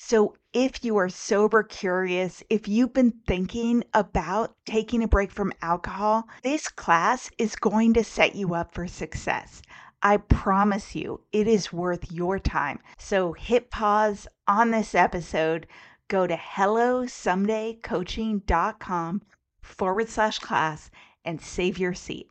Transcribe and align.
So, 0.00 0.36
if 0.52 0.84
you 0.84 0.96
are 0.96 1.08
sober 1.08 1.64
curious, 1.64 2.44
if 2.48 2.68
you've 2.68 2.92
been 2.92 3.14
thinking 3.26 3.82
about 3.92 4.54
taking 4.64 5.02
a 5.02 5.08
break 5.08 5.32
from 5.32 5.52
alcohol, 5.60 6.28
this 6.44 6.68
class 6.68 7.32
is 7.36 7.56
going 7.56 7.94
to 7.94 8.04
set 8.04 8.36
you 8.36 8.54
up 8.54 8.72
for 8.72 8.86
success. 8.86 9.60
I 10.00 10.18
promise 10.18 10.94
you, 10.94 11.22
it 11.32 11.48
is 11.48 11.72
worth 11.72 12.12
your 12.12 12.38
time. 12.38 12.78
So, 12.96 13.32
hit 13.32 13.72
pause 13.72 14.28
on 14.46 14.70
this 14.70 14.94
episode, 14.94 15.66
go 16.06 16.28
to 16.28 16.36
hellosomedaycoaching.com 16.36 19.22
forward 19.60 20.08
slash 20.08 20.38
class 20.38 20.92
and 21.24 21.40
save 21.40 21.76
your 21.76 21.94
seat. 21.94 22.28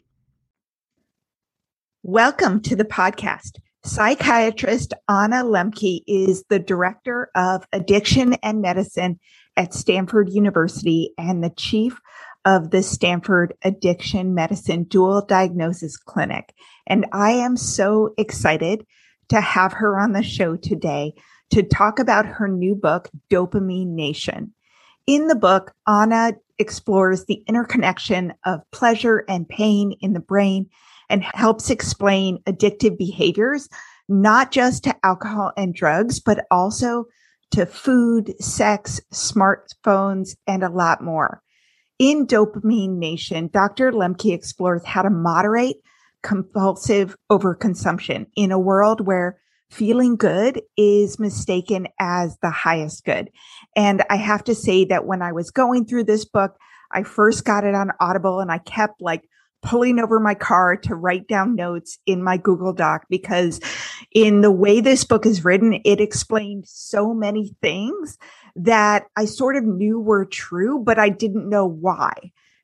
Welcome 2.02 2.62
to 2.62 2.78
the 2.78 2.86
podcast. 2.86 3.60
Psychiatrist 3.88 4.94
Anna 5.08 5.46
Lembke 5.46 6.02
is 6.06 6.44
the 6.50 6.60
director 6.60 7.32
of 7.36 7.66
addiction 7.72 8.34
and 8.44 8.62
medicine 8.62 9.18
at 9.56 9.74
Stanford 9.74 10.30
University 10.30 11.14
and 11.18 11.42
the 11.42 11.52
chief 11.52 11.98
of 12.44 12.72
the 12.72 12.84
Stanford 12.84 13.54
Addiction 13.64 14.36
Medicine 14.36 14.84
Dual 14.84 15.26
Diagnosis 15.26 15.96
Clinic. 15.96 16.54
And 16.86 17.06
I 17.14 17.32
am 17.32 17.56
so 17.56 18.14
excited 18.18 18.86
to 19.30 19.40
have 19.40 19.72
her 19.72 19.98
on 19.98 20.12
the 20.12 20.22
show 20.22 20.58
today 20.58 21.14
to 21.52 21.64
talk 21.64 22.00
about 22.00 22.26
her 22.26 22.50
new 22.50 22.76
book, 22.76 23.10
Dopamine 23.30 23.96
Nation. 23.96 24.54
In 25.08 25.28
the 25.28 25.36
book, 25.36 25.74
Anna 25.88 26.34
explores 26.60 27.24
the 27.24 27.42
interconnection 27.48 28.34
of 28.46 28.70
pleasure 28.72 29.24
and 29.30 29.48
pain 29.48 29.94
in 30.02 30.12
the 30.12 30.20
brain 30.20 30.70
and 31.10 31.24
helps 31.24 31.70
explain 31.70 32.42
addictive 32.44 32.98
behaviors, 32.98 33.70
not 34.10 34.52
just 34.52 34.84
to 34.84 34.96
alcohol 35.04 35.52
and 35.58 35.74
drugs, 35.74 36.20
but 36.20 36.46
also 36.52 37.06
to 37.52 37.66
food, 37.66 38.34
sex, 38.42 39.00
smartphones, 39.14 40.36
and 40.48 40.64
a 40.64 40.70
lot 40.70 41.02
more. 41.02 41.42
In 42.00 42.28
Dopamine 42.28 42.98
Nation, 42.98 43.50
Dr. 43.52 43.92
Lembke 43.92 44.34
explores 44.34 44.86
how 44.86 45.02
to 45.02 45.10
moderate 45.10 45.78
compulsive 46.24 47.16
overconsumption 47.32 48.28
in 48.36 48.52
a 48.52 48.60
world 48.60 49.06
where 49.06 49.40
feeling 49.70 50.16
good 50.16 50.62
is 50.78 51.20
mistaken 51.20 51.88
as 52.00 52.38
the 52.42 52.50
highest 52.50 53.04
good. 53.06 53.30
And 53.76 54.04
I 54.10 54.16
have 54.16 54.44
to 54.46 54.56
say 54.56 54.86
that 54.86 55.06
when 55.06 55.22
I 55.22 55.32
was 55.32 55.52
going 55.52 55.86
through 55.86 56.06
this 56.06 56.26
book, 56.26 56.58
I 56.92 57.04
first 57.04 57.46
got 57.46 57.64
it 57.64 57.76
on 57.76 57.92
Audible 58.00 58.40
and 58.40 58.52
I 58.52 58.60
kept 58.60 59.02
like 59.02 59.28
pulling 59.62 60.00
over 60.00 60.20
my 60.20 60.36
car 60.36 60.76
to 60.78 60.96
write 60.96 61.28
down 61.28 61.56
notes 61.56 61.98
in 62.06 62.24
my 62.24 62.38
Google 62.38 62.74
Doc 62.74 63.06
because 63.10 63.60
in 64.12 64.42
the 64.42 64.52
way 64.52 64.82
this 64.82 65.04
book 65.04 65.26
is 65.26 65.44
written, 65.44 65.82
it 65.84 66.00
explained 66.00 66.66
so 66.68 67.14
many 67.14 67.56
things 67.62 68.18
that 68.56 69.06
I 69.16 69.26
sort 69.26 69.56
of 69.56 69.64
knew 69.64 70.00
were 70.00 70.26
true, 70.26 70.80
but 70.80 71.00
I 71.00 71.10
didn't 71.10 71.50
know 71.50 71.66
why 71.66 72.14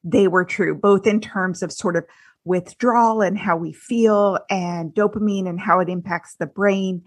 they 0.04 0.28
were 0.28 0.46
true, 0.46 0.76
both 0.76 1.08
in 1.08 1.20
terms 1.20 1.64
of 1.64 1.72
sort 1.72 1.96
of 1.96 2.06
withdrawal 2.46 3.22
and 3.22 3.38
how 3.38 3.56
we 3.56 3.72
feel 3.72 4.40
and 4.50 4.94
dopamine 4.94 5.48
and 5.48 5.60
how 5.60 5.80
it 5.80 5.90
impacts 5.90 6.36
the 6.36 6.46
brain. 6.46 7.02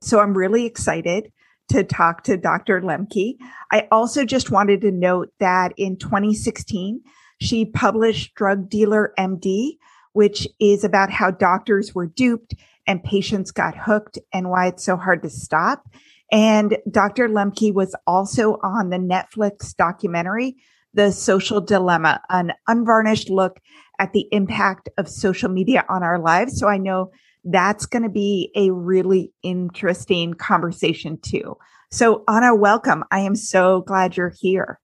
So 0.00 0.20
I'm 0.20 0.36
really 0.36 0.66
excited 0.66 1.32
to 1.68 1.82
talk 1.82 2.24
to 2.24 2.36
Dr. 2.36 2.82
Lembke. 2.82 3.36
I 3.70 3.88
also 3.90 4.24
just 4.24 4.50
wanted 4.50 4.82
to 4.82 4.90
note 4.90 5.30
that 5.40 5.72
in 5.76 5.96
2016, 5.96 7.00
she 7.40 7.64
published 7.64 8.34
Drug 8.34 8.68
Dealer 8.68 9.12
MD, 9.18 9.78
which 10.12 10.46
is 10.60 10.84
about 10.84 11.10
how 11.10 11.30
doctors 11.30 11.94
were 11.94 12.06
duped 12.06 12.54
and 12.86 13.02
patients 13.02 13.50
got 13.50 13.76
hooked 13.76 14.18
and 14.32 14.50
why 14.50 14.66
it's 14.68 14.84
so 14.84 14.96
hard 14.96 15.22
to 15.22 15.30
stop. 15.30 15.88
And 16.30 16.78
Dr. 16.90 17.28
Lembke 17.28 17.74
was 17.74 17.94
also 18.06 18.58
on 18.62 18.90
the 18.90 18.98
Netflix 18.98 19.74
documentary, 19.76 20.56
The 20.94 21.12
Social 21.12 21.60
Dilemma, 21.60 22.20
an 22.28 22.52
unvarnished 22.66 23.30
look 23.30 23.60
at 23.98 24.12
the 24.12 24.26
impact 24.32 24.88
of 24.98 25.08
social 25.08 25.48
media 25.48 25.84
on 25.88 26.02
our 26.02 26.18
lives. 26.18 26.58
So 26.58 26.68
I 26.68 26.78
know 26.78 27.10
that's 27.44 27.86
going 27.86 28.02
to 28.02 28.08
be 28.08 28.50
a 28.56 28.70
really 28.70 29.32
interesting 29.42 30.34
conversation 30.34 31.18
too. 31.20 31.56
So 31.90 32.24
Anna, 32.26 32.54
welcome. 32.54 33.04
I 33.10 33.20
am 33.20 33.36
so 33.36 33.82
glad 33.82 34.16
you're 34.16 34.34
here. 34.40 34.80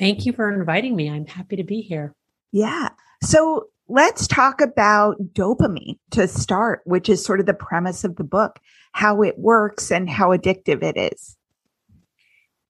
Thank 0.00 0.24
you 0.24 0.32
for 0.32 0.50
inviting 0.50 0.96
me. 0.96 1.10
I'm 1.10 1.26
happy 1.26 1.56
to 1.56 1.62
be 1.62 1.82
here. 1.82 2.14
Yeah. 2.52 2.88
So 3.22 3.66
let's 3.86 4.26
talk 4.26 4.62
about 4.62 5.18
dopamine 5.34 5.98
to 6.12 6.26
start, 6.26 6.80
which 6.86 7.10
is 7.10 7.22
sort 7.22 7.38
of 7.38 7.44
the 7.44 7.52
premise 7.52 8.02
of 8.02 8.16
the 8.16 8.24
book, 8.24 8.58
how 8.92 9.20
it 9.20 9.38
works 9.38 9.92
and 9.92 10.08
how 10.08 10.30
addictive 10.30 10.82
it 10.82 10.96
is. 10.96 11.36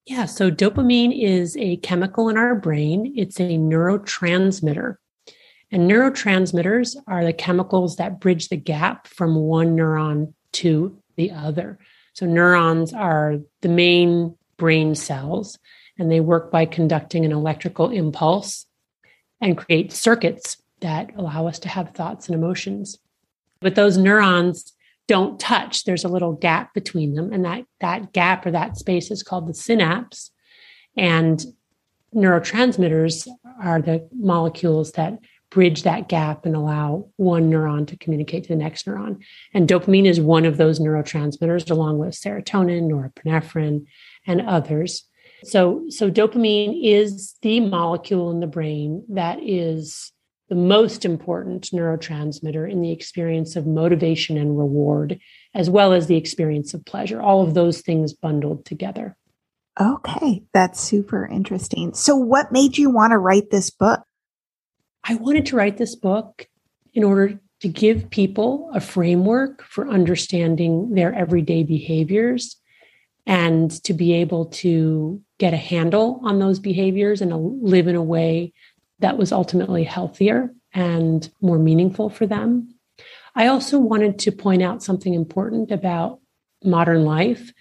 Yeah, 0.07 0.25
so 0.25 0.51
dopamine 0.51 1.17
is 1.17 1.57
a 1.57 1.77
chemical 1.77 2.29
in 2.29 2.37
our 2.37 2.57
brain. 2.57 3.15
It's 3.17 3.39
a 3.39 3.59
neurotransmitter. 3.59 4.97
And 5.71 5.89
neurotransmitters 5.89 6.97
are 7.07 7.25
the 7.25 7.33
chemicals 7.33 7.95
that 7.97 8.19
bridge 8.19 8.49
the 8.49 8.57
gap 8.57 9.07
from 9.07 9.37
one 9.37 9.77
neuron 9.77 10.35
to 10.55 11.01
the 11.15 11.31
other. 11.31 11.79
So, 12.15 12.27
neurons 12.27 12.93
are 12.93 13.37
the 13.61 13.69
main 13.69 14.37
brain 14.57 14.97
cells, 14.97 15.61
and 16.01 16.11
they 16.11 16.19
work 16.19 16.51
by 16.51 16.65
conducting 16.65 17.25
an 17.27 17.33
electrical 17.33 17.91
impulse 17.91 18.67
and 19.41 19.57
create 19.57 19.93
circuits 19.93 20.57
that 20.81 21.11
allow 21.17 21.47
us 21.47 21.59
to 21.61 21.69
have 21.69 21.91
thoughts 21.91 22.27
and 22.27 22.35
emotions. 22.35 22.99
But 23.61 23.75
those 23.75 23.99
neurons 23.99 24.73
don't 25.07 25.39
touch. 25.39 25.85
There's 25.85 26.05
a 26.05 26.09
little 26.09 26.33
gap 26.33 26.73
between 26.73 27.15
them, 27.15 27.33
and 27.33 27.45
that, 27.45 27.65
that 27.81 28.13
gap 28.13 28.47
or 28.47 28.51
that 28.53 28.79
space 28.79 29.11
is 29.11 29.23
called 29.23 29.47
the 29.47 29.55
synapse. 29.55 30.31
And 30.97 31.45
neurotransmitters 32.15 33.29
are 33.63 33.83
the 33.83 34.09
molecules 34.13 34.93
that 34.93 35.19
bridge 35.51 35.83
that 35.83 36.09
gap 36.09 36.47
and 36.47 36.57
allow 36.57 37.11
one 37.17 37.51
neuron 37.51 37.87
to 37.89 37.97
communicate 37.99 38.45
to 38.45 38.51
the 38.51 38.57
next 38.57 38.87
neuron. 38.87 39.19
And 39.53 39.69
dopamine 39.69 40.07
is 40.07 40.21
one 40.21 40.47
of 40.47 40.57
those 40.57 40.79
neurotransmitters, 40.79 41.71
along 41.71 41.99
with 41.99 42.15
serotonin, 42.15 42.89
norepinephrine, 42.89 43.85
and 44.27 44.41
others. 44.41 45.05
So, 45.45 45.85
so 45.89 46.11
dopamine 46.11 46.79
is 46.83 47.37
the 47.43 47.61
molecule 47.61 48.31
in 48.31 48.41
the 48.41 48.47
brain 48.47 49.05
that 49.09 49.39
is 49.43 50.13
the 50.49 50.57
most 50.57 51.05
important 51.05 51.71
neurotransmitter 51.71 52.71
in 52.71 52.83
the 52.83 52.91
experience 52.91 53.55
of 53.55 53.67
motivation 53.67 54.37
and 54.37 54.59
reward, 54.59 55.19
as 55.55 55.71
well 55.71 55.93
as 55.93 56.09
the 56.09 56.17
experience 56.17 56.75
of 56.75 56.85
pleasure. 56.85 57.23
All 57.23 57.43
of 57.43 57.55
those 57.55 57.81
things 57.81 58.13
bundled 58.13 58.65
together. 58.65 59.17
Okay, 59.81 60.43
that's 60.53 60.81
super 60.81 61.25
interesting. 61.27 61.95
So, 61.95 62.17
what 62.17 62.53
made 62.53 62.77
you 62.77 62.91
want 62.91 63.13
to 63.13 63.19
write 63.19 63.51
this 63.51 63.71
book? 63.71 64.03
I 65.05 65.15
wanted 65.15 65.47
to 65.47 65.57
write 65.57 65.79
this 65.79 65.95
book 65.95 66.47
in 66.93 67.05
order 67.05 67.41
to 67.61 67.69
give 67.69 68.11
people 68.11 68.71
a 68.75 68.81
framework 68.81 69.63
for 69.63 69.89
understanding 69.89 70.95
their 70.95 71.15
everyday 71.15 71.63
behaviors 71.63 72.57
and 73.27 73.71
to 73.85 73.95
be 73.95 74.15
able 74.15 74.47
to 74.47 75.23
get 75.41 75.55
a 75.55 75.57
handle 75.57 76.21
on 76.23 76.39
those 76.39 76.59
behaviors 76.59 77.23
and 77.23 77.63
live 77.63 77.89
in 77.89 77.97
a 77.97 78.03
way 78.03 78.53
that 78.99 79.17
was 79.17 79.33
ultimately 79.33 79.83
healthier 79.83 80.55
and 80.75 81.31
more 81.41 81.59
meaningful 81.59 82.11
for 82.11 82.27
them. 82.27 82.73
I 83.35 83.47
also 83.47 83.79
wanted 83.79 84.19
to 84.21 84.33
point 84.33 84.63
out 84.63 84.83
something 84.83 85.15
important 85.15 85.71
about 85.71 86.21
modern 86.63 87.07
life, 87.07 87.53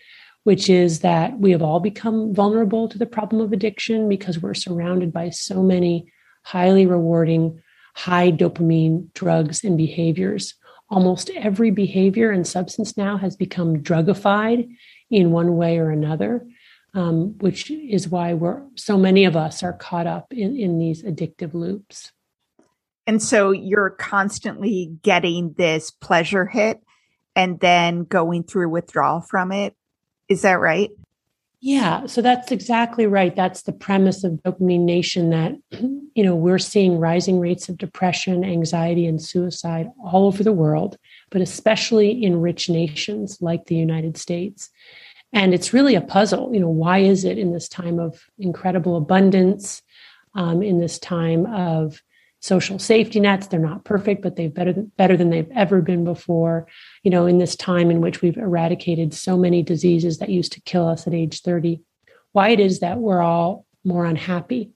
which 0.44 0.70
is 0.70 1.00
that 1.00 1.40
we 1.40 1.52
have 1.52 1.62
all 1.62 1.80
become 1.80 2.34
vulnerable 2.34 2.90
to 2.90 2.98
the 2.98 3.06
problem 3.06 3.42
of 3.42 3.54
addiction 3.54 4.10
because 4.10 4.42
we're 4.42 4.54
surrounded 4.54 5.14
by 5.14 5.30
so 5.30 5.64
many 5.64 6.12
highly 6.44 6.86
rewarding, 6.86 7.62
high 7.96 8.30
dopamine 8.30 9.14
drugs 9.14 9.64
and 9.64 9.78
behaviors. 9.78 10.54
Almost 10.90 11.30
every 11.30 11.72
behavior 11.72 12.30
and 12.32 12.46
substance 12.46 12.98
now 12.98 13.16
has 13.18 13.38
become 13.38 13.82
drugified 13.82 14.68
in 15.10 15.32
one 15.32 15.56
way 15.56 15.78
or 15.78 15.92
another, 15.92 16.46
um, 16.94 17.38
which 17.40 17.70
is 17.72 18.08
why 18.08 18.34
we're 18.34 18.62
so 18.76 18.98
many 18.98 19.26
of 19.26 19.36
us 19.36 19.64
are 19.64 19.74
caught 19.74 20.08
up 20.08 20.34
in, 20.34 20.56
in 20.58 20.80
these 20.80 21.04
addictive 21.04 21.54
loops. 21.54 22.12
And 23.08 23.22
so 23.22 23.52
you're 23.52 23.90
constantly 23.90 24.98
getting 25.02 25.54
this 25.54 25.90
pleasure 25.90 26.46
hit 26.46 26.82
and 27.36 27.60
then 27.60 28.04
going 28.04 28.44
through 28.44 28.70
withdrawal 28.70 29.22
from 29.22 29.52
it. 29.52 29.76
Is 30.28 30.44
that 30.44 30.60
right? 30.60 30.92
Yeah, 31.62 32.06
so 32.06 32.22
that's 32.22 32.52
exactly 32.54 33.06
right. 33.06 33.36
That's 33.36 33.64
the 33.64 33.74
premise 33.74 34.24
of 34.24 34.34
Dopamine 34.46 34.86
Nation 34.86 35.30
that, 35.32 35.54
you 35.72 36.24
know, 36.24 36.36
we're 36.36 36.60
seeing 36.60 37.00
rising 37.00 37.40
rates 37.40 37.68
of 37.68 37.78
depression, 37.78 38.46
anxiety, 38.46 39.06
and 39.06 39.22
suicide 39.22 39.88
all 40.02 40.26
over 40.26 40.42
the 40.42 40.54
world, 40.54 40.96
but 41.32 41.42
especially 41.42 42.24
in 42.24 42.40
rich 42.40 42.70
nations 42.70 43.42
like 43.42 43.66
the 43.66 43.76
United 43.76 44.16
States. 44.16 44.70
And 45.32 45.54
it's 45.54 45.74
really 45.74 45.96
a 45.96 46.02
puzzle. 46.02 46.54
You 46.54 46.60
know, 46.60 46.70
why 46.70 47.00
is 47.00 47.24
it 47.24 47.38
in 47.38 47.54
this 47.54 47.70
time 47.70 48.00
of 48.00 48.20
incredible 48.38 48.98
abundance, 48.98 49.82
um, 50.36 50.62
in 50.62 50.80
this 50.80 51.00
time 51.00 51.46
of 51.46 52.02
social 52.40 52.80
safety 52.80 53.20
nets. 53.20 53.48
They're 53.48 53.60
not 53.60 53.84
perfect, 53.84 54.22
but 54.22 54.36
they've 54.36 54.54
better 54.54 54.74
better 54.98 55.18
than 55.18 55.30
they've 55.30 55.52
ever 55.54 55.82
been 55.82 56.04
before. 56.04 56.68
You 57.04 57.12
know, 57.12 57.26
in 57.26 57.38
this 57.38 57.56
time 57.56 57.92
in 57.92 58.02
which 58.02 58.22
we've 58.22 58.38
eradicated 58.38 59.14
so 59.14 59.38
many 59.38 59.62
diseases 59.62 60.20
that 60.20 60.30
used 60.30 60.54
to 60.54 60.62
kill 60.62 60.88
us 60.88 61.08
at 61.08 61.14
age 61.14 61.42
30, 61.42 61.82
why 62.32 62.50
it 62.50 62.60
is 62.60 62.80
that 62.80 63.00
we're 63.00 63.22
all 63.22 63.66
more 63.84 64.06
unhappy. 64.06 64.72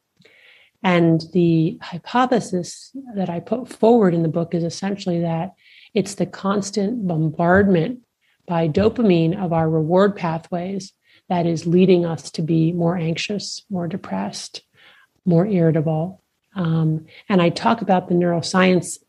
And 0.84 1.24
the 1.32 1.78
hypothesis 1.82 2.92
that 3.16 3.30
I 3.30 3.40
put 3.40 3.70
forward 3.70 4.14
in 4.14 4.24
the 4.24 4.30
book 4.30 4.54
is 4.54 4.66
essentially 4.66 5.22
that 5.22 5.54
it's 5.94 6.16
the 6.16 6.26
constant 6.26 7.08
bombardment 7.08 8.00
by 8.45 8.68
dopamine 8.68 9.40
of 9.40 9.54
our 9.54 9.69
reward 9.69 10.16
pathways 10.16 10.94
that 11.30 11.45
is 11.45 11.66
leading 11.66 12.06
us 12.06 12.30
to 12.31 12.42
be 12.42 12.72
more 12.74 12.98
anxious, 12.98 13.63
more 13.69 13.88
depressed, 13.88 14.62
more 15.25 15.45
irritable, 15.45 16.24
um, 16.56 17.06
and 17.30 17.42
I 17.42 17.50
talk 17.50 17.81
about 17.81 18.07
the 18.07 18.16
neuroscience 18.16 19.00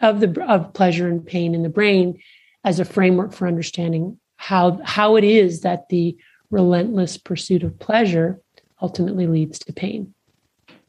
of 0.00 0.20
the 0.20 0.44
of 0.46 0.72
pleasure 0.72 1.08
and 1.08 1.24
pain 1.24 1.54
in 1.54 1.62
the 1.62 1.68
brain 1.68 2.18
as 2.64 2.80
a 2.80 2.84
framework 2.84 3.32
for 3.32 3.46
understanding 3.46 4.18
how 4.36 4.80
how 4.84 5.16
it 5.16 5.24
is 5.24 5.60
that 5.60 5.88
the 5.88 6.16
relentless 6.50 7.16
pursuit 7.16 7.62
of 7.62 7.78
pleasure 7.78 8.40
ultimately 8.82 9.26
leads 9.26 9.58
to 9.60 9.72
pain. 9.72 10.14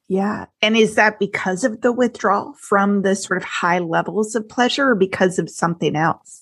Yeah. 0.07 0.47
And 0.61 0.75
is 0.75 0.95
that 0.95 1.19
because 1.19 1.63
of 1.63 1.81
the 1.81 1.91
withdrawal 1.91 2.53
from 2.59 3.03
the 3.03 3.15
sort 3.15 3.37
of 3.37 3.43
high 3.45 3.79
levels 3.79 4.35
of 4.35 4.49
pleasure 4.49 4.89
or 4.89 4.95
because 4.95 5.39
of 5.39 5.49
something 5.49 5.95
else? 5.95 6.40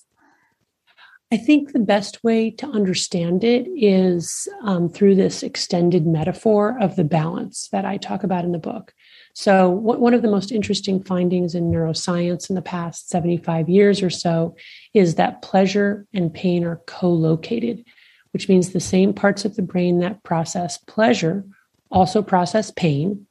I 1.32 1.36
think 1.36 1.72
the 1.72 1.78
best 1.78 2.24
way 2.24 2.50
to 2.50 2.66
understand 2.66 3.44
it 3.44 3.68
is 3.76 4.48
um, 4.64 4.88
through 4.88 5.14
this 5.14 5.44
extended 5.44 6.04
metaphor 6.04 6.76
of 6.80 6.96
the 6.96 7.04
balance 7.04 7.68
that 7.68 7.84
I 7.84 7.98
talk 7.98 8.24
about 8.24 8.44
in 8.44 8.50
the 8.50 8.58
book. 8.58 8.92
So, 9.32 9.70
one 9.70 10.12
of 10.12 10.22
the 10.22 10.30
most 10.30 10.50
interesting 10.50 11.00
findings 11.00 11.54
in 11.54 11.70
neuroscience 11.70 12.50
in 12.50 12.56
the 12.56 12.62
past 12.62 13.10
75 13.10 13.68
years 13.68 14.02
or 14.02 14.10
so 14.10 14.56
is 14.92 15.14
that 15.14 15.40
pleasure 15.40 16.04
and 16.12 16.34
pain 16.34 16.64
are 16.64 16.82
co 16.86 17.08
located, 17.08 17.84
which 18.32 18.48
means 18.48 18.70
the 18.70 18.80
same 18.80 19.14
parts 19.14 19.44
of 19.44 19.54
the 19.54 19.62
brain 19.62 20.00
that 20.00 20.24
process 20.24 20.78
pleasure 20.78 21.44
also 21.92 22.22
process 22.22 22.72
pain. 22.72 23.26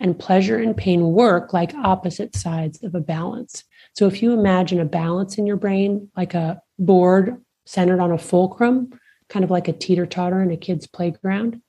And 0.00 0.18
pleasure 0.18 0.58
and 0.58 0.76
pain 0.76 1.12
work 1.12 1.52
like 1.52 1.72
opposite 1.72 2.34
sides 2.34 2.82
of 2.82 2.96
a 2.96 3.00
balance. 3.00 3.62
So, 3.92 4.08
if 4.08 4.24
you 4.24 4.32
imagine 4.32 4.80
a 4.80 4.84
balance 4.84 5.38
in 5.38 5.46
your 5.46 5.56
brain, 5.56 6.10
like 6.16 6.34
a 6.34 6.60
board 6.80 7.40
centered 7.66 8.00
on 8.00 8.12
a 8.12 8.18
fulcrum, 8.18 8.98
kind 9.28 9.44
of 9.44 9.50
like 9.50 9.68
a 9.68 9.72
teeter 9.72 10.06
totter 10.06 10.42
in 10.42 10.50
a 10.50 10.56
kid's 10.56 10.86
playground, 10.86 11.60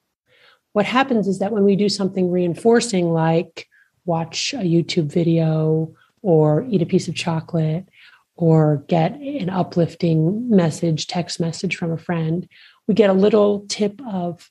what 0.75 0.85
happens 0.85 1.29
is 1.29 1.39
that 1.39 1.53
when 1.53 1.63
we 1.63 1.77
do 1.77 1.87
something 1.87 2.29
reinforcing, 2.29 3.13
like 3.13 3.69
watch 4.03 4.53
a 4.53 4.57
YouTube 4.57 5.09
video 5.09 5.95
or 6.21 6.65
eat 6.69 6.81
a 6.81 6.85
piece 6.85 7.07
of 7.07 7.15
chocolate 7.15 7.87
or 8.35 8.83
get 8.89 9.13
an 9.13 9.49
uplifting 9.49 10.49
message, 10.49 11.07
text 11.07 11.39
message 11.39 11.77
from 11.77 11.93
a 11.93 11.97
friend, 11.97 12.49
we 12.87 12.93
get 12.93 13.09
a 13.09 13.13
little 13.13 13.65
tip 13.69 14.01
of 14.05 14.49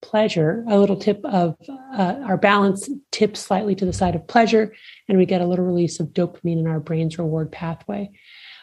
pleasure, 0.00 0.64
a 0.68 0.76
little 0.76 0.96
tip 0.96 1.24
of 1.24 1.54
uh, 1.96 2.16
our 2.24 2.36
balance 2.36 2.90
tips 3.12 3.38
slightly 3.38 3.76
to 3.76 3.86
the 3.86 3.92
side 3.92 4.16
of 4.16 4.26
pleasure, 4.26 4.74
and 5.08 5.16
we 5.16 5.24
get 5.24 5.40
a 5.40 5.46
little 5.46 5.64
release 5.64 6.00
of 6.00 6.08
dopamine 6.08 6.58
in 6.58 6.66
our 6.66 6.80
brain's 6.80 7.18
reward 7.18 7.52
pathway. 7.52 8.10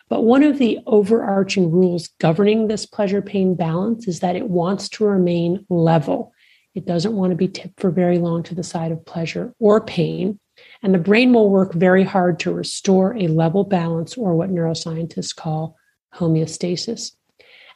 But 0.10 0.24
one 0.24 0.44
of 0.44 0.58
the 0.58 0.80
overarching 0.88 1.72
rules 1.72 2.10
governing 2.20 2.68
this 2.68 2.86
pleasure 2.86 3.22
pain 3.22 3.56
balance 3.56 4.08
is 4.08 4.22
that 4.22 4.36
it 4.36 4.50
wants 4.50 4.90
to 4.90 5.06
remain 5.06 5.66
level. 5.70 6.34
It 6.74 6.86
doesn't 6.86 7.16
want 7.16 7.32
to 7.32 7.36
be 7.36 7.48
tipped 7.48 7.80
for 7.80 7.92
very 7.92 8.18
long 8.18 8.42
to 8.44 8.56
the 8.56 8.64
side 8.64 8.92
of 8.92 9.06
pleasure 9.06 9.54
or 9.60 9.82
pain. 9.82 10.40
And 10.82 10.94
the 10.94 11.00
brain 11.00 11.32
will 11.32 11.50
work 11.50 11.74
very 11.74 12.04
hard 12.04 12.40
to 12.40 12.54
restore 12.54 13.16
a 13.16 13.28
level 13.28 13.64
balance 13.64 14.18
or 14.18 14.36
what 14.36 14.50
neuroscientists 14.50 15.36
call 15.36 15.78
homeostasis. 16.16 17.12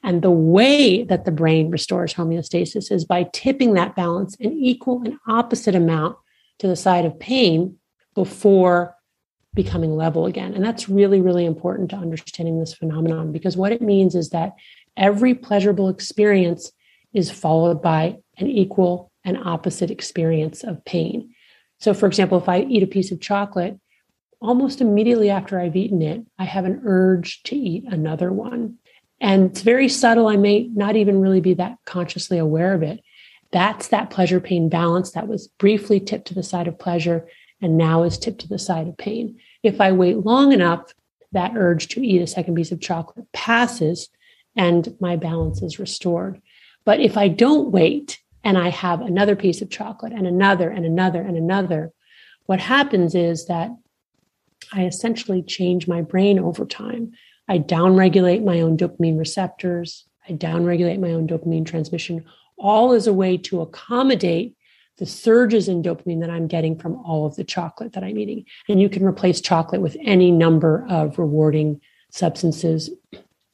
And 0.02 0.22
the 0.22 0.32
way 0.32 1.04
that 1.04 1.26
the 1.26 1.32
brain 1.32 1.70
restores 1.70 2.14
homeostasis 2.14 2.92
is 2.92 3.06
by 3.06 3.30
tipping 3.32 3.76
that 3.76 3.96
balance 3.96 4.36
an 4.40 4.52
equal 4.52 5.02
and 5.06 5.18
opposite 5.28 5.76
amount 5.76 6.18
to 6.60 6.68
the 6.68 6.76
side 6.76 7.06
of 7.06 7.20
pain 7.20 7.78
before 8.16 8.96
becoming 9.54 9.96
level 9.96 10.26
again. 10.26 10.54
And 10.54 10.64
that's 10.64 10.90
really, 10.90 11.22
really 11.22 11.46
important 11.46 11.90
to 11.92 11.96
understanding 11.96 12.60
this 12.60 12.74
phenomenon 12.74 13.32
because 13.32 13.56
what 13.56 13.72
it 13.72 13.82
means 13.82 14.16
is 14.16 14.30
that 14.30 14.54
every 14.98 15.36
pleasurable 15.36 15.90
experience 15.90 16.72
is 17.14 17.30
followed 17.30 17.82
by 17.82 18.18
an 18.38 18.48
equal 18.48 19.12
and 19.24 19.38
opposite 19.38 19.92
experience 19.92 20.64
of 20.64 20.84
pain. 20.86 21.34
So, 21.80 21.94
for 21.94 22.08
example, 22.08 22.38
if 22.38 22.50
I 22.50 22.62
eat 22.62 22.84
a 22.84 22.88
piece 22.88 23.12
of 23.12 23.22
chocolate, 23.22 23.80
almost 24.42 24.82
immediately 24.82 25.30
after 25.30 25.60
I've 25.60 25.76
eaten 25.76 26.02
it, 26.02 26.22
I 26.38 26.46
have 26.46 26.66
an 26.66 26.82
urge 26.84 27.44
to 27.44 27.56
eat 27.56 27.86
another 27.88 28.32
one. 28.32 28.78
And 29.22 29.52
it's 29.52 29.62
very 29.62 29.88
subtle. 29.88 30.28
I 30.28 30.36
may 30.36 30.68
not 30.74 30.96
even 30.96 31.22
really 31.22 31.40
be 31.40 31.54
that 31.56 31.78
consciously 31.86 32.38
aware 32.38 32.74
of 32.74 32.84
it. 32.84 33.00
That's 33.52 33.90
that 33.90 34.10
pleasure 34.10 34.40
pain 34.40 34.68
balance 34.68 35.12
that 35.12 35.28
was 35.28 35.48
briefly 35.48 36.00
tipped 36.00 36.28
to 36.28 36.34
the 36.34 36.44
side 36.44 36.68
of 36.68 36.80
pleasure 36.80 37.28
and 37.64 37.78
now 37.78 38.04
is 38.04 38.20
tipped 38.20 38.42
to 38.42 38.48
the 38.50 38.60
side 38.60 38.90
of 38.90 38.98
pain. 38.98 39.40
If 39.64 39.80
I 39.80 39.94
wait 39.94 40.18
long 40.18 40.52
enough, 40.52 40.94
that 41.32 41.54
urge 41.56 41.88
to 41.88 42.06
eat 42.06 42.22
a 42.22 42.28
second 42.28 42.56
piece 42.56 42.74
of 42.74 42.82
chocolate 42.82 43.26
passes 43.32 44.10
and 44.56 44.96
my 45.00 45.16
balance 45.16 45.62
is 45.62 45.80
restored. 45.80 46.42
But 46.86 47.00
if 47.00 47.18
I 47.18 47.30
don't 47.30 47.72
wait 47.72 48.20
and 48.44 48.58
I 48.58 48.68
have 48.70 49.02
another 49.02 49.38
piece 49.38 49.62
of 49.62 49.70
chocolate 49.70 50.12
and 50.12 50.28
another 50.28 50.70
and 50.70 50.86
another 50.86 51.22
and 51.22 51.38
another, 51.38 51.94
what 52.48 52.60
happens 52.60 53.16
is 53.16 53.48
that 53.48 53.72
I 54.74 54.86
essentially 54.86 55.42
change 55.42 55.88
my 55.88 56.02
brain 56.02 56.40
over 56.40 56.66
time. 56.66 57.14
I 57.48 57.60
downregulate 57.60 58.44
my 58.44 58.60
own 58.60 58.76
dopamine 58.76 59.18
receptors. 59.18 60.06
I 60.28 60.34
downregulate 60.34 61.00
my 61.00 61.12
own 61.12 61.28
dopamine 61.28 61.66
transmission, 61.66 62.26
all 62.58 62.92
as 62.92 63.08
a 63.08 63.14
way 63.14 63.38
to 63.38 63.62
accommodate 63.62 64.56
the 64.98 65.06
surges 65.06 65.68
in 65.68 65.82
dopamine 65.82 66.22
that 66.22 66.30
I'm 66.30 66.48
getting 66.48 66.78
from 66.78 66.96
all 66.98 67.26
of 67.26 67.36
the 67.36 67.44
chocolate 67.44 67.94
that 67.94 68.04
I'm 68.04 68.18
eating. 68.18 68.46
And 68.70 68.82
you 68.82 68.90
can 68.90 69.04
replace 69.06 69.42
chocolate 69.42 69.82
with 69.82 69.98
any 70.02 70.32
number 70.32 70.86
of 70.88 71.18
rewarding 71.18 71.82
substances 72.12 72.92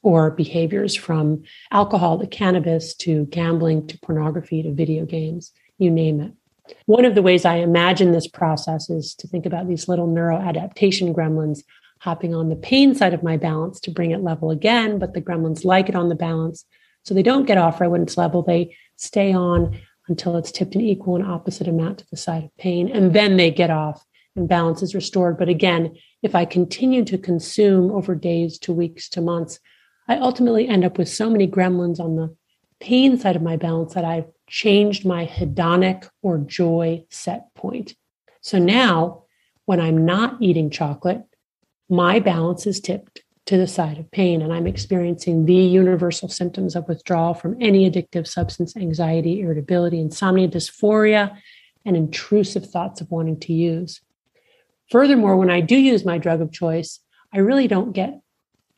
or 0.02 0.30
behaviors 0.30 0.94
from 0.94 1.42
alcohol 1.70 2.18
to 2.18 2.26
cannabis 2.26 2.94
to 2.94 3.26
gambling 3.26 3.86
to 3.86 3.98
pornography 3.98 4.62
to 4.62 4.72
video 4.72 5.04
games, 5.04 5.52
you 5.78 5.90
name 5.90 6.20
it. 6.20 6.32
One 6.86 7.04
of 7.04 7.14
the 7.14 7.22
ways 7.22 7.44
I 7.44 7.56
imagine 7.56 8.12
this 8.12 8.28
process 8.28 8.90
is 8.90 9.14
to 9.16 9.26
think 9.26 9.46
about 9.46 9.68
these 9.68 9.88
little 9.88 10.06
neuroadaptation 10.06 11.14
gremlins 11.14 11.62
hopping 12.00 12.34
on 12.34 12.48
the 12.48 12.56
pain 12.56 12.94
side 12.94 13.12
of 13.12 13.22
my 13.22 13.36
balance 13.36 13.80
to 13.80 13.90
bring 13.90 14.10
it 14.10 14.22
level 14.22 14.50
again, 14.50 14.98
but 14.98 15.12
the 15.12 15.20
gremlins 15.20 15.64
like 15.64 15.88
it 15.88 15.94
on 15.94 16.08
the 16.08 16.14
balance. 16.14 16.64
So 17.04 17.14
they 17.14 17.22
don't 17.22 17.46
get 17.46 17.58
off 17.58 17.80
right 17.80 17.90
when 17.90 18.02
it's 18.02 18.16
level. 18.16 18.42
They 18.42 18.76
stay 18.96 19.32
on 19.32 19.78
until 20.10 20.36
it's 20.36 20.52
tipped 20.52 20.74
an 20.74 20.82
equal 20.82 21.16
and 21.16 21.24
opposite 21.24 21.68
amount 21.68 21.98
to 21.98 22.06
the 22.10 22.16
side 22.16 22.44
of 22.44 22.56
pain. 22.58 22.90
And 22.90 23.14
then 23.14 23.38
they 23.38 23.50
get 23.50 23.70
off 23.70 24.04
and 24.36 24.48
balance 24.48 24.82
is 24.82 24.94
restored. 24.94 25.38
But 25.38 25.48
again, 25.48 25.96
if 26.22 26.34
I 26.34 26.44
continue 26.44 27.04
to 27.06 27.16
consume 27.16 27.90
over 27.90 28.14
days 28.14 28.58
to 28.60 28.72
weeks 28.72 29.08
to 29.10 29.22
months, 29.22 29.58
I 30.08 30.18
ultimately 30.18 30.68
end 30.68 30.84
up 30.84 30.98
with 30.98 31.08
so 31.08 31.30
many 31.30 31.46
gremlins 31.46 32.00
on 32.00 32.16
the 32.16 32.36
pain 32.80 33.18
side 33.18 33.36
of 33.36 33.42
my 33.42 33.56
balance 33.56 33.94
that 33.94 34.04
I've 34.04 34.30
changed 34.48 35.06
my 35.06 35.26
hedonic 35.26 36.08
or 36.22 36.38
joy 36.38 37.04
set 37.08 37.54
point. 37.54 37.94
So 38.40 38.58
now, 38.58 39.24
when 39.66 39.80
I'm 39.80 40.04
not 40.04 40.38
eating 40.40 40.70
chocolate, 40.70 41.22
my 41.88 42.18
balance 42.18 42.66
is 42.66 42.80
tipped 42.80 43.22
to 43.50 43.56
the 43.56 43.66
side 43.66 43.98
of 43.98 44.08
pain, 44.12 44.42
and 44.42 44.52
I'm 44.52 44.68
experiencing 44.68 45.44
the 45.44 45.56
universal 45.56 46.28
symptoms 46.28 46.76
of 46.76 46.86
withdrawal 46.86 47.34
from 47.34 47.56
any 47.60 47.90
addictive 47.90 48.28
substance, 48.28 48.76
anxiety, 48.76 49.40
irritability, 49.40 49.98
insomnia, 49.98 50.46
dysphoria, 50.46 51.36
and 51.84 51.96
intrusive 51.96 52.70
thoughts 52.70 53.00
of 53.00 53.10
wanting 53.10 53.40
to 53.40 53.52
use. 53.52 54.02
Furthermore, 54.88 55.36
when 55.36 55.50
I 55.50 55.62
do 55.62 55.74
use 55.74 56.04
my 56.04 56.16
drug 56.16 56.40
of 56.40 56.52
choice, 56.52 57.00
I 57.34 57.38
really 57.38 57.66
don't 57.66 57.90
get 57.90 58.20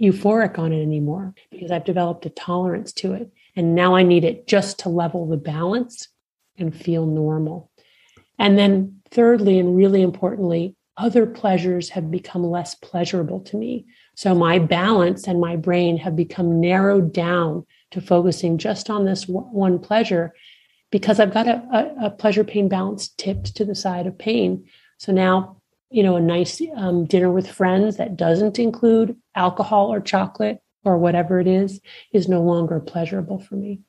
euphoric 0.00 0.58
on 0.58 0.72
it 0.72 0.80
anymore 0.80 1.34
because 1.50 1.70
I've 1.70 1.84
developed 1.84 2.24
a 2.24 2.30
tolerance 2.30 2.94
to 2.94 3.12
it. 3.12 3.30
And 3.54 3.74
now 3.74 3.94
I 3.94 4.02
need 4.02 4.24
it 4.24 4.46
just 4.46 4.78
to 4.80 4.88
level 4.88 5.28
the 5.28 5.36
balance 5.36 6.08
and 6.56 6.74
feel 6.74 7.04
normal. 7.04 7.70
And 8.38 8.56
then, 8.56 9.02
thirdly, 9.10 9.58
and 9.58 9.76
really 9.76 10.00
importantly, 10.00 10.76
other 10.96 11.26
pleasures 11.26 11.90
have 11.90 12.10
become 12.10 12.44
less 12.44 12.74
pleasurable 12.74 13.40
to 13.40 13.56
me. 13.56 13.86
So 14.14 14.34
my 14.34 14.58
balance 14.58 15.26
and 15.26 15.40
my 15.40 15.56
brain 15.56 15.96
have 15.98 16.14
become 16.14 16.60
narrowed 16.60 17.12
down 17.12 17.66
to 17.92 18.00
focusing 18.00 18.58
just 18.58 18.90
on 18.90 19.04
this 19.04 19.26
one 19.26 19.78
pleasure 19.78 20.34
because 20.90 21.18
I've 21.18 21.32
got 21.32 21.48
a, 21.48 21.62
a, 21.72 22.06
a 22.06 22.10
pleasure 22.10 22.44
pain 22.44 22.68
balance 22.68 23.08
tipped 23.08 23.56
to 23.56 23.64
the 23.64 23.74
side 23.74 24.06
of 24.06 24.18
pain. 24.18 24.66
So 24.98 25.12
now 25.12 25.62
you 25.92 26.02
know, 26.02 26.16
a 26.16 26.20
nice 26.20 26.60
um, 26.74 27.04
dinner 27.04 27.30
with 27.30 27.50
friends 27.50 27.98
that 27.98 28.16
doesn't 28.16 28.58
include 28.58 29.14
alcohol 29.34 29.92
or 29.92 30.00
chocolate 30.00 30.58
or 30.84 30.96
whatever 30.96 31.38
it 31.38 31.46
is, 31.46 31.80
is 32.12 32.28
no 32.28 32.42
longer 32.42 32.80
pleasurable 32.80 33.38
for 33.38 33.54
me. 33.54 33.80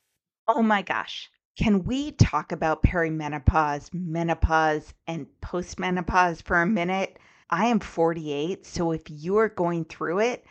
Oh 0.47 0.61
my 0.61 0.81
gosh. 0.81 1.29
Can 1.55 1.83
we 1.83 2.13
talk 2.13 2.51
about 2.51 2.81
perimenopause, 2.81 3.93
menopause, 3.93 4.91
and 5.05 5.27
postmenopause 5.39 6.41
for 6.41 6.59
a 6.59 6.65
minute? 6.65 7.19
I 7.51 7.67
am 7.67 7.79
48, 7.79 8.65
so 8.65 8.91
if 8.91 9.03
you 9.07 9.37
are 9.37 9.49
going 9.49 9.85
through 9.85 10.19
it, 10.21 10.45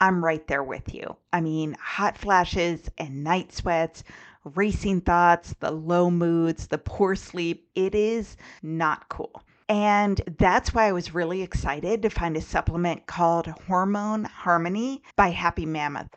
I'm 0.00 0.24
right 0.24 0.46
there 0.46 0.62
with 0.62 0.94
you. 0.94 1.16
I 1.32 1.40
mean, 1.40 1.76
hot 1.80 2.16
flashes 2.16 2.88
and 2.98 3.24
night 3.24 3.52
sweats, 3.52 4.04
racing 4.44 5.00
thoughts, 5.00 5.54
the 5.58 5.72
low 5.72 6.08
moods, 6.08 6.68
the 6.68 6.78
poor 6.78 7.16
sleep, 7.16 7.68
it 7.74 7.96
is 7.96 8.36
not 8.62 9.08
cool. 9.08 9.42
And 9.68 10.20
that's 10.38 10.72
why 10.72 10.86
I 10.86 10.92
was 10.92 11.14
really 11.14 11.42
excited 11.42 12.02
to 12.02 12.10
find 12.10 12.36
a 12.36 12.40
supplement 12.40 13.06
called 13.06 13.48
Hormone 13.66 14.22
Harmony 14.24 15.02
by 15.16 15.30
Happy 15.30 15.66
Mammoth. 15.66 16.16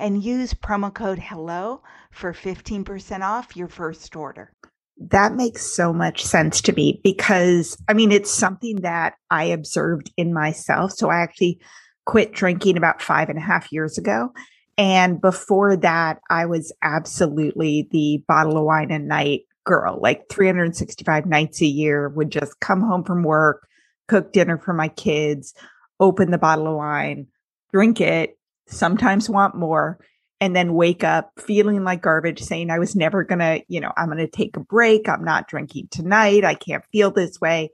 and 0.00 0.22
use 0.22 0.54
promo 0.54 0.92
code 0.92 1.18
HELLO 1.18 1.82
for 2.10 2.32
15% 2.32 3.22
off 3.22 3.56
your 3.56 3.68
first 3.68 4.16
order. 4.16 4.52
That 4.98 5.34
makes 5.34 5.62
so 5.62 5.92
much 5.92 6.24
sense 6.24 6.60
to 6.62 6.72
me 6.72 7.00
because 7.02 7.76
I 7.88 7.94
mean, 7.94 8.12
it's 8.12 8.30
something 8.30 8.82
that 8.82 9.14
I 9.30 9.44
observed 9.44 10.12
in 10.16 10.34
myself. 10.34 10.92
So 10.92 11.08
I 11.08 11.20
actually 11.20 11.60
quit 12.04 12.32
drinking 12.32 12.76
about 12.76 13.00
five 13.00 13.28
and 13.28 13.38
a 13.38 13.42
half 13.42 13.72
years 13.72 13.96
ago. 13.96 14.32
And 14.76 15.20
before 15.20 15.76
that, 15.76 16.20
I 16.28 16.46
was 16.46 16.72
absolutely 16.82 17.88
the 17.90 18.24
bottle 18.26 18.56
of 18.56 18.64
wine 18.64 18.90
a 18.90 18.98
night 18.98 19.42
girl, 19.64 19.98
like 20.00 20.28
365 20.30 21.26
nights 21.26 21.60
a 21.60 21.66
year, 21.66 22.08
would 22.08 22.30
just 22.30 22.58
come 22.60 22.80
home 22.80 23.04
from 23.04 23.22
work, 23.22 23.68
cook 24.08 24.32
dinner 24.32 24.58
for 24.58 24.72
my 24.72 24.88
kids, 24.88 25.54
open 26.00 26.30
the 26.30 26.38
bottle 26.38 26.66
of 26.66 26.76
wine, 26.76 27.26
drink 27.72 28.00
it, 28.00 28.38
sometimes 28.70 29.28
want 29.28 29.54
more, 29.54 29.98
and 30.40 30.56
then 30.56 30.74
wake 30.74 31.04
up 31.04 31.32
feeling 31.38 31.84
like 31.84 32.00
garbage, 32.00 32.40
saying 32.40 32.70
I 32.70 32.78
was 32.78 32.96
never 32.96 33.24
going 33.24 33.40
to, 33.40 33.62
you 33.68 33.80
know, 33.80 33.92
I'm 33.96 34.06
going 34.06 34.18
to 34.18 34.26
take 34.26 34.56
a 34.56 34.60
break. 34.60 35.08
I'm 35.08 35.24
not 35.24 35.48
drinking 35.48 35.88
tonight. 35.90 36.44
I 36.44 36.54
can't 36.54 36.84
feel 36.90 37.10
this 37.10 37.40
way. 37.40 37.70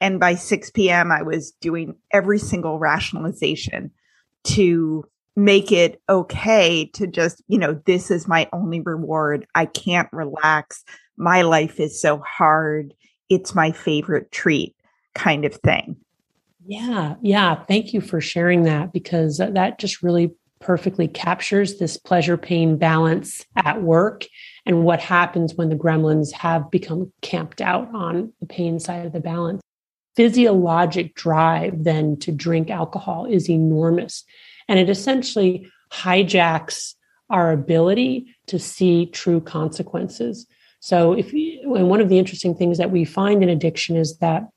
And 0.00 0.18
by 0.18 0.34
6 0.34 0.70
p.m., 0.70 1.12
I 1.12 1.22
was 1.22 1.52
doing 1.60 1.96
every 2.10 2.38
single 2.38 2.78
rationalization 2.78 3.90
to 4.44 5.04
make 5.36 5.72
it 5.72 6.00
okay 6.08 6.86
to 6.94 7.06
just, 7.06 7.42
you 7.48 7.58
know, 7.58 7.80
this 7.84 8.10
is 8.10 8.26
my 8.26 8.48
only 8.52 8.80
reward. 8.80 9.46
I 9.54 9.66
can't 9.66 10.08
relax. 10.12 10.84
My 11.18 11.42
life 11.42 11.78
is 11.80 12.00
so 12.00 12.18
hard. 12.18 12.94
It's 13.28 13.54
my 13.54 13.72
favorite 13.72 14.32
treat 14.32 14.74
kind 15.14 15.44
of 15.44 15.54
thing. 15.54 15.96
Yeah, 16.66 17.14
yeah. 17.22 17.62
Thank 17.64 17.92
you 17.92 18.00
for 18.00 18.20
sharing 18.20 18.64
that 18.64 18.92
because 18.92 19.38
that 19.38 19.78
just 19.78 20.02
really 20.02 20.34
perfectly 20.60 21.06
captures 21.06 21.78
this 21.78 21.96
pleasure 21.96 22.36
pain 22.36 22.76
balance 22.76 23.44
at 23.56 23.82
work 23.82 24.24
and 24.64 24.82
what 24.82 25.00
happens 25.00 25.54
when 25.54 25.68
the 25.68 25.76
gremlins 25.76 26.32
have 26.32 26.70
become 26.70 27.12
camped 27.20 27.60
out 27.60 27.88
on 27.94 28.32
the 28.40 28.46
pain 28.46 28.80
side 28.80 29.06
of 29.06 29.12
the 29.12 29.20
balance. 29.20 29.60
Physiologic 30.16 31.14
drive 31.14 31.84
then 31.84 32.16
to 32.20 32.32
drink 32.32 32.70
alcohol 32.70 33.26
is 33.26 33.50
enormous 33.50 34.24
and 34.66 34.78
it 34.78 34.88
essentially 34.88 35.70
hijacks 35.92 36.94
our 37.30 37.52
ability 37.52 38.34
to 38.46 38.58
see 38.58 39.06
true 39.06 39.40
consequences. 39.40 40.46
So 40.80 41.12
if 41.12 41.32
you, 41.32 41.74
and 41.74 41.88
one 41.88 42.00
of 42.00 42.08
the 42.08 42.18
interesting 42.18 42.54
things 42.54 42.78
that 42.78 42.90
we 42.90 43.04
find 43.04 43.42
in 43.42 43.48
addiction 43.48 43.96
is 43.96 44.16
that 44.18 44.48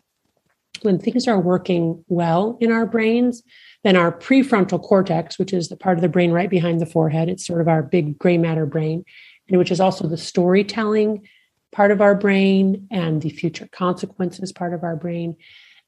when 0.83 0.99
things 0.99 1.27
are 1.27 1.39
working 1.39 2.03
well 2.07 2.57
in 2.59 2.71
our 2.71 2.85
brains, 2.85 3.43
then 3.83 3.95
our 3.95 4.11
prefrontal 4.11 4.81
cortex, 4.81 5.39
which 5.39 5.53
is 5.53 5.69
the 5.69 5.77
part 5.77 5.97
of 5.97 6.01
the 6.01 6.09
brain 6.09 6.31
right 6.31 6.49
behind 6.49 6.81
the 6.81 6.85
forehead, 6.85 7.29
it's 7.29 7.45
sort 7.45 7.61
of 7.61 7.67
our 7.67 7.83
big 7.83 8.17
gray 8.17 8.37
matter 8.37 8.65
brain, 8.65 9.05
and 9.47 9.57
which 9.57 9.71
is 9.71 9.79
also 9.79 10.07
the 10.07 10.17
storytelling 10.17 11.27
part 11.71 11.91
of 11.91 12.01
our 12.01 12.15
brain 12.15 12.87
and 12.91 13.21
the 13.21 13.29
future 13.29 13.69
consequences 13.71 14.51
part 14.51 14.73
of 14.73 14.83
our 14.83 14.95
brain. 14.95 15.35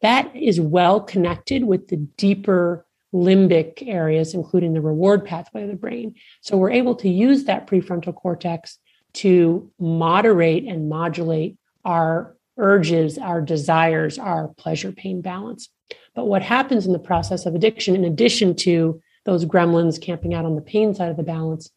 That 0.01 0.36
is 0.36 0.60
well 0.60 1.00
connected 1.01 1.63
with 1.63 1.88
the 1.88 1.98
deeper 1.98 2.86
limbic 3.13 3.88
areas, 3.88 4.33
including 4.33 4.74
the 4.74 4.81
reward 4.81 5.25
pathway 5.25 5.63
of 5.63 5.69
the 5.69 5.75
brain. 5.75 6.15
So 6.41 6.57
we're 6.57 6.71
able 6.71 6.95
to 6.95 7.10
use 7.10 7.43
that 7.45 7.67
prefrontal 7.67 8.15
cortex 8.15 8.77
to 9.13 9.69
moderate 9.79 10.65
and 10.65 10.88
modulate 10.88 11.57
our 11.83 12.36
urges, 12.62 13.18
our 13.18 13.41
desires, 13.41 14.18
our 14.18 14.48
pleasure 14.50 14.94
pain 14.94 15.22
balance. 15.22 15.68
But 16.15 16.27
what 16.27 16.41
happens 16.41 16.86
in 16.86 16.94
the 16.94 17.00
process 17.00 17.46
of 17.46 17.56
addiction, 17.56 17.96
in 17.96 18.06
addition 18.06 18.56
to 18.58 19.01
those 19.25 19.46
gremlins 19.46 20.01
camping 20.01 20.34
out 20.34 20.46
on 20.46 20.56
the 20.56 20.62
pain 20.62 20.96
side 20.96 21.10
of 21.10 21.18
the 21.18 21.24
balance, 21.24 21.70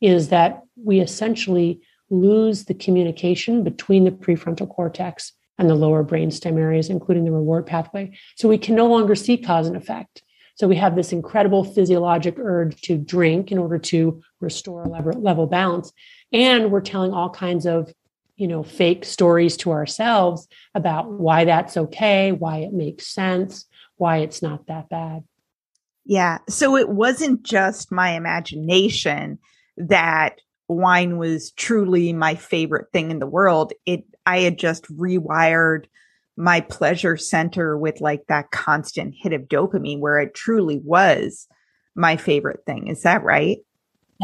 is 0.00 0.28
that 0.28 0.62
we 0.76 1.00
essentially 1.00 1.80
lose 2.10 2.64
the 2.64 2.74
communication 2.74 3.64
between 3.64 4.04
the 4.04 4.10
prefrontal 4.10 4.68
cortex 4.68 5.32
and 5.58 5.70
the 5.70 5.74
lower 5.74 6.04
brainstem 6.04 6.58
areas, 6.58 6.90
including 6.90 7.24
the 7.24 7.32
reward 7.32 7.66
pathway. 7.66 8.12
So 8.36 8.48
we 8.48 8.58
can 8.58 8.74
no 8.74 8.86
longer 8.86 9.14
see 9.14 9.38
cause 9.38 9.66
and 9.66 9.76
effect. 9.76 10.22
So 10.54 10.68
we 10.68 10.76
have 10.76 10.96
this 10.96 11.12
incredible 11.12 11.64
physiologic 11.64 12.38
urge 12.38 12.80
to 12.82 12.98
drink 12.98 13.52
in 13.52 13.58
order 13.58 13.78
to 13.78 14.22
restore 14.40 14.86
level, 14.86 15.46
balance. 15.46 15.92
And 16.32 16.70
we're 16.70 16.80
telling 16.80 17.12
all 17.12 17.30
kinds 17.30 17.64
of, 17.64 17.92
you 18.42 18.48
know, 18.48 18.64
fake 18.64 19.04
stories 19.04 19.56
to 19.56 19.70
ourselves 19.70 20.48
about 20.74 21.08
why 21.08 21.44
that's 21.44 21.76
okay, 21.76 22.32
why 22.32 22.56
it 22.56 22.72
makes 22.72 23.06
sense, 23.06 23.66
why 23.98 24.16
it's 24.16 24.42
not 24.42 24.66
that 24.66 24.88
bad. 24.88 25.22
Yeah. 26.04 26.38
So 26.48 26.76
it 26.76 26.88
wasn't 26.88 27.44
just 27.44 27.92
my 27.92 28.16
imagination 28.16 29.38
that 29.76 30.40
wine 30.66 31.18
was 31.18 31.52
truly 31.52 32.12
my 32.12 32.34
favorite 32.34 32.86
thing 32.92 33.12
in 33.12 33.20
the 33.20 33.28
world. 33.28 33.74
It 33.86 34.02
I 34.26 34.40
had 34.40 34.58
just 34.58 34.88
rewired 34.88 35.84
my 36.36 36.62
pleasure 36.62 37.16
center 37.16 37.78
with 37.78 38.00
like 38.00 38.24
that 38.26 38.50
constant 38.50 39.14
hit 39.16 39.32
of 39.32 39.42
dopamine 39.42 40.00
where 40.00 40.18
it 40.18 40.34
truly 40.34 40.80
was 40.82 41.46
my 41.94 42.16
favorite 42.16 42.64
thing. 42.66 42.88
Is 42.88 43.02
that 43.02 43.22
right? 43.22 43.58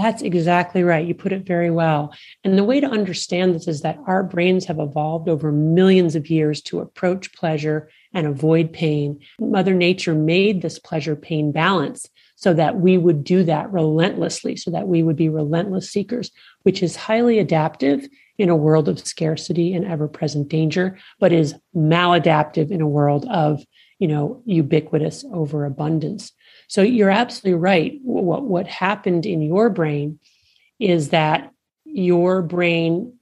That's 0.01 0.23
exactly 0.23 0.85
right. 0.85 1.07
You 1.07 1.15
put 1.15 1.33
it 1.33 1.45
very 1.45 1.71
well. 1.71 2.15
And 2.45 2.57
the 2.57 2.65
way 2.65 2.79
to 2.79 2.87
understand 2.87 3.55
this 3.55 3.67
is 3.67 3.81
that 3.81 3.99
our 4.07 4.23
brains 4.23 4.65
have 4.67 4.79
evolved 4.79 5.29
over 5.29 5.51
millions 5.51 6.15
of 6.15 6.31
years 6.31 6.63
to 6.63 6.79
approach 6.79 7.35
pleasure 7.35 7.91
and 8.15 8.27
avoid 8.27 8.73
pain. 8.73 9.21
Mother 9.41 9.75
Nature 9.75 10.15
made 10.15 10.63
this 10.63 10.79
pleasure 10.79 11.17
pain 11.17 11.51
balance 11.51 12.09
so 12.37 12.55
that 12.55 12.77
we 12.77 12.97
would 12.97 13.25
do 13.25 13.43
that 13.43 13.73
relentlessly, 13.73 14.55
so 14.55 14.71
that 14.71 14.87
we 14.87 15.03
would 15.03 15.17
be 15.17 15.29
relentless 15.29 15.91
seekers, 15.91 16.31
which 16.63 16.81
is 16.81 16.95
highly 16.95 17.41
adaptive 17.41 18.07
in 18.39 18.49
a 18.49 18.57
world 18.57 18.89
of 18.89 19.05
scarcity 19.05 19.75
and 19.75 19.85
ever 19.85 20.07
present 20.07 20.49
danger, 20.49 20.97
but 21.19 21.33
is 21.33 21.57
maladaptive 21.75 22.71
in 22.71 22.81
a 22.81 22.87
world 22.87 23.27
of, 23.29 23.65
you 23.99 24.07
know, 24.07 24.41
ubiquitous 24.47 25.25
overabundance. 25.33 26.33
So 26.69 26.83
you're 26.83 27.11
absolutely 27.11 27.59
right. 27.59 27.99
What, 28.03 28.45
what 28.45 28.67
happened 28.67 29.27
in 29.27 29.43
your 29.43 29.71
brain 29.71 30.21
is 30.79 31.09
that 31.09 31.51
your 31.85 32.43
brain 32.43 33.15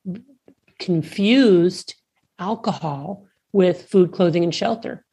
confused 0.78 1.94
alcohol 2.38 3.24
with 3.52 3.88
food, 3.88 4.12
clothing, 4.12 4.44
and 4.44 4.54
shelter. 4.54 5.04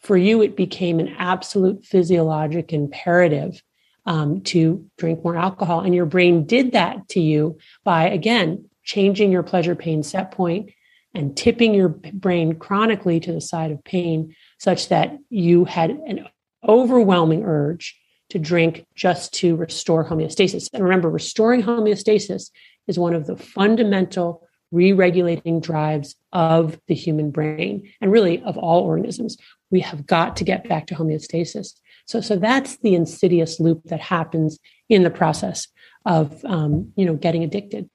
For 0.00 0.16
you, 0.16 0.42
it 0.42 0.56
became 0.56 0.98
an 0.98 1.14
absolute 1.18 1.84
physiologic 1.84 2.72
imperative 2.72 3.62
um, 4.06 4.40
to 4.42 4.84
drink 4.98 5.22
more 5.22 5.36
alcohol. 5.36 5.80
And 5.80 5.94
your 5.94 6.06
brain 6.06 6.44
did 6.46 6.72
that 6.72 7.08
to 7.10 7.20
you 7.20 7.58
by, 7.84 8.08
again, 8.08 8.68
changing 8.82 9.30
your 9.30 9.42
pleasure 9.42 9.74
pain 9.74 10.02
set 10.02 10.30
point 10.30 10.70
and 11.14 11.36
tipping 11.36 11.74
your 11.74 11.88
brain 11.88 12.56
chronically 12.56 13.20
to 13.20 13.32
the 13.32 13.40
side 13.40 13.70
of 13.70 13.82
pain 13.84 14.34
such 14.58 14.88
that 14.88 15.16
you 15.30 15.64
had 15.64 15.90
an 15.90 16.26
overwhelming 16.68 17.44
urge 17.44 17.98
to 18.30 18.38
drink 18.38 18.86
just 18.94 19.32
to 19.34 19.56
restore 19.56 20.04
homeostasis. 20.04 20.68
And 20.72 20.82
remember, 20.82 21.10
restoring 21.10 21.62
homeostasis 21.62 22.50
is 22.86 22.98
one 22.98 23.14
of 23.14 23.26
the 23.26 23.36
fundamental 23.36 24.46
re-regulating 24.72 25.60
drives 25.60 26.16
of 26.32 26.78
the 26.88 26.94
human 26.94 27.30
brain 27.30 27.88
and 28.00 28.10
really 28.10 28.42
of 28.42 28.58
all 28.58 28.82
organisms. 28.82 29.36
We 29.70 29.80
have 29.80 30.06
got 30.06 30.36
to 30.36 30.44
get 30.44 30.68
back 30.68 30.86
to 30.88 30.94
homeostasis. 30.94 31.74
So, 32.06 32.20
so 32.20 32.36
that's 32.36 32.76
the 32.78 32.94
insidious 32.94 33.60
loop 33.60 33.82
that 33.84 34.00
happens 34.00 34.58
in 34.88 35.04
the 35.04 35.10
process 35.10 35.68
of, 36.04 36.44
um, 36.44 36.92
you 36.96 37.06
know, 37.06 37.14
getting 37.14 37.44
addicted. 37.44 37.88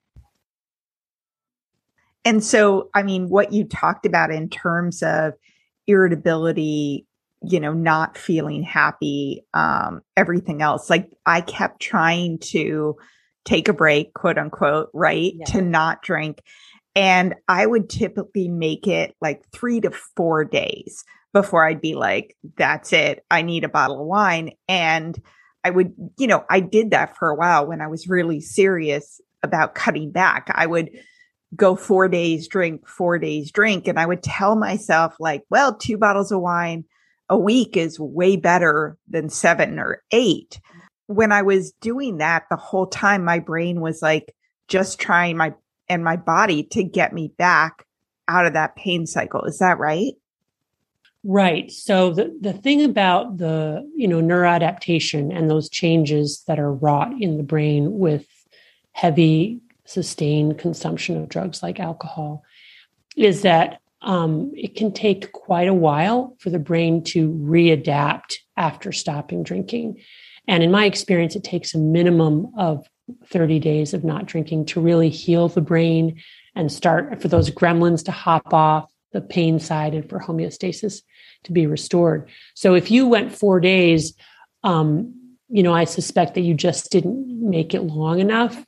And 2.25 2.43
so, 2.43 2.89
I 2.93 3.03
mean, 3.03 3.29
what 3.29 3.53
you 3.53 3.65
talked 3.65 4.05
about 4.05 4.32
in 4.32 4.49
terms 4.49 5.03
of 5.03 5.34
irritability, 5.88 7.05
you 7.41 7.60
know, 7.60 7.73
not 7.73 8.17
feeling 8.17 8.63
happy, 8.63 9.45
um, 9.54 10.02
everything 10.17 10.62
else, 10.62 10.89
like 10.89 11.10
I 11.25 11.41
kept 11.41 11.82
trying 11.82 12.39
to 12.39 12.97
take 13.45 13.67
a 13.67 13.73
break, 13.73 14.13
quote 14.13 14.38
unquote, 14.38 14.89
right? 14.93 15.34
Yeah. 15.36 15.45
To 15.45 15.62
not 15.62 16.02
drink. 16.02 16.41
And 16.95 17.36
I 17.47 17.65
would 17.65 17.89
typically 17.89 18.49
make 18.49 18.88
it 18.88 19.15
like 19.21 19.43
three 19.52 19.80
to 19.82 19.91
four 19.91 20.43
days 20.43 21.06
before 21.34 21.65
I'd 21.65 21.82
be 21.82 21.95
like, 21.95 22.36
that's 22.58 22.91
it. 22.91 23.23
I 23.30 23.41
need 23.41 23.63
a 23.63 23.69
bottle 23.69 24.02
of 24.02 24.08
wine. 24.08 24.52
And 24.67 25.17
I 25.63 25.69
would, 25.69 25.93
you 26.17 26.28
know, 26.28 26.43
I 26.49 26.60
did 26.60 26.91
that 26.91 27.17
for 27.17 27.30
a 27.30 27.36
while 27.36 27.67
when 27.67 27.82
I 27.82 27.88
was 27.88 28.10
really 28.10 28.41
serious 28.41 29.21
about 29.43 29.75
cutting 29.75 30.12
back. 30.12 30.52
I 30.54 30.65
would 30.65 30.89
go 31.56 31.75
four 31.75 32.08
days 32.08 32.47
drink, 32.47 32.88
four 32.88 33.17
days 33.19 33.52
drink. 33.52 33.88
And 33.88 33.99
I 33.99 34.06
would 34.06 34.23
tell 34.23 34.56
myself, 34.56 35.15
like, 35.19 35.43
well, 35.49 35.75
two 35.75 35.97
bottles 35.97 36.32
of 36.32 36.41
wine 36.41 36.86
a 37.29 37.37
week 37.37 37.77
is 37.77 37.99
way 37.99 38.35
better 38.35 38.97
than 39.07 39.29
seven 39.29 39.79
or 39.79 40.03
eight. 40.11 40.59
When 41.07 41.31
I 41.31 41.41
was 41.41 41.71
doing 41.73 42.17
that 42.17 42.45
the 42.49 42.55
whole 42.55 42.87
time, 42.87 43.23
my 43.23 43.39
brain 43.39 43.81
was 43.81 44.01
like 44.01 44.35
just 44.67 44.99
trying 44.99 45.37
my 45.37 45.53
and 45.87 46.03
my 46.03 46.15
body 46.15 46.63
to 46.63 46.83
get 46.83 47.13
me 47.13 47.33
back 47.37 47.85
out 48.27 48.45
of 48.45 48.53
that 48.53 48.75
pain 48.75 49.07
cycle. 49.07 49.43
Is 49.43 49.57
that 49.59 49.79
right? 49.79 50.13
Right. 51.23 51.69
So 51.71 52.11
the, 52.11 52.37
the 52.39 52.53
thing 52.53 52.85
about 52.85 53.37
the, 53.37 53.89
you 53.95 54.07
know, 54.07 54.21
neuroadaptation 54.21 55.35
and 55.35 55.49
those 55.49 55.69
changes 55.69 56.43
that 56.47 56.59
are 56.59 56.71
wrought 56.71 57.11
in 57.19 57.37
the 57.37 57.43
brain 57.43 57.97
with 57.97 58.25
heavy 58.93 59.59
sustained 59.85 60.59
consumption 60.59 61.17
of 61.17 61.27
drugs 61.27 61.63
like 61.63 61.79
alcohol 61.79 62.43
is 63.17 63.41
that 63.41 63.81
um, 64.01 64.51
it 64.55 64.75
can 64.75 64.91
take 64.91 65.31
quite 65.31 65.67
a 65.67 65.73
while 65.73 66.35
for 66.39 66.49
the 66.49 66.59
brain 66.59 67.03
to 67.03 67.31
readapt 67.31 68.35
after 68.55 68.91
stopping 68.91 69.43
drinking. 69.43 70.01
And 70.47 70.63
in 70.63 70.71
my 70.71 70.85
experience, 70.85 71.35
it 71.35 71.43
takes 71.43 71.73
a 71.73 71.79
minimum 71.79 72.51
of 72.57 72.88
30 73.27 73.59
days 73.59 73.93
of 73.93 74.03
not 74.03 74.25
drinking 74.25 74.65
to 74.65 74.81
really 74.81 75.09
heal 75.09 75.47
the 75.47 75.62
brain 75.62 76.21
and 76.55 76.71
start 76.71 77.21
for 77.21 77.27
those 77.27 77.49
gremlins 77.49 78.05
to 78.05 78.12
hop 78.12 78.53
off 78.53 78.91
the 79.12 79.21
pain 79.21 79.59
side 79.59 79.93
and 79.93 80.07
for 80.07 80.19
homeostasis 80.19 81.01
to 81.43 81.51
be 81.51 81.65
restored. 81.65 82.29
So 82.53 82.75
if 82.75 82.91
you 82.91 83.07
went 83.07 83.35
four 83.35 83.59
days, 83.59 84.13
um, 84.63 85.15
you 85.49 85.63
know, 85.63 85.73
I 85.73 85.85
suspect 85.85 86.35
that 86.35 86.41
you 86.41 86.53
just 86.53 86.91
didn't 86.91 87.27
make 87.27 87.73
it 87.73 87.81
long 87.81 88.19
enough 88.19 88.63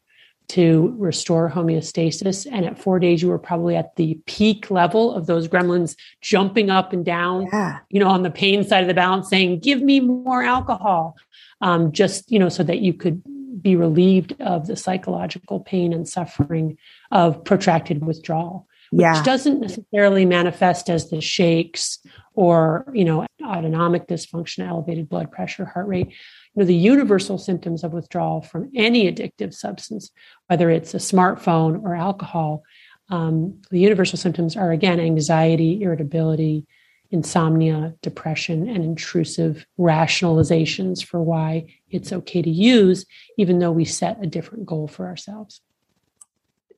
to 0.52 0.94
restore 0.98 1.50
homeostasis. 1.50 2.46
And 2.52 2.66
at 2.66 2.78
four 2.78 3.00
days, 3.00 3.22
you 3.22 3.30
were 3.30 3.40
probably 3.40 3.78
at 3.78 3.96
the 3.96 4.20
peak 4.26 4.70
level 4.70 5.14
of 5.14 5.26
those 5.26 5.48
gremlins 5.48 5.96
jumping 6.20 6.70
up 6.70 6.92
and 6.92 7.06
down, 7.06 7.48
yeah. 7.54 7.80
you 7.90 8.02
know, 8.02 8.10
on 8.10 8.24
the 8.24 8.30
pain 8.32 8.66
side 8.66 8.84
of 8.84 8.88
the 8.90 8.94
balance, 8.94 9.30
saying, 9.30 9.60
give 9.60 9.82
me 9.82 10.02
more 10.02 10.44
alcohol. 10.44 11.16
Um, 11.62 11.94
just, 11.94 12.30
you 12.30 12.38
know, 12.38 12.50
so 12.50 12.64
that 12.64 12.80
you 12.80 12.94
could 12.94 13.22
be 13.62 13.78
relieved 13.78 14.36
of 14.42 14.68
the 14.68 14.76
psychological 14.76 15.62
pain 15.62 15.94
and 15.94 16.10
suffering 16.10 16.78
of 17.12 17.44
protracted 17.46 18.06
withdrawal. 18.06 18.68
Which 18.92 19.04
yeah. 19.04 19.24
doesn't 19.24 19.62
necessarily 19.62 20.26
manifest 20.26 20.90
as 20.90 21.10
the 21.10 21.22
shakes 21.22 22.00
or, 22.34 22.86
you 22.94 23.06
know, 23.06 23.26
autonomic 23.42 24.06
dysfunction, 24.06 24.68
elevated 24.68 25.08
blood 25.08 25.32
pressure, 25.32 25.64
heart 25.64 25.88
rate 25.88 26.12
you 26.54 26.62
know, 26.62 26.66
the 26.66 26.76
universal 26.76 27.38
symptoms 27.38 27.84
of 27.84 27.94
withdrawal 27.94 28.42
from 28.42 28.70
any 28.76 29.12
addictive 29.12 29.54
substance, 29.54 30.12
whether 30.48 30.70
it's 30.70 30.94
a 30.94 30.98
smartphone 30.98 31.82
or 31.84 31.96
alcohol, 31.96 32.64
um, 33.10 33.62
the 33.70 33.80
universal 33.80 34.18
symptoms 34.18 34.56
are 34.56 34.72
again 34.72 35.00
anxiety, 35.00 35.82
irritability, 35.82 36.66
insomnia, 37.12 37.94
depression, 38.02 38.70
and 38.70 38.84
intrusive 38.84 39.66
rationalizations 39.78 41.04
for 41.04 41.22
why 41.22 41.66
it's 41.90 42.14
okay 42.14 42.42
to 42.42 42.50
use, 42.50 43.06
even 43.38 43.60
though 43.60 43.72
we 43.72 43.86
set 43.86 44.24
a 44.24 44.28
different 44.28 44.66
goal 44.66 44.88
for 44.88 45.06
ourselves. 45.06 45.62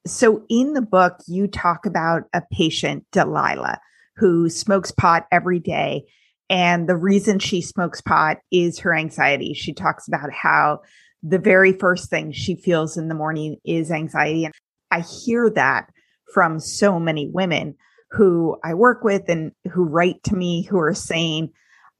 So, 0.06 0.44
in 0.50 0.74
the 0.74 0.82
book, 0.82 1.20
you 1.28 1.48
talk 1.48 1.86
about 1.86 2.24
a 2.34 2.42
patient, 2.52 3.06
Delilah, 3.12 3.80
who 4.16 4.50
smokes 4.50 4.92
pot 4.92 5.28
every 5.32 5.60
day. 5.60 6.06
And 6.54 6.88
the 6.88 6.96
reason 6.96 7.40
she 7.40 7.62
smokes 7.62 8.00
pot 8.00 8.38
is 8.52 8.78
her 8.78 8.96
anxiety. 8.96 9.56
She 9.56 9.74
talks 9.74 10.08
about 10.08 10.32
how 10.32 10.82
the 11.24 11.40
very 11.40 11.74
first 11.74 12.12
thing 12.12 12.32
she 12.32 12.56
feels 12.56 12.96
in 12.96 13.08
the 13.08 13.16
morning 13.16 13.58
is 13.66 13.90
anxiety. 13.90 14.46
And 14.46 14.54
I 14.92 15.00
hear 15.00 15.50
that 15.50 15.90
from 16.32 16.60
so 16.60 17.00
many 17.00 17.28
women 17.28 17.74
who 18.12 18.56
I 18.64 18.76
work 18.76 19.04
with 19.04 19.30
and 19.30 19.52
who 19.72 19.86
write 19.86 20.22
to 20.26 20.36
me 20.36 20.62
who 20.62 20.78
are 20.78 20.94
saying, 20.94 21.50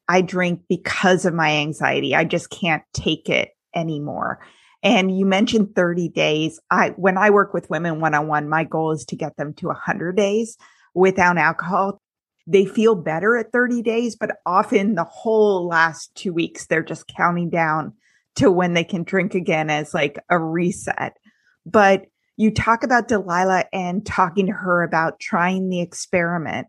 I 0.06 0.20
drink 0.20 0.60
because 0.68 1.24
of 1.24 1.34
my 1.34 1.50
anxiety. 1.56 2.14
I 2.14 2.22
just 2.22 2.48
can't 2.48 2.84
take 2.92 3.28
it 3.28 3.48
anymore. 3.74 4.38
And 4.84 5.18
you 5.18 5.26
mentioned 5.26 5.74
30 5.74 6.10
days. 6.10 6.60
I, 6.70 6.90
when 6.90 7.18
I 7.18 7.30
work 7.30 7.54
with 7.54 7.70
women 7.70 7.98
one 7.98 8.14
on 8.14 8.28
one, 8.28 8.48
my 8.48 8.62
goal 8.62 8.92
is 8.92 9.04
to 9.06 9.16
get 9.16 9.36
them 9.36 9.52
to 9.54 9.66
100 9.66 10.14
days 10.14 10.56
without 10.94 11.38
alcohol. 11.38 12.00
They 12.46 12.66
feel 12.66 12.94
better 12.94 13.36
at 13.36 13.52
30 13.52 13.82
days, 13.82 14.16
but 14.16 14.36
often 14.44 14.94
the 14.94 15.04
whole 15.04 15.66
last 15.66 16.14
two 16.14 16.32
weeks, 16.32 16.66
they're 16.66 16.82
just 16.82 17.06
counting 17.08 17.48
down 17.48 17.94
to 18.36 18.50
when 18.50 18.74
they 18.74 18.84
can 18.84 19.04
drink 19.04 19.34
again 19.34 19.70
as 19.70 19.94
like 19.94 20.18
a 20.28 20.38
reset. 20.38 21.16
But 21.64 22.06
you 22.36 22.50
talk 22.50 22.82
about 22.82 23.08
Delilah 23.08 23.64
and 23.72 24.04
talking 24.04 24.46
to 24.46 24.52
her 24.52 24.82
about 24.82 25.20
trying 25.20 25.68
the 25.68 25.80
experiment 25.80 26.66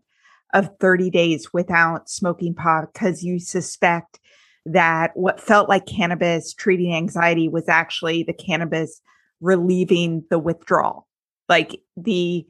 of 0.54 0.70
30 0.80 1.10
days 1.10 1.52
without 1.52 2.08
smoking 2.08 2.54
pot 2.54 2.92
because 2.92 3.22
you 3.22 3.38
suspect 3.38 4.20
that 4.64 5.10
what 5.14 5.40
felt 5.40 5.68
like 5.68 5.86
cannabis 5.86 6.54
treating 6.54 6.94
anxiety 6.94 7.48
was 7.48 7.68
actually 7.68 8.22
the 8.22 8.32
cannabis 8.32 9.00
relieving 9.40 10.24
the 10.30 10.38
withdrawal. 10.38 11.06
Like 11.48 11.80
the 11.96 12.46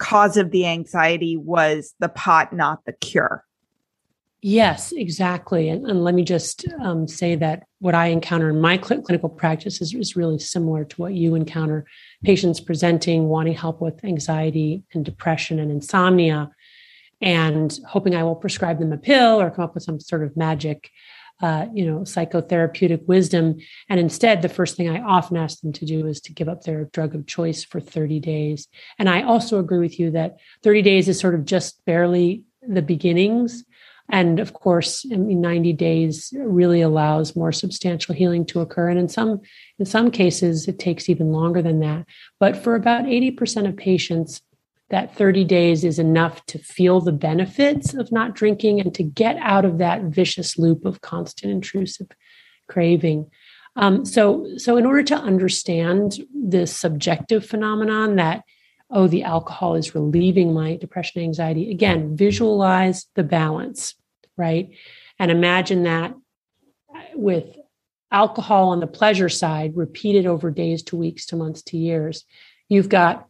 cause 0.00 0.36
of 0.36 0.50
the 0.50 0.66
anxiety 0.66 1.36
was 1.36 1.94
the 2.00 2.08
pot, 2.08 2.52
not 2.52 2.84
the 2.86 2.92
cure. 2.92 3.44
Yes, 4.42 4.92
exactly. 4.92 5.68
And, 5.68 5.86
and 5.86 6.02
let 6.02 6.14
me 6.14 6.24
just 6.24 6.64
um, 6.80 7.06
say 7.06 7.34
that 7.34 7.64
what 7.78 7.94
I 7.94 8.06
encounter 8.06 8.48
in 8.48 8.58
my 8.58 8.80
cl- 8.80 9.02
clinical 9.02 9.28
practice 9.28 9.82
is, 9.82 9.92
is 9.92 10.16
really 10.16 10.38
similar 10.38 10.86
to 10.86 11.00
what 11.00 11.12
you 11.12 11.34
encounter 11.34 11.84
patients 12.24 12.58
presenting, 12.58 13.28
wanting 13.28 13.52
help 13.52 13.82
with 13.82 14.02
anxiety 14.02 14.82
and 14.94 15.04
depression 15.04 15.58
and 15.58 15.70
insomnia, 15.70 16.50
and 17.20 17.78
hoping 17.86 18.16
I 18.16 18.22
will 18.22 18.34
prescribe 18.34 18.78
them 18.78 18.94
a 18.94 18.96
pill 18.96 19.38
or 19.38 19.50
come 19.50 19.64
up 19.64 19.74
with 19.74 19.84
some 19.84 20.00
sort 20.00 20.22
of 20.22 20.34
magic. 20.38 20.90
Uh, 21.40 21.66
you 21.72 21.86
know, 21.86 22.00
psychotherapeutic 22.00 23.06
wisdom. 23.06 23.56
And 23.88 23.98
instead, 23.98 24.42
the 24.42 24.48
first 24.50 24.76
thing 24.76 24.90
I 24.90 25.00
often 25.00 25.38
ask 25.38 25.60
them 25.60 25.72
to 25.72 25.86
do 25.86 26.06
is 26.06 26.20
to 26.22 26.34
give 26.34 26.50
up 26.50 26.64
their 26.64 26.84
drug 26.92 27.14
of 27.14 27.26
choice 27.26 27.64
for 27.64 27.80
30 27.80 28.20
days. 28.20 28.68
And 28.98 29.08
I 29.08 29.22
also 29.22 29.58
agree 29.58 29.78
with 29.78 29.98
you 29.98 30.10
that 30.10 30.36
30 30.62 30.82
days 30.82 31.08
is 31.08 31.18
sort 31.18 31.34
of 31.34 31.46
just 31.46 31.82
barely 31.86 32.42
the 32.60 32.82
beginnings 32.82 33.64
and 34.10 34.40
of 34.40 34.52
course, 34.52 35.06
I 35.12 35.16
mean, 35.16 35.40
90 35.40 35.72
days 35.74 36.34
really 36.36 36.80
allows 36.80 37.36
more 37.36 37.52
substantial 37.52 38.14
healing 38.14 38.44
to 38.46 38.60
occur. 38.60 38.90
And 38.90 38.98
in 38.98 39.08
some, 39.08 39.40
in 39.78 39.86
some 39.86 40.10
cases, 40.10 40.66
it 40.66 40.78
takes 40.78 41.08
even 41.08 41.32
longer 41.32 41.62
than 41.62 41.78
that. 41.80 42.06
But 42.40 42.56
for 42.56 42.74
about 42.74 43.04
80% 43.04 43.68
of 43.68 43.76
patients, 43.76 44.42
that 44.90 45.14
30 45.16 45.44
days 45.44 45.84
is 45.84 45.98
enough 45.98 46.44
to 46.46 46.58
feel 46.58 47.00
the 47.00 47.12
benefits 47.12 47.94
of 47.94 48.12
not 48.12 48.34
drinking 48.34 48.80
and 48.80 48.94
to 48.94 49.02
get 49.02 49.36
out 49.36 49.64
of 49.64 49.78
that 49.78 50.02
vicious 50.02 50.58
loop 50.58 50.84
of 50.84 51.00
constant 51.00 51.52
intrusive 51.52 52.08
craving. 52.68 53.30
Um, 53.76 54.04
so, 54.04 54.46
so 54.56 54.76
in 54.76 54.84
order 54.84 55.04
to 55.04 55.16
understand 55.16 56.18
this 56.34 56.76
subjective 56.76 57.46
phenomenon 57.46 58.16
that 58.16 58.42
oh, 58.92 59.06
the 59.06 59.22
alcohol 59.22 59.76
is 59.76 59.94
relieving 59.94 60.52
my 60.52 60.74
depression 60.74 61.22
anxiety. 61.22 61.70
Again, 61.70 62.16
visualize 62.16 63.06
the 63.14 63.22
balance 63.22 63.94
right? 64.40 64.70
And 65.18 65.30
imagine 65.30 65.84
that 65.84 66.14
with 67.14 67.44
alcohol 68.10 68.70
on 68.70 68.80
the 68.80 68.86
pleasure 68.86 69.28
side, 69.28 69.76
repeated 69.76 70.26
over 70.26 70.50
days 70.50 70.82
to 70.84 70.96
weeks 70.96 71.26
to 71.26 71.36
months 71.36 71.62
to 71.64 71.76
years, 71.76 72.24
you've 72.68 72.88
got 72.88 73.28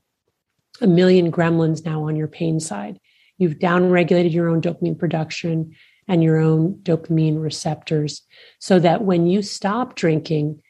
a 0.80 0.86
million 0.86 1.30
gremlins 1.30 1.84
now 1.84 2.04
on 2.08 2.16
your 2.16 2.28
pain 2.28 2.60
side. 2.60 2.98
You've 3.38 3.58
downregulated 3.58 4.32
your 4.32 4.48
own 4.48 4.60
dopamine 4.60 4.98
production 4.98 5.74
and 6.08 6.22
your 6.22 6.38
own 6.38 6.74
dopamine 6.82 7.40
receptors 7.40 8.22
so 8.58 8.78
that 8.78 9.02
when 9.02 9.26
you 9.26 9.42
stop 9.42 9.94
drinking, 9.94 10.60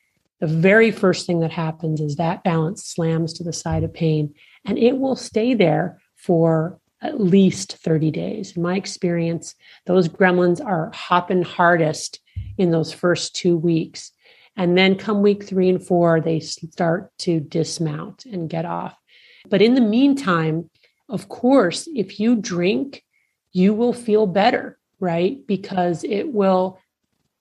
the 0.41 0.47
very 0.47 0.91
first 0.91 1.27
thing 1.27 1.41
that 1.41 1.51
happens 1.51 2.01
is 2.01 2.17
that 2.17 2.45
balance 2.45 2.85
slams 2.85 3.33
to 3.35 3.45
the 3.45 3.53
side 3.53 3.85
of 3.85 3.93
pain 3.93 4.35
and 4.65 4.79
it 4.79 4.99
will 4.99 5.17
stay 5.17 5.55
there 5.55 6.01
for 6.17 6.79
at 7.03 7.21
least 7.21 7.77
30 7.79 8.11
days. 8.11 8.57
In 8.57 8.63
my 8.63 8.77
experience, 8.77 9.55
those 9.87 10.09
gremlins 10.09 10.65
are 10.65 10.91
hopping 10.95 11.43
hardest 11.43 12.21
in 12.59 12.71
those 12.71 12.93
first 12.93 13.35
two 13.35 13.57
weeks. 13.57 14.13
And 14.57 14.77
then 14.77 14.97
come 14.97 15.23
week 15.23 15.45
three 15.45 15.71
and 15.71 15.85
four, 15.85 16.21
they 16.21 16.41
start 16.41 17.17
to 17.19 17.41
dismount 17.41 18.27
and 18.27 18.51
get 18.51 18.67
off. 18.67 19.00
But 19.49 19.63
in 19.63 19.75
the 19.75 19.81
meantime, 19.81 20.71
of 21.09 21.29
course, 21.29 21.89
if 21.95 22.21
you 22.21 22.37
drink, 22.37 23.05
you 23.53 23.75
will 23.75 23.93
feel 23.93 24.27
better, 24.27 24.79
right? 25.01 25.45
Because 25.47 26.05
it 26.05 26.33
will 26.33 26.79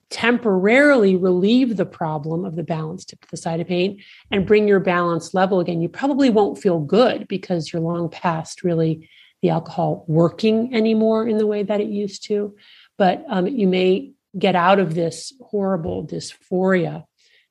temporarily 0.10 1.16
relieve 1.16 1.78
the 1.78 1.86
problem 1.86 2.44
of 2.44 2.56
the 2.56 2.64
balance 2.64 3.06
tip 3.06 3.22
to 3.22 3.28
the 3.30 3.38
side 3.38 3.60
of 3.60 3.68
pain 3.68 4.02
and 4.32 4.48
bring 4.48 4.68
your 4.68 4.80
balance 4.80 5.36
level 5.36 5.60
again. 5.60 5.82
You 5.82 5.90
probably 5.90 6.32
won't 6.32 6.58
feel 6.58 6.80
good 6.80 7.28
because 7.28 7.72
you're 7.72 7.82
long 7.82 8.10
past 8.10 8.64
really 8.64 9.08
the 9.42 9.50
alcohol 9.50 10.04
working 10.08 10.74
anymore 10.74 11.28
in 11.28 11.38
the 11.38 11.48
way 11.48 11.64
that 11.64 11.80
it 11.80 11.90
used 11.90 12.24
to. 12.26 12.56
But 12.98 13.24
um, 13.30 13.48
you 13.48 13.68
may 13.68 14.14
get 14.38 14.56
out 14.56 14.80
of 14.80 14.96
this 14.96 15.32
horrible 15.42 16.06
dysphoria 16.06 17.06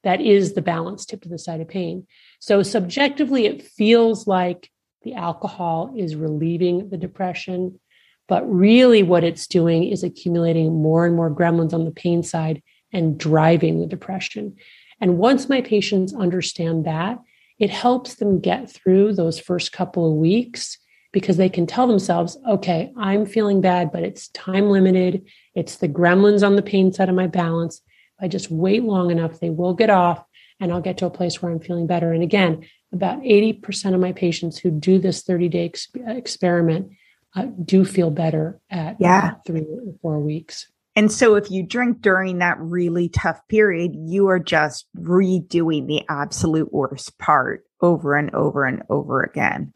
that 0.05 0.21
is 0.21 0.53
the 0.53 0.63
balance 0.63 1.05
tip 1.05 1.23
to 1.23 1.29
the 1.29 1.39
side 1.39 1.61
of 1.61 1.69
pain. 1.69 2.07
So 2.38 2.62
subjectively, 2.62 3.46
it 3.46 3.62
feels 3.62 4.27
like 4.27 4.70
the 5.03 5.14
alcohol 5.14 5.94
is 5.96 6.16
relieving 6.16 6.90
the 6.90 6.96
depression, 6.96 7.81
but 8.27 8.48
really 8.51 9.03
what 9.03 9.24
it's 9.24 9.46
doing 9.46 9.85
is 9.85 10.03
accumulating 10.03 10.83
more 10.83 11.07
and 11.07 11.16
more 11.16 11.31
gremlins 11.31 11.72
on 11.72 11.85
the 11.85 11.90
pain 11.90 12.22
side 12.22 12.62
and 12.92 13.18
driving 13.18 13.81
the 13.81 13.87
depression. 13.87 14.57
And 15.01 15.18
once 15.18 15.48
my 15.48 15.61
patients 15.61 16.14
understand 16.14 16.85
that, 16.87 17.18
it 17.59 17.70
helps 17.70 18.16
them 18.16 18.40
get 18.40 18.70
through 18.70 19.14
those 19.14 19.40
first 19.40 19.72
couple 19.72 20.11
of 20.11 20.16
weeks 20.16 20.79
because 21.12 21.37
they 21.37 21.48
can 21.48 21.66
tell 21.66 21.87
themselves, 21.87 22.37
okay, 22.48 22.92
I'm 22.96 23.27
feeling 23.27 23.61
bad, 23.61 23.90
but 23.90 24.03
it's 24.03 24.29
time 24.29 24.68
limited. 24.70 25.27
It's 25.55 25.77
the 25.77 25.88
gremlins 25.88 26.46
on 26.46 26.57
the 26.57 26.62
pain 26.62 26.92
side 26.92 27.09
of 27.09 27.14
my 27.14 27.27
balance. 27.27 27.81
If 28.18 28.24
I 28.24 28.29
just 28.29 28.51
wait 28.51 28.85
long 28.85 29.11
enough, 29.11 29.40
they 29.40 29.51
will 29.51 29.74
get 29.74 29.90
off 29.90 30.22
and 30.61 30.73
I'll 30.73 30.81
get 30.81 30.99
to 30.99 31.07
a 31.07 31.11
place 31.11 31.40
where 31.40 31.53
I'm 31.53 31.61
feeling 31.61 31.87
better. 31.87 32.12
And 32.12 32.23
again, 32.23 32.66
about 32.92 33.21
80% 33.21 33.94
of 33.94 34.01
my 34.01 34.12
patients 34.12 34.59
who 34.59 34.71
do 34.71 34.99
this 34.99 35.23
30 35.23 35.49
day 35.49 35.64
ex- 35.66 35.88
experiment 36.07 36.90
uh, 37.37 37.47
do 37.64 37.85
feel 37.85 38.11
better 38.11 38.61
at 38.71 38.97
yeah. 38.99 39.35
three 39.47 39.61
or 39.61 39.94
four 40.01 40.21
weeks. 40.21 40.71
And 40.97 41.12
so, 41.12 41.37
if 41.37 41.49
you 41.49 41.62
drink 41.62 42.01
during 42.01 42.38
that 42.38 42.59
really 42.59 43.09
tough 43.09 43.40
period, 43.47 43.92
you 43.94 44.27
are 44.29 44.40
just 44.40 44.87
redoing 44.97 45.87
the 45.87 46.03
absolute 46.09 46.73
worst 46.73 47.16
part 47.18 47.64
over 47.81 48.16
and 48.16 48.35
over 48.35 48.64
and 48.64 48.83
over 48.88 49.23
again. 49.23 49.73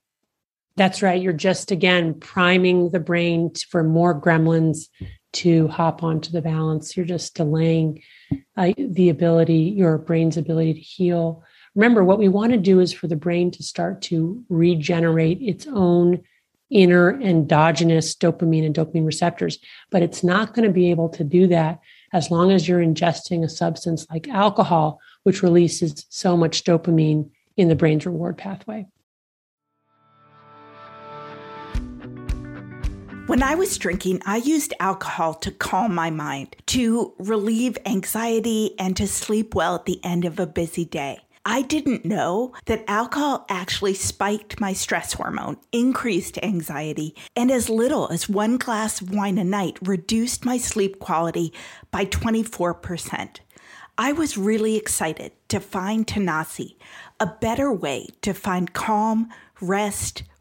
That's 0.75 1.01
right. 1.01 1.23
You're 1.23 1.33
just 1.33 1.71
again 1.71 2.14
priming 2.14 2.90
the 2.90 2.99
brain 2.99 3.53
for 3.71 3.85
more 3.85 4.21
gremlins 4.21 4.88
to 5.33 5.68
hop 5.68 6.03
onto 6.03 6.31
the 6.31 6.42
balance. 6.42 6.97
You're 6.97 7.07
just 7.07 7.35
delaying 7.35 8.03
uh, 8.57 8.73
the 8.77 9.09
ability, 9.09 9.75
your 9.77 9.99
brain's 9.99 10.37
ability 10.37 10.75
to 10.75 10.81
heal. 10.81 11.42
Remember, 11.75 12.05
what 12.05 12.18
we 12.18 12.29
want 12.29 12.53
to 12.53 12.59
do 12.59 12.81
is 12.81 12.92
for 12.92 13.07
the 13.07 13.16
brain 13.16 13.51
to 13.53 13.62
start 13.62 14.03
to 14.03 14.45
regenerate 14.49 15.40
its 15.40 15.66
own 15.66 16.23
inner 16.71 17.21
endogenous 17.21 18.14
dopamine 18.14 18.64
and 18.64 18.75
dopamine 18.75 19.07
receptors. 19.07 19.59
But 19.90 20.03
it's 20.03 20.25
not 20.25 20.55
going 20.55 20.66
to 20.66 20.73
be 20.73 20.90
able 20.90 21.11
to 21.11 21.25
do 21.25 21.47
that 21.49 21.81
as 22.12 22.31
long 22.31 22.51
as 22.51 22.66
you're 22.66 22.81
ingesting 22.81 23.45
a 23.45 23.49
substance 23.49 24.07
like 24.11 24.29
alcohol, 24.29 25.01
which 25.23 25.42
releases 25.42 26.07
so 26.09 26.37
much 26.37 26.64
dopamine 26.64 27.31
in 27.57 27.68
the 27.68 27.75
brain's 27.75 28.07
reward 28.07 28.38
pathway. 28.38 28.87
When 33.27 33.41
I 33.41 33.55
was 33.55 33.79
drinking, 33.79 34.21
I 34.27 34.39
used 34.39 34.75
alcohol 34.81 35.35
to 35.35 35.53
calm 35.53 35.95
my 35.95 36.11
mind, 36.11 36.57
to 36.67 37.15
relieve 37.19 37.79
anxiety, 37.87 38.75
and 38.81 38.97
to 38.97 39.07
sleep 39.07 39.55
well 39.55 39.77
at 39.77 39.87
the 39.87 40.01
end 40.05 40.25
of 40.25 40.41
a 40.41 40.47
busy 40.47 40.85
day. 40.85 41.21
I 41.45 41.63
didn't 41.63 42.05
know 42.05 42.53
that 42.67 42.85
alcohol 42.89 43.47
actually 43.49 43.95
spiked 43.95 44.61
my 44.61 44.73
stress 44.73 45.13
hormone, 45.13 45.59
increased 45.71 46.37
anxiety, 46.43 47.15
and 47.37 47.53
as 47.53 47.71
little 47.71 48.09
as 48.09 48.29
one 48.29 48.59
glass 48.59 49.01
of 49.01 49.15
wine 49.15 49.39
a 49.39 49.45
night 49.45 49.79
reduced 49.81 50.45
my 50.45 50.59
sleep 50.59 50.99
quality 50.99 51.53
by 51.93 52.07
24%. 52.07 53.39
I 53.97 54.13
was 54.13 54.37
really 54.37 54.77
excited 54.77 55.31
to 55.49 55.61
find 55.61 56.07
Tanasi, 56.07 56.77
a 57.21 57.27
better 57.27 57.73
way 57.73 58.09
to 58.23 58.35
find 58.35 58.73
calm, 58.73 59.29
rest, 59.61 60.25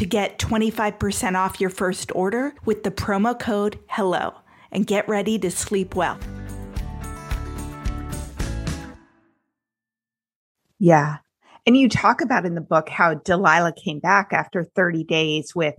to 0.00 0.06
get 0.06 0.38
25% 0.38 1.36
off 1.36 1.60
your 1.60 1.68
first 1.68 2.10
order 2.14 2.54
with 2.64 2.84
the 2.84 2.90
promo 2.90 3.38
code 3.38 3.78
HELLO 3.86 4.34
and 4.72 4.86
get 4.86 5.06
ready 5.06 5.38
to 5.38 5.50
sleep 5.50 5.94
well. 5.94 6.18
Yeah. 10.78 11.18
And 11.66 11.76
you 11.76 11.86
talk 11.86 12.22
about 12.22 12.46
in 12.46 12.54
the 12.54 12.62
book 12.62 12.88
how 12.88 13.12
Delilah 13.12 13.74
came 13.74 13.98
back 13.98 14.32
after 14.32 14.64
30 14.74 15.04
days 15.04 15.54
with 15.54 15.74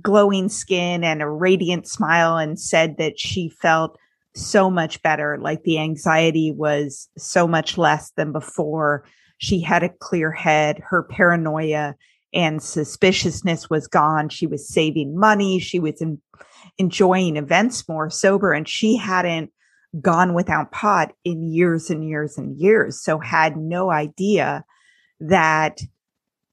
glowing 0.00 0.48
skin 0.48 1.02
and 1.02 1.20
a 1.20 1.28
radiant 1.28 1.88
smile 1.88 2.36
and 2.36 2.60
said 2.60 2.96
that 2.98 3.18
she 3.18 3.48
felt 3.48 3.98
so 4.36 4.70
much 4.70 5.02
better. 5.02 5.36
Like 5.36 5.64
the 5.64 5.80
anxiety 5.80 6.52
was 6.52 7.08
so 7.18 7.48
much 7.48 7.76
less 7.76 8.12
than 8.12 8.30
before. 8.30 9.04
She 9.38 9.58
had 9.58 9.82
a 9.82 9.88
clear 9.88 10.30
head. 10.30 10.78
Her 10.78 11.02
paranoia 11.02 11.96
and 12.34 12.62
suspiciousness 12.62 13.70
was 13.70 13.86
gone. 13.86 14.28
She 14.28 14.46
was 14.46 14.68
saving 14.68 15.18
money. 15.18 15.58
She 15.60 15.78
was 15.78 16.02
in, 16.02 16.20
enjoying 16.78 17.36
events 17.36 17.88
more 17.88 18.10
sober 18.10 18.52
and 18.52 18.68
she 18.68 18.96
hadn't 18.96 19.50
gone 20.00 20.34
without 20.34 20.72
pot 20.72 21.12
in 21.24 21.44
years 21.44 21.88
and 21.88 22.06
years 22.06 22.36
and 22.36 22.58
years. 22.58 23.00
So 23.00 23.20
had 23.20 23.56
no 23.56 23.90
idea 23.90 24.64
that 25.20 25.80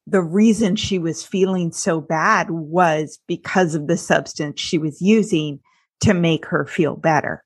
the 0.05 0.21
reason 0.21 0.75
she 0.75 0.99
was 0.99 1.25
feeling 1.25 1.71
so 1.71 1.99
bad 1.99 2.51
was 2.51 3.19
because 3.27 3.75
of 3.75 3.87
the 3.87 3.97
substance 3.97 4.59
she 4.59 4.77
was 4.77 5.01
using 5.01 5.59
to 6.01 6.13
make 6.13 6.45
her 6.45 6.65
feel 6.65 6.95
better. 6.95 7.43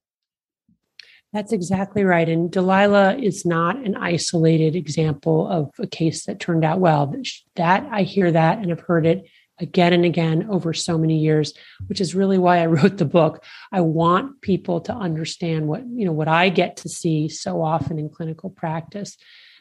That's 1.35 1.51
exactly 1.51 2.05
right. 2.05 2.29
And 2.29 2.49
Delilah 2.49 3.17
is 3.17 3.45
not 3.45 3.75
an 3.75 3.97
isolated 3.97 4.73
example 4.73 5.45
of 5.49 5.69
a 5.77 5.85
case 5.85 6.23
that 6.27 6.39
turned 6.39 6.63
out 6.63 6.79
well. 6.79 7.13
That 7.57 7.85
I 7.91 8.03
hear 8.03 8.31
that 8.31 8.59
and 8.59 8.71
I've 8.71 8.79
heard 8.79 9.05
it 9.05 9.25
again 9.59 9.91
and 9.91 10.05
again 10.05 10.47
over 10.49 10.73
so 10.73 10.97
many 10.97 11.17
years, 11.17 11.53
which 11.87 11.99
is 11.99 12.15
really 12.15 12.37
why 12.37 12.59
I 12.59 12.65
wrote 12.67 12.95
the 12.95 13.03
book. 13.03 13.43
I 13.73 13.81
want 13.81 14.39
people 14.39 14.79
to 14.81 14.93
understand 14.93 15.67
what, 15.67 15.83
you 15.85 16.05
know, 16.05 16.13
what 16.13 16.29
I 16.29 16.47
get 16.47 16.77
to 16.77 16.89
see 16.89 17.27
so 17.27 17.61
often 17.61 17.99
in 17.99 18.07
clinical 18.07 18.49
practice 18.49 19.17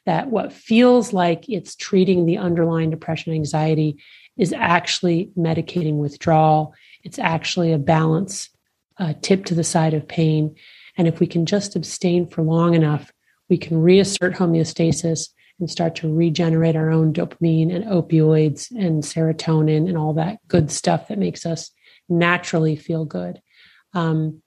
that 0.07 0.31
what 0.31 0.53
feels 0.53 1.13
like 1.13 1.49
it's 1.49 1.75
treating 1.75 2.25
the 2.25 2.39
underlying 2.39 2.91
depression 2.91 3.35
anxiety 3.35 4.01
is 4.37 4.53
actually 4.53 5.33
medicating 5.37 5.97
withdrawal. 5.97 6.73
It's 7.03 7.19
actually 7.19 7.73
a 7.73 7.79
balance 7.79 8.49
uh, 8.97 9.15
tip 9.23 9.47
to 9.47 9.57
the 9.57 9.65
side 9.65 9.95
of 9.95 10.07
pain. 10.07 10.55
And 10.97 11.09
if 11.09 11.21
we 11.21 11.27
can 11.27 11.47
just 11.47 11.77
abstain 11.77 12.27
for 12.27 12.43
long 12.43 12.75
enough, 12.75 13.13
we 13.49 13.59
can 13.59 13.81
reassert 13.81 14.35
homeostasis 14.35 15.29
and 15.61 15.71
start 15.71 15.95
to 15.97 16.13
regenerate 16.13 16.77
our 16.77 16.91
own 16.91 17.13
dopamine 17.13 17.75
and 17.75 17.85
opioids 17.85 18.71
and 18.71 19.03
serotonin 19.03 19.89
and 19.89 19.97
all 19.97 20.15
that 20.15 20.39
good 20.49 20.71
stuff 20.71 21.09
that 21.09 21.19
makes 21.19 21.47
us 21.47 21.71
naturally 22.09 22.77
feel 22.77 23.05
good. 23.05 23.41
Um, 23.93 24.43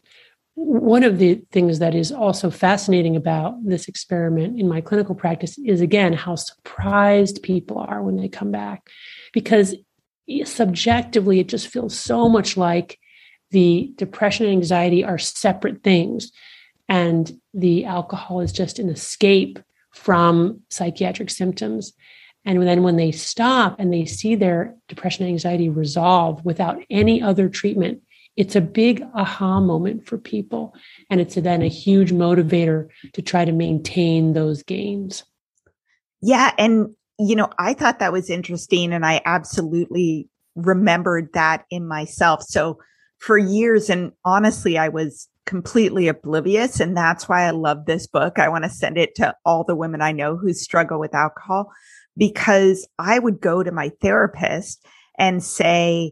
one 0.56 1.04
of 1.04 1.20
the 1.20 1.44
things 1.52 1.80
that 1.80 1.94
is 1.94 2.12
also 2.12 2.50
fascinating 2.50 3.16
about 3.16 3.64
this 3.64 3.88
experiment 3.88 4.60
in 4.60 4.68
my 4.68 4.82
clinical 4.82 5.14
practice 5.14 5.58
is 5.60 5.82
again 5.82 6.14
how 6.14 6.34
surprised 6.34 7.44
people 7.44 7.78
are 7.78 8.02
when 8.02 8.18
they 8.18 8.28
come 8.28 8.52
back 8.52 8.90
because 9.34 9.76
subjectively 10.46 11.40
it 11.40 11.48
just 11.48 11.68
feels 11.68 11.98
so 11.98 12.28
much 12.28 12.58
like 12.58 13.00
the 13.52 13.92
depression 13.96 14.46
and 14.46 14.54
anxiety 14.54 15.04
are 15.04 15.18
separate 15.18 15.84
things. 15.84 16.32
And 16.90 17.40
the 17.54 17.86
alcohol 17.86 18.42
is 18.42 18.52
just 18.52 18.80
an 18.80 18.90
escape 18.90 19.60
from 19.92 20.62
psychiatric 20.70 21.30
symptoms. 21.30 21.94
And 22.46 22.66
then 22.66 22.84
when 22.84 22.96
they 22.96 23.12
stop 23.12 23.76
and 23.80 23.94
they 23.94 24.06
see 24.06 24.36
their 24.36 24.76
depression 24.88 25.26
and 25.26 25.34
anxiety 25.34 25.70
resolve 25.70 26.44
without 26.46 26.82
any 26.90 27.22
other 27.22 27.50
treatment 27.50 28.02
it's 28.38 28.56
a 28.56 28.62
big 28.62 29.04
aha 29.16 29.60
moment 29.60 30.06
for 30.06 30.20
people. 30.20 30.76
And 31.10 31.20
it's 31.20 31.34
then 31.34 31.64
a 31.64 31.68
huge 31.68 32.12
motivator 32.12 32.88
to 33.14 33.22
try 33.24 33.44
to 33.44 33.52
maintain 33.52 34.34
those 34.34 34.62
gains. 34.62 35.24
Yeah. 36.22 36.52
And 36.58 36.96
you 37.20 37.36
know 37.36 37.50
i 37.58 37.74
thought 37.74 37.98
that 37.98 38.14
was 38.14 38.30
interesting 38.30 38.94
and 38.94 39.04
i 39.04 39.20
absolutely 39.26 40.30
remembered 40.56 41.30
that 41.34 41.66
in 41.70 41.88
myself. 41.88 42.44
So 42.44 42.80
for 43.20 43.38
years. 43.38 43.90
And 43.90 44.12
honestly, 44.26 44.78
I 44.78 44.90
was 44.90 45.28
completely 45.46 46.08
oblivious. 46.08 46.80
And 46.80 46.96
that's 46.96 47.28
why 47.28 47.44
I 47.44 47.52
love 47.52 47.86
this 47.86 48.06
book. 48.06 48.38
I 48.38 48.50
want 48.50 48.66
to 48.66 48.70
send 48.70 48.98
it 48.98 49.16
to 49.16 49.36
all 49.46 49.64
the 49.64 49.76
women 49.76 50.02
I 50.02 50.12
know 50.12 50.36
who 50.36 50.54
struggle 50.54 51.00
with 51.00 51.16
alcohol 51.16 51.72
because 52.18 52.88
I 53.00 53.18
would 53.18 53.40
go 53.40 53.64
to 53.64 53.72
my 53.72 53.92
therapist 54.02 54.86
and 55.18 55.44
say, 55.44 56.12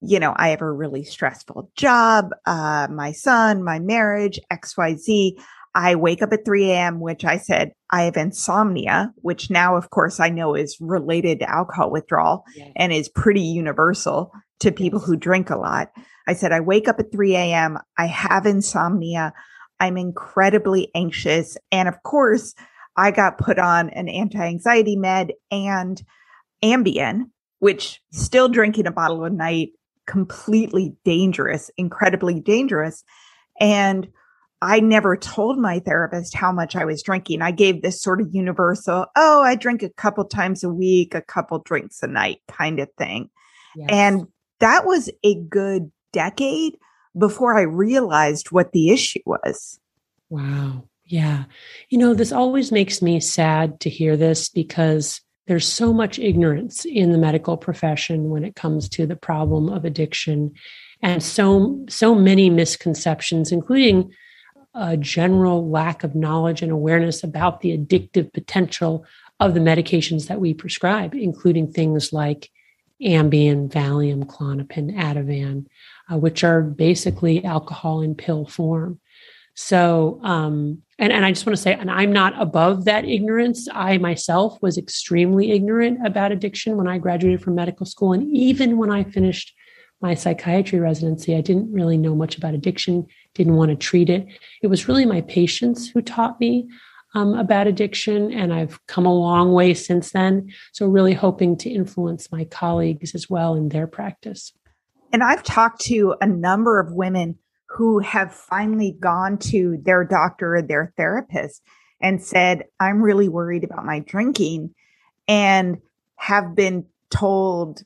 you 0.00 0.20
know, 0.20 0.34
I 0.36 0.48
have 0.48 0.60
a 0.60 0.70
really 0.70 1.02
stressful 1.02 1.70
job, 1.76 2.30
uh, 2.46 2.88
my 2.90 3.12
son, 3.12 3.64
my 3.64 3.78
marriage, 3.78 4.38
XYZ. 4.52 5.40
I 5.74 5.96
wake 5.96 6.22
up 6.22 6.32
at 6.32 6.44
3 6.44 6.70
a.m., 6.70 7.00
which 7.00 7.24
I 7.24 7.38
said 7.38 7.72
I 7.90 8.02
have 8.02 8.16
insomnia, 8.16 9.12
which 9.22 9.50
now, 9.50 9.76
of 9.76 9.90
course, 9.90 10.20
I 10.20 10.28
know 10.28 10.54
is 10.54 10.76
related 10.80 11.40
to 11.40 11.50
alcohol 11.50 11.90
withdrawal 11.90 12.44
yes. 12.54 12.70
and 12.76 12.92
is 12.92 13.08
pretty 13.08 13.40
universal 13.40 14.30
to 14.60 14.70
people 14.70 15.00
who 15.00 15.16
drink 15.16 15.50
a 15.50 15.56
lot. 15.56 15.90
I 16.26 16.34
said, 16.34 16.52
I 16.52 16.60
wake 16.60 16.88
up 16.88 16.98
at 16.98 17.12
3 17.12 17.36
a.m. 17.36 17.78
I 17.98 18.06
have 18.06 18.46
insomnia. 18.46 19.32
I'm 19.80 19.96
incredibly 19.96 20.90
anxious. 20.94 21.56
And 21.70 21.88
of 21.88 22.02
course, 22.02 22.54
I 22.96 23.10
got 23.10 23.38
put 23.38 23.58
on 23.58 23.90
an 23.90 24.08
anti 24.08 24.38
anxiety 24.38 24.96
med 24.96 25.32
and 25.50 26.02
Ambien, 26.62 27.30
which 27.58 28.00
still 28.12 28.48
drinking 28.48 28.86
a 28.86 28.92
bottle 28.92 29.24
a 29.24 29.30
night, 29.30 29.70
completely 30.06 30.94
dangerous, 31.04 31.70
incredibly 31.76 32.40
dangerous. 32.40 33.04
And 33.60 34.08
I 34.62 34.80
never 34.80 35.16
told 35.16 35.58
my 35.58 35.80
therapist 35.80 36.34
how 36.34 36.50
much 36.50 36.74
I 36.74 36.86
was 36.86 37.02
drinking. 37.02 37.42
I 37.42 37.50
gave 37.50 37.82
this 37.82 38.00
sort 38.00 38.20
of 38.20 38.28
universal, 38.32 39.06
oh, 39.14 39.42
I 39.42 39.56
drink 39.56 39.82
a 39.82 39.90
couple 39.90 40.24
times 40.24 40.64
a 40.64 40.70
week, 40.70 41.14
a 41.14 41.20
couple 41.20 41.58
drinks 41.58 42.02
a 42.02 42.06
night 42.06 42.38
kind 42.48 42.80
of 42.80 42.88
thing. 42.96 43.28
Yes. 43.76 43.88
And 43.92 44.26
that 44.60 44.86
was 44.86 45.10
a 45.22 45.34
good 45.34 45.90
decade 46.14 46.76
before 47.18 47.58
I 47.58 47.62
realized 47.62 48.50
what 48.50 48.72
the 48.72 48.90
issue 48.90 49.20
was. 49.26 49.78
Wow. 50.30 50.84
Yeah. 51.04 51.44
You 51.90 51.98
know, 51.98 52.14
this 52.14 52.32
always 52.32 52.72
makes 52.72 53.02
me 53.02 53.20
sad 53.20 53.80
to 53.80 53.90
hear 53.90 54.16
this 54.16 54.48
because 54.48 55.20
there's 55.46 55.68
so 55.68 55.92
much 55.92 56.18
ignorance 56.18 56.84
in 56.84 57.12
the 57.12 57.18
medical 57.18 57.56
profession 57.56 58.30
when 58.30 58.44
it 58.44 58.54
comes 58.54 58.88
to 58.90 59.06
the 59.06 59.16
problem 59.16 59.68
of 59.68 59.84
addiction 59.84 60.52
and 61.02 61.22
so 61.22 61.84
so 61.88 62.14
many 62.14 62.48
misconceptions 62.48 63.52
including 63.52 64.10
a 64.74 64.96
general 64.96 65.68
lack 65.68 66.02
of 66.02 66.14
knowledge 66.14 66.62
and 66.62 66.72
awareness 66.72 67.22
about 67.22 67.60
the 67.60 67.76
addictive 67.76 68.32
potential 68.32 69.04
of 69.38 69.54
the 69.54 69.60
medications 69.60 70.28
that 70.28 70.40
we 70.40 70.54
prescribe 70.54 71.14
including 71.14 71.70
things 71.70 72.12
like 72.12 72.50
Ambien, 73.04 73.68
Valium, 73.70 74.24
Klonopin, 74.24 74.96
Ativan, 74.96 75.66
uh, 76.10 76.18
which 76.18 76.42
are 76.44 76.62
basically 76.62 77.44
alcohol 77.44 78.00
in 78.00 78.14
pill 78.14 78.46
form. 78.46 79.00
So, 79.54 80.18
um, 80.22 80.82
and, 80.98 81.12
and 81.12 81.24
I 81.24 81.30
just 81.30 81.46
want 81.46 81.56
to 81.56 81.62
say, 81.62 81.74
and 81.74 81.90
I'm 81.90 82.12
not 82.12 82.40
above 82.40 82.86
that 82.86 83.04
ignorance. 83.04 83.68
I 83.72 83.98
myself 83.98 84.58
was 84.60 84.76
extremely 84.76 85.52
ignorant 85.52 86.04
about 86.04 86.32
addiction 86.32 86.76
when 86.76 86.88
I 86.88 86.98
graduated 86.98 87.42
from 87.42 87.54
medical 87.54 87.86
school. 87.86 88.12
And 88.12 88.36
even 88.36 88.78
when 88.78 88.90
I 88.90 89.04
finished 89.04 89.54
my 90.00 90.14
psychiatry 90.14 90.80
residency, 90.80 91.36
I 91.36 91.40
didn't 91.40 91.72
really 91.72 91.96
know 91.96 92.14
much 92.14 92.36
about 92.36 92.54
addiction, 92.54 93.06
didn't 93.34 93.54
want 93.54 93.70
to 93.70 93.76
treat 93.76 94.10
it. 94.10 94.26
It 94.60 94.66
was 94.66 94.88
really 94.88 95.06
my 95.06 95.20
patients 95.22 95.88
who 95.88 96.02
taught 96.02 96.40
me 96.40 96.68
um, 97.14 97.34
about 97.34 97.66
addiction, 97.66 98.32
and 98.32 98.52
I've 98.52 98.84
come 98.86 99.06
a 99.06 99.14
long 99.14 99.52
way 99.52 99.74
since 99.74 100.10
then. 100.10 100.52
So, 100.72 100.86
really 100.86 101.14
hoping 101.14 101.56
to 101.58 101.70
influence 101.70 102.30
my 102.32 102.44
colleagues 102.44 103.14
as 103.14 103.30
well 103.30 103.54
in 103.54 103.68
their 103.68 103.86
practice. 103.86 104.52
And 105.12 105.22
I've 105.22 105.44
talked 105.44 105.80
to 105.82 106.16
a 106.20 106.26
number 106.26 106.80
of 106.80 106.92
women 106.92 107.38
who 107.68 108.00
have 108.00 108.34
finally 108.34 108.96
gone 109.00 109.38
to 109.38 109.78
their 109.82 110.04
doctor 110.04 110.56
or 110.56 110.62
their 110.62 110.92
therapist 110.96 111.62
and 112.00 112.22
said, 112.22 112.64
I'm 112.80 113.00
really 113.00 113.28
worried 113.28 113.64
about 113.64 113.84
my 113.84 114.00
drinking 114.00 114.74
and 115.26 115.78
have 116.16 116.54
been 116.54 116.86
told 117.10 117.82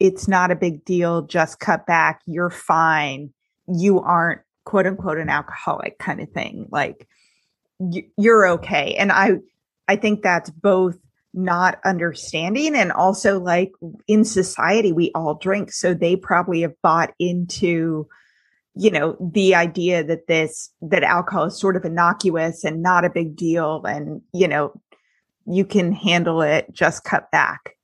it's 0.00 0.28
not 0.28 0.50
a 0.50 0.56
big 0.56 0.84
deal, 0.84 1.22
just 1.22 1.58
cut 1.60 1.86
back, 1.86 2.20
you're 2.26 2.50
fine, 2.50 3.32
you 3.66 4.00
aren't 4.00 4.40
quote 4.64 4.86
unquote 4.86 5.18
an 5.18 5.28
alcoholic 5.28 5.98
kind 5.98 6.20
of 6.20 6.30
thing. 6.30 6.66
Like 6.70 7.08
you're 8.16 8.46
okay. 8.46 8.94
And 8.94 9.12
I 9.12 9.38
I 9.88 9.96
think 9.96 10.22
that's 10.22 10.50
both 10.50 10.96
not 11.34 11.78
understanding 11.84 12.74
and 12.74 12.90
also 12.90 13.38
like 13.38 13.72
in 14.06 14.24
society 14.24 14.92
we 14.92 15.10
all 15.14 15.34
drink. 15.34 15.72
So 15.72 15.94
they 15.94 16.16
probably 16.16 16.62
have 16.62 16.74
bought 16.82 17.12
into 17.18 18.08
you 18.74 18.90
know 18.90 19.16
the 19.32 19.54
idea 19.54 20.04
that 20.04 20.26
this 20.26 20.70
that 20.82 21.02
alcohol 21.02 21.44
is 21.44 21.58
sort 21.58 21.76
of 21.76 21.84
innocuous 21.84 22.64
and 22.64 22.82
not 22.82 23.04
a 23.04 23.10
big 23.10 23.36
deal. 23.36 23.84
And 23.84 24.22
you 24.32 24.48
know 24.48 24.72
you 25.46 25.64
can 25.64 25.92
handle 25.92 26.42
it. 26.42 26.72
Just 26.72 27.04
cut 27.04 27.30
back 27.30 27.77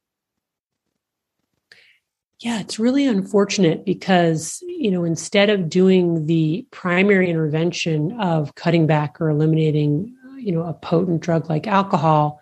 yeah 2.45 2.61
it's 2.61 2.79
really 2.79 3.07
unfortunate 3.07 3.85
because 3.85 4.63
you 4.67 4.91
know 4.91 5.03
instead 5.05 5.51
of 5.51 5.69
doing 5.69 6.27
the 6.27 6.67
primary 6.71 7.29
intervention 7.29 8.13
of 8.21 8.55
cutting 8.55 8.87
back 8.87 9.21
or 9.21 9.31
eliminating 9.31 10.15
you 10.39 10.53
know 10.53 10.63
a 10.63 10.75
potent 10.75 11.21
drug 11.21 11.49
like 11.49 11.67
alcohol 11.67 12.41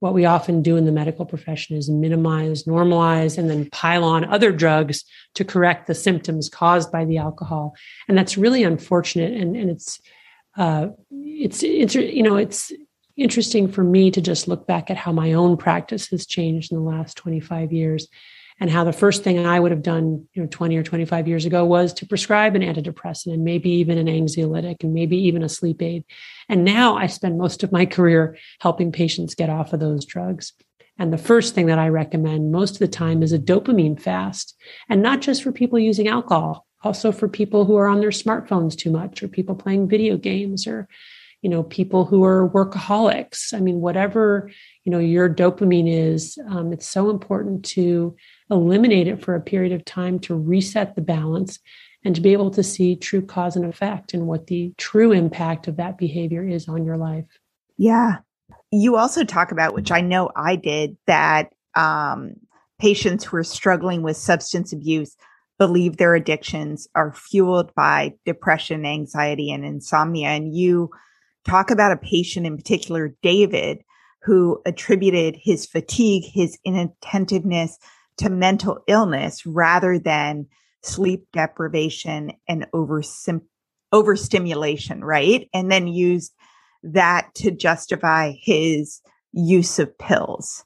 what 0.00 0.14
we 0.14 0.24
often 0.24 0.62
do 0.62 0.76
in 0.76 0.86
the 0.86 0.92
medical 0.92 1.26
profession 1.26 1.76
is 1.76 1.88
minimize, 1.88 2.64
normalize, 2.64 3.36
and 3.36 3.50
then 3.50 3.68
pile 3.70 4.02
on 4.02 4.24
other 4.24 4.50
drugs 4.50 5.04
to 5.34 5.44
correct 5.44 5.86
the 5.86 5.94
symptoms 5.94 6.48
caused 6.48 6.90
by 6.90 7.04
the 7.04 7.18
alcohol. 7.18 7.74
And 8.08 8.16
that's 8.16 8.38
really 8.38 8.64
unfortunate. 8.64 9.34
And, 9.34 9.54
and 9.56 9.70
it's, 9.70 10.00
uh, 10.56 10.88
it's, 11.10 11.62
it's, 11.62 11.94
you 11.94 12.22
know, 12.22 12.36
it's 12.36 12.72
interesting 13.18 13.70
for 13.70 13.84
me 13.84 14.10
to 14.10 14.22
just 14.22 14.48
look 14.48 14.66
back 14.66 14.90
at 14.90 14.96
how 14.96 15.12
my 15.12 15.34
own 15.34 15.58
practice 15.58 16.08
has 16.08 16.24
changed 16.24 16.72
in 16.72 16.78
the 16.78 16.84
last 16.84 17.18
25 17.18 17.70
years 17.70 18.08
and 18.60 18.70
how 18.70 18.84
the 18.84 18.92
first 18.92 19.24
thing 19.24 19.44
I 19.44 19.58
would 19.58 19.70
have 19.70 19.82
done, 19.82 20.28
you 20.34 20.42
know, 20.42 20.48
20 20.48 20.76
or 20.76 20.82
25 20.82 21.26
years 21.26 21.46
ago 21.46 21.64
was 21.64 21.94
to 21.94 22.06
prescribe 22.06 22.54
an 22.54 22.62
antidepressant 22.62 23.32
and 23.32 23.42
maybe 23.42 23.70
even 23.70 23.96
an 23.96 24.06
anxiolytic 24.06 24.84
and 24.84 24.92
maybe 24.92 25.16
even 25.16 25.42
a 25.42 25.48
sleep 25.48 25.80
aid. 25.80 26.04
And 26.48 26.64
now 26.64 26.96
I 26.96 27.06
spend 27.06 27.38
most 27.38 27.62
of 27.62 27.72
my 27.72 27.86
career 27.86 28.36
helping 28.60 28.92
patients 28.92 29.34
get 29.34 29.48
off 29.48 29.72
of 29.72 29.80
those 29.80 30.04
drugs. 30.04 30.52
And 30.98 31.10
the 31.10 31.18
first 31.18 31.54
thing 31.54 31.66
that 31.66 31.78
I 31.78 31.88
recommend 31.88 32.52
most 32.52 32.72
of 32.74 32.78
the 32.80 32.88
time 32.88 33.22
is 33.22 33.32
a 33.32 33.38
dopamine 33.38 33.98
fast, 33.98 34.54
and 34.90 35.02
not 35.02 35.22
just 35.22 35.42
for 35.42 35.50
people 35.50 35.78
using 35.78 36.08
alcohol, 36.08 36.66
also 36.82 37.10
for 37.10 37.28
people 37.28 37.64
who 37.64 37.76
are 37.76 37.88
on 37.88 38.00
their 38.00 38.10
smartphones 38.10 38.76
too 38.76 38.90
much 38.90 39.22
or 39.22 39.28
people 39.28 39.54
playing 39.54 39.88
video 39.88 40.18
games 40.18 40.66
or 40.66 40.86
you 41.42 41.48
know 41.48 41.62
people 41.62 42.04
who 42.04 42.24
are 42.24 42.50
workaholics 42.50 43.54
i 43.54 43.60
mean 43.60 43.80
whatever 43.80 44.50
you 44.84 44.92
know 44.92 44.98
your 44.98 45.28
dopamine 45.32 45.90
is 45.90 46.38
um, 46.48 46.72
it's 46.72 46.86
so 46.86 47.10
important 47.10 47.64
to 47.64 48.14
eliminate 48.50 49.06
it 49.06 49.22
for 49.22 49.34
a 49.34 49.40
period 49.40 49.72
of 49.72 49.84
time 49.84 50.18
to 50.18 50.34
reset 50.34 50.94
the 50.94 51.02
balance 51.02 51.58
and 52.04 52.14
to 52.14 52.20
be 52.20 52.32
able 52.32 52.50
to 52.50 52.62
see 52.62 52.96
true 52.96 53.22
cause 53.22 53.56
and 53.56 53.66
effect 53.66 54.14
and 54.14 54.26
what 54.26 54.46
the 54.46 54.72
true 54.78 55.12
impact 55.12 55.68
of 55.68 55.76
that 55.76 55.98
behavior 55.98 56.46
is 56.46 56.68
on 56.68 56.84
your 56.84 56.96
life. 56.96 57.26
Yeah. 57.76 58.18
You 58.72 58.96
also 58.96 59.24
talk 59.24 59.52
about, 59.52 59.74
which 59.74 59.90
I 59.90 60.00
know 60.00 60.30
I 60.34 60.56
did, 60.56 60.96
that 61.06 61.52
um, 61.74 62.34
patients 62.78 63.24
who 63.24 63.36
are 63.36 63.44
struggling 63.44 64.02
with 64.02 64.16
substance 64.16 64.72
abuse 64.72 65.16
believe 65.58 65.96
their 65.96 66.14
addictions 66.14 66.88
are 66.94 67.12
fueled 67.12 67.74
by 67.74 68.14
depression, 68.24 68.86
anxiety, 68.86 69.52
and 69.52 69.64
insomnia. 69.64 70.28
And 70.28 70.54
you 70.54 70.90
talk 71.46 71.70
about 71.70 71.92
a 71.92 71.96
patient 71.96 72.46
in 72.46 72.56
particular, 72.56 73.14
David, 73.22 73.78
who 74.22 74.60
attributed 74.66 75.36
his 75.40 75.66
fatigue, 75.66 76.24
his 76.24 76.58
inattentiveness, 76.64 77.78
to 78.18 78.28
mental 78.28 78.78
illness 78.86 79.46
rather 79.46 79.98
than 79.98 80.46
sleep 80.82 81.26
deprivation 81.32 82.32
and 82.46 82.66
over 82.72 83.02
overstimulation, 83.92 85.02
right? 85.02 85.48
And 85.54 85.70
then 85.70 85.88
used 85.88 86.32
that 86.82 87.34
to 87.36 87.50
justify 87.50 88.32
his 88.38 89.00
use 89.32 89.78
of 89.78 89.96
pills. 89.98 90.64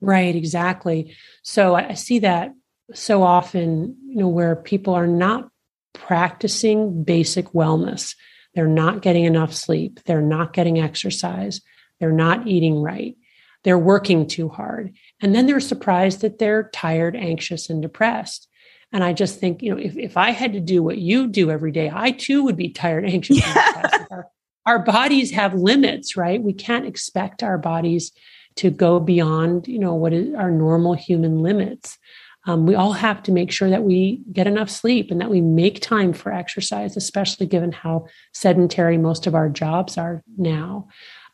Right, 0.00 0.34
exactly. 0.34 1.14
So 1.42 1.74
I 1.74 1.94
see 1.94 2.20
that 2.20 2.52
so 2.94 3.22
often, 3.22 3.96
you 4.06 4.16
know, 4.16 4.28
where 4.28 4.56
people 4.56 4.94
are 4.94 5.06
not 5.06 5.50
practicing 5.92 7.04
basic 7.04 7.46
wellness. 7.48 8.14
They're 8.54 8.66
not 8.66 9.02
getting 9.02 9.24
enough 9.24 9.54
sleep. 9.54 10.00
They're 10.04 10.22
not 10.22 10.52
getting 10.52 10.78
exercise. 10.78 11.60
They're 11.98 12.12
not 12.12 12.46
eating 12.46 12.80
right. 12.80 13.16
They're 13.62 13.78
working 13.78 14.26
too 14.26 14.48
hard. 14.48 14.94
And 15.20 15.34
then 15.34 15.46
they're 15.46 15.60
surprised 15.60 16.22
that 16.22 16.38
they're 16.38 16.70
tired, 16.72 17.14
anxious, 17.14 17.68
and 17.68 17.82
depressed. 17.82 18.48
And 18.92 19.04
I 19.04 19.12
just 19.12 19.38
think, 19.38 19.62
you 19.62 19.74
know, 19.74 19.80
if, 19.80 19.96
if 19.96 20.16
I 20.16 20.30
had 20.30 20.54
to 20.54 20.60
do 20.60 20.82
what 20.82 20.98
you 20.98 21.28
do 21.28 21.50
every 21.50 21.70
day, 21.70 21.90
I 21.92 22.10
too 22.10 22.42
would 22.44 22.56
be 22.56 22.70
tired, 22.70 23.04
anxious, 23.08 23.38
yeah. 23.38 24.06
our, 24.10 24.26
our 24.66 24.78
bodies 24.80 25.30
have 25.30 25.54
limits, 25.54 26.16
right? 26.16 26.42
We 26.42 26.52
can't 26.52 26.86
expect 26.86 27.42
our 27.42 27.58
bodies 27.58 28.12
to 28.56 28.70
go 28.70 28.98
beyond, 28.98 29.68
you 29.68 29.78
know, 29.78 29.94
what 29.94 30.12
is 30.12 30.34
our 30.34 30.50
normal 30.50 30.94
human 30.94 31.38
limits. 31.38 31.98
Um, 32.46 32.66
we 32.66 32.74
all 32.74 32.92
have 32.92 33.22
to 33.24 33.32
make 33.32 33.52
sure 33.52 33.68
that 33.68 33.82
we 33.82 34.22
get 34.32 34.46
enough 34.46 34.70
sleep 34.70 35.10
and 35.10 35.20
that 35.20 35.30
we 35.30 35.40
make 35.40 35.80
time 35.80 36.12
for 36.12 36.32
exercise, 36.32 36.96
especially 36.96 37.46
given 37.46 37.72
how 37.72 38.06
sedentary 38.32 38.96
most 38.96 39.26
of 39.26 39.34
our 39.34 39.48
jobs 39.48 39.98
are 39.98 40.22
now. 40.38 40.88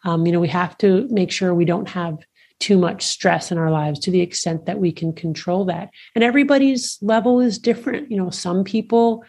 Um, 0.04 0.26
you 0.26 0.32
know, 0.32 0.40
we 0.40 0.48
have 0.48 0.76
to 0.78 1.06
make 1.10 1.30
sure 1.30 1.54
we 1.54 1.64
don't 1.64 1.88
have 1.88 2.18
too 2.58 2.78
much 2.78 3.04
stress 3.04 3.52
in 3.52 3.58
our 3.58 3.70
lives 3.70 4.00
to 4.00 4.10
the 4.10 4.20
extent 4.20 4.66
that 4.66 4.80
we 4.80 4.90
can 4.90 5.12
control 5.12 5.66
that. 5.66 5.90
And 6.14 6.24
everybody's 6.24 6.98
level 7.02 7.40
is 7.40 7.58
different. 7.58 8.10
You 8.10 8.16
know, 8.16 8.30
some 8.30 8.64
people 8.64 9.24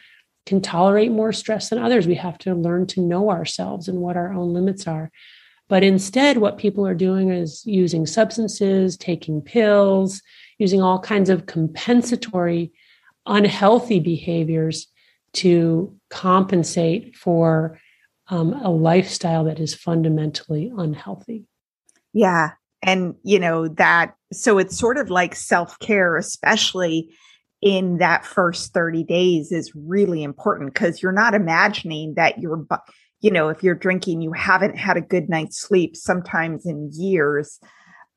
can 0.46 0.62
tolerate 0.62 1.12
more 1.12 1.34
stress 1.34 1.70
than 1.70 1.80
others. 1.80 2.08
We 2.08 2.16
have 2.16 2.38
to 2.40 2.56
learn 2.56 2.88
to 2.88 3.02
know 3.02 3.30
ourselves 3.30 3.88
and 3.88 4.00
what 4.00 4.16
our 4.16 4.34
own 4.34 4.54
limits 4.54 4.88
are. 4.88 5.12
But 5.68 5.84
instead, 5.84 6.38
what 6.38 6.58
people 6.58 6.88
are 6.88 6.96
doing 6.96 7.30
is 7.30 7.64
using 7.66 8.06
substances, 8.06 8.96
taking 8.96 9.42
pills, 9.42 10.22
using 10.58 10.82
all 10.82 11.00
kinds 11.00 11.30
of 11.30 11.46
compensatory, 11.46 12.72
unhealthy 13.26 14.00
behaviors 14.00 14.88
to 15.34 15.96
compensate 16.10 17.16
for 17.16 17.80
um, 18.30 18.54
a 18.54 18.70
lifestyle 18.70 19.44
that 19.46 19.60
is 19.60 19.76
fundamentally 19.76 20.72
unhealthy. 20.76 21.46
Yeah 22.14 22.52
and 22.82 23.16
you 23.24 23.40
know 23.40 23.68
that 23.68 24.16
so 24.32 24.58
it's 24.58 24.78
sort 24.78 24.98
of 24.98 25.10
like 25.10 25.36
self-care 25.36 26.18
especially 26.18 27.10
in 27.62 27.98
that 27.98 28.26
first 28.26 28.74
30 28.74 29.04
days 29.04 29.52
is 29.52 29.72
really 29.76 30.24
important 30.24 30.74
because 30.74 31.02
you're 31.02 31.12
not 31.12 31.34
imagining 31.34 32.14
that 32.16 32.40
you're 32.40 32.66
you 33.22 33.32
know 33.32 33.50
if 33.50 33.64
you're 33.64 33.76
drinking 33.76 34.22
you 34.22 34.32
haven't 34.32 34.78
had 34.78 34.98
a 34.98 35.02
good 35.02 35.30
night's 35.30 35.60
sleep 35.60 35.96
sometimes 35.96 36.66
in 36.66 36.90
years 36.94 37.60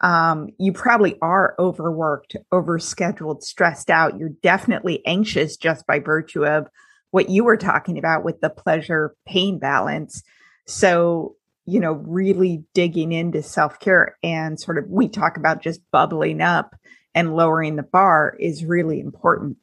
um, 0.03 0.49
you 0.59 0.73
probably 0.73 1.17
are 1.21 1.55
overworked 1.59 2.37
overscheduled 2.53 3.43
stressed 3.43 3.91
out 3.91 4.19
you're 4.19 4.31
definitely 4.43 5.05
anxious 5.07 5.57
just 5.57 5.87
by 5.87 5.99
virtue 5.99 6.45
of 6.45 6.69
what 7.11 7.29
you 7.29 7.45
were 7.45 7.57
talking 7.57 7.99
about 7.99 8.25
with 8.25 8.41
the 8.41 8.51
pleasure 8.51 9.15
pain 9.27 9.59
balance 9.59 10.23
so 10.67 11.37
you 11.71 11.79
know, 11.79 11.93
really 11.93 12.65
digging 12.75 13.13
into 13.13 13.43
self 13.43 13.79
care 13.79 14.17
and 14.23 14.59
sort 14.59 14.77
of 14.77 14.89
we 14.89 15.09
talk 15.09 15.37
about 15.37 15.63
just 15.63 15.81
bubbling 15.93 16.41
up 16.41 16.75
and 17.15 17.37
lowering 17.37 17.77
the 17.77 17.83
bar 17.83 18.37
is 18.41 18.65
really 18.65 19.01
important. 19.01 19.57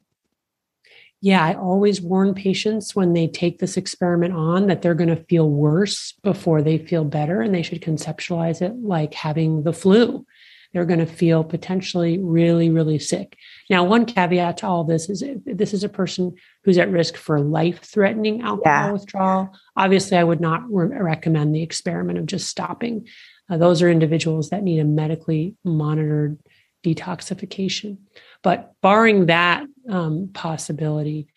Yeah, 1.20 1.44
I 1.44 1.54
always 1.54 2.00
warn 2.00 2.34
patients 2.34 2.94
when 2.94 3.12
they 3.12 3.26
take 3.26 3.58
this 3.58 3.76
experiment 3.76 4.34
on 4.34 4.68
that 4.68 4.82
they're 4.82 4.94
going 4.94 5.14
to 5.14 5.24
feel 5.24 5.50
worse 5.50 6.12
before 6.22 6.62
they 6.62 6.78
feel 6.78 7.04
better, 7.04 7.40
and 7.40 7.54
they 7.54 7.62
should 7.62 7.82
conceptualize 7.82 8.62
it 8.62 8.76
like 8.76 9.14
having 9.14 9.64
the 9.64 9.72
flu 9.72 10.24
they're 10.72 10.84
going 10.84 10.98
to 10.98 11.06
feel 11.06 11.44
potentially 11.44 12.18
really, 12.18 12.70
really 12.70 12.98
sick. 12.98 13.36
Now, 13.70 13.84
one 13.84 14.04
caveat 14.04 14.58
to 14.58 14.66
all 14.66 14.84
this 14.84 15.08
is 15.08 15.24
this 15.44 15.72
is 15.72 15.82
a 15.82 15.88
person 15.88 16.34
who's 16.64 16.78
at 16.78 16.90
risk 16.90 17.16
for 17.16 17.40
life 17.40 17.82
threatening 17.82 18.42
alcohol 18.42 18.86
yeah. 18.86 18.92
withdrawal. 18.92 19.50
Obviously, 19.76 20.16
I 20.16 20.24
would 20.24 20.40
not 20.40 20.62
re- 20.70 20.98
recommend 20.98 21.54
the 21.54 21.62
experiment 21.62 22.18
of 22.18 22.26
just 22.26 22.48
stopping. 22.48 23.06
Uh, 23.50 23.56
those 23.56 23.80
are 23.80 23.90
individuals 23.90 24.50
that 24.50 24.62
need 24.62 24.78
a 24.78 24.84
medically 24.84 25.56
monitored 25.64 26.38
detoxification. 26.84 27.98
But 28.42 28.72
barring 28.82 29.26
that 29.26 29.66
um, 29.88 30.30
possibility, 30.32 31.28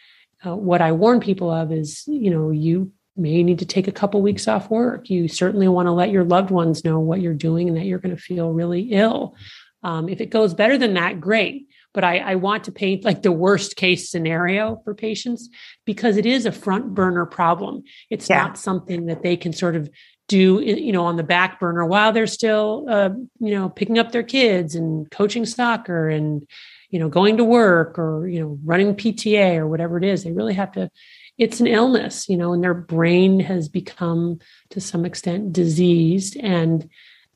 uh, 0.46 0.56
what 0.56 0.82
I 0.82 0.92
warn 0.92 1.20
people 1.20 1.52
of 1.52 1.72
is, 1.72 2.04
you 2.08 2.30
know, 2.32 2.52
you 2.52 2.92
may 3.16 3.44
need 3.44 3.60
to 3.60 3.66
take 3.66 3.88
a 3.88 3.92
couple 3.92 4.22
weeks 4.22 4.48
off 4.48 4.70
work. 4.70 5.10
You 5.10 5.28
certainly 5.28 5.68
want 5.68 5.88
to 5.88 5.92
let 5.92 6.12
your 6.12 6.24
loved 6.24 6.50
ones 6.50 6.84
know 6.84 7.00
what 7.00 7.22
you're 7.22 7.34
doing 7.34 7.68
and 7.68 7.78
that 7.78 7.86
you're 7.86 8.00
going 8.00 8.16
to 8.16 8.22
feel 8.22 8.52
really 8.52 8.92
ill. 8.92 9.36
Um, 9.84 10.10
if 10.10 10.22
it 10.22 10.28
goes 10.28 10.54
better 10.54 10.78
than 10.78 10.94
that, 10.94 11.20
great. 11.20 11.68
but 11.94 12.04
I, 12.04 12.20
I 12.20 12.36
want 12.36 12.66
to 12.66 12.72
paint 12.72 13.04
like 13.04 13.22
the 13.22 13.32
worst 13.32 13.76
case 13.76 14.10
scenario 14.10 14.82
for 14.84 14.94
patients 14.94 15.50
because 15.86 16.18
it 16.18 16.26
is 16.26 16.46
a 16.46 16.52
front 16.52 16.94
burner 16.94 17.26
problem. 17.26 17.84
It's 18.10 18.30
yeah. 18.30 18.44
not 18.44 18.58
something 18.58 19.08
that 19.08 19.24
they 19.24 19.36
can 19.36 19.54
sort 19.54 19.76
of 19.76 19.90
do 20.28 20.62
you 20.62 20.94
know 20.94 21.04
on 21.04 21.18
the 21.18 21.24
back 21.24 21.60
burner 21.60 21.86
while 21.86 22.14
they're 22.14 22.26
still 22.26 22.86
uh, 22.88 23.10
you 23.40 23.54
know 23.54 23.68
picking 23.68 24.00
up 24.00 24.14
their 24.14 24.24
kids 24.24 24.76
and 24.76 25.12
coaching 25.12 25.46
soccer 25.46 26.08
and 26.08 26.48
you 26.92 27.00
know 27.00 27.10
going 27.10 27.38
to 27.38 27.44
work 27.44 27.98
or 27.98 28.28
you 28.28 28.40
know 28.40 28.60
running 28.64 28.94
pta 28.96 29.56
or 29.56 29.68
whatever 29.68 29.98
it 29.98 30.04
is 30.04 30.24
they 30.24 30.32
really 30.32 30.54
have 30.54 30.72
to 30.72 30.90
it's 31.38 31.60
an 31.60 31.68
illness 31.68 32.30
you 32.30 32.38
know 32.38 32.54
and 32.54 32.64
their 32.64 32.74
brain 32.74 33.40
has 33.40 33.68
become 33.68 34.40
to 34.70 34.82
some 34.82 35.06
extent 35.06 35.54
diseased. 35.54 36.38
And 36.38 36.90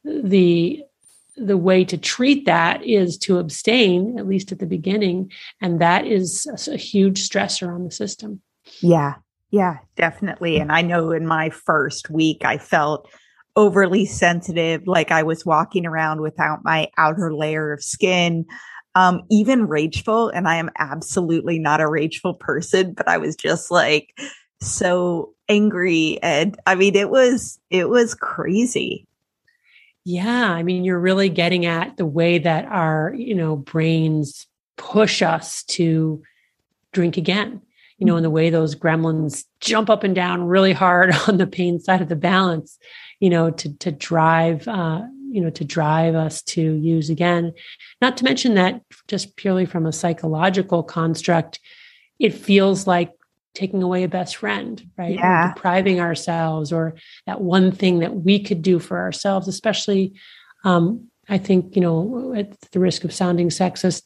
the 0.04 0.84
the 1.38 1.58
way 1.58 1.84
to 1.84 1.98
treat 1.98 2.46
that 2.46 2.82
is 2.86 3.18
to 3.18 3.40
abstain 3.40 4.18
at 4.18 4.26
least 4.28 4.54
at 4.54 4.60
the 4.60 4.66
beginning. 4.66 5.30
And 5.62 5.82
that 5.82 6.08
is 6.08 6.48
a, 6.48 6.72
a 6.72 6.78
huge 6.78 7.28
stressor 7.28 7.74
on 7.74 7.84
the 7.84 7.92
system. 7.92 8.42
Yeah. 8.80 9.16
Yeah, 9.52 9.80
definitely. 9.98 10.60
And 10.60 10.72
I 10.72 10.82
know 10.82 11.12
in 11.12 11.28
my 11.28 11.50
first 11.50 12.10
week, 12.10 12.46
I 12.46 12.58
felt 12.58 13.10
overly 13.58 14.06
sensitive, 14.06 14.88
like 14.88 15.12
I 15.12 15.24
was 15.24 15.46
walking 15.46 15.86
around 15.86 16.22
without 16.22 16.64
my 16.64 16.88
outer 16.98 17.34
layer 17.34 17.74
of 17.74 17.84
skin, 17.84 18.46
um, 18.96 19.24
even 19.30 19.68
rageful. 19.68 20.30
And 20.30 20.48
I 20.48 20.56
am 20.56 20.72
absolutely 20.80 21.60
not 21.60 21.82
a 21.82 21.88
rageful 21.88 22.34
person, 22.34 22.94
but 22.94 23.08
I 23.08 23.18
was 23.18 23.36
just 23.36 23.70
like 23.70 24.18
so 24.62 25.34
angry. 25.48 26.20
And 26.24 26.58
I 26.66 26.76
mean, 26.76 26.96
it 26.96 27.10
was, 27.10 27.60
it 27.70 27.90
was 27.90 28.16
crazy. 28.16 29.06
Yeah. 30.06 30.52
I 30.52 30.64
mean, 30.64 30.84
you're 30.84 31.00
really 31.00 31.30
getting 31.30 31.66
at 31.66 31.98
the 31.98 32.06
way 32.06 32.38
that 32.40 32.66
our, 32.66 33.14
you 33.16 33.36
know, 33.36 33.56
brains 33.56 34.48
push 34.78 35.22
us 35.22 35.64
to 35.64 36.22
drink 36.92 37.18
again 37.18 37.62
you 37.98 38.06
know, 38.06 38.18
in 38.18 38.24
the 38.24 38.30
way 38.30 38.50
those 38.50 38.76
gremlins 38.76 39.46
jump 39.62 39.90
up 39.90 40.04
and 40.04 40.16
down 40.16 40.44
really 40.44 40.74
hard 40.74 41.16
on 41.28 41.38
the 41.38 41.48
pain 41.48 41.80
side 41.80 42.02
of 42.02 42.10
the 42.10 42.16
balance, 42.16 42.78
you 43.20 43.30
know, 43.30 43.52
to 43.52 43.74
to 43.78 43.92
drive 43.92 44.68
uh, 44.68 45.02
you 45.36 45.42
know, 45.42 45.50
to 45.50 45.66
drive 45.66 46.16
us 46.16 46.42
to 46.42 46.62
use 46.62 47.10
again. 47.10 47.54
Not 48.02 48.16
to 48.18 48.24
mention 48.24 48.56
that 48.56 48.82
just 49.10 49.36
purely 49.36 49.66
from 49.66 49.86
a 49.86 49.92
psychological 49.92 50.82
construct, 50.82 51.60
it 52.20 52.34
feels 52.34 52.88
like 52.88 53.12
taking 53.54 53.84
away 53.84 54.04
a 54.04 54.08
best 54.08 54.38
friend, 54.38 54.90
right? 54.98 55.16
Yeah. 55.16 55.54
Depriving 55.54 56.00
ourselves 56.00 56.72
or 56.72 56.96
that 57.26 57.42
one 57.42 57.72
thing 57.72 58.00
that 58.00 58.16
we 58.16 58.40
could 58.40 58.62
do 58.62 58.80
for 58.80 58.98
ourselves, 59.00 59.48
especially 59.50 60.14
um, 60.64 61.10
I 61.28 61.38
think, 61.38 61.76
you 61.76 61.82
know, 61.82 62.34
at 62.36 62.60
the 62.72 62.80
risk 62.80 63.04
of 63.04 63.14
sounding 63.14 63.50
sexist, 63.50 64.04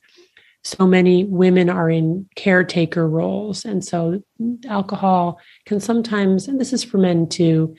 so 0.64 0.88
many 0.88 1.24
women 1.26 1.70
are 1.70 1.90
in 1.90 2.28
caretaker 2.36 3.08
roles. 3.08 3.66
And 3.66 3.86
so 3.86 4.24
alcohol 4.68 5.40
can 5.66 5.80
sometimes, 5.80 6.48
and 6.48 6.60
this 6.60 6.74
is 6.74 6.84
for 6.84 6.98
men 6.98 7.28
too, 7.30 7.76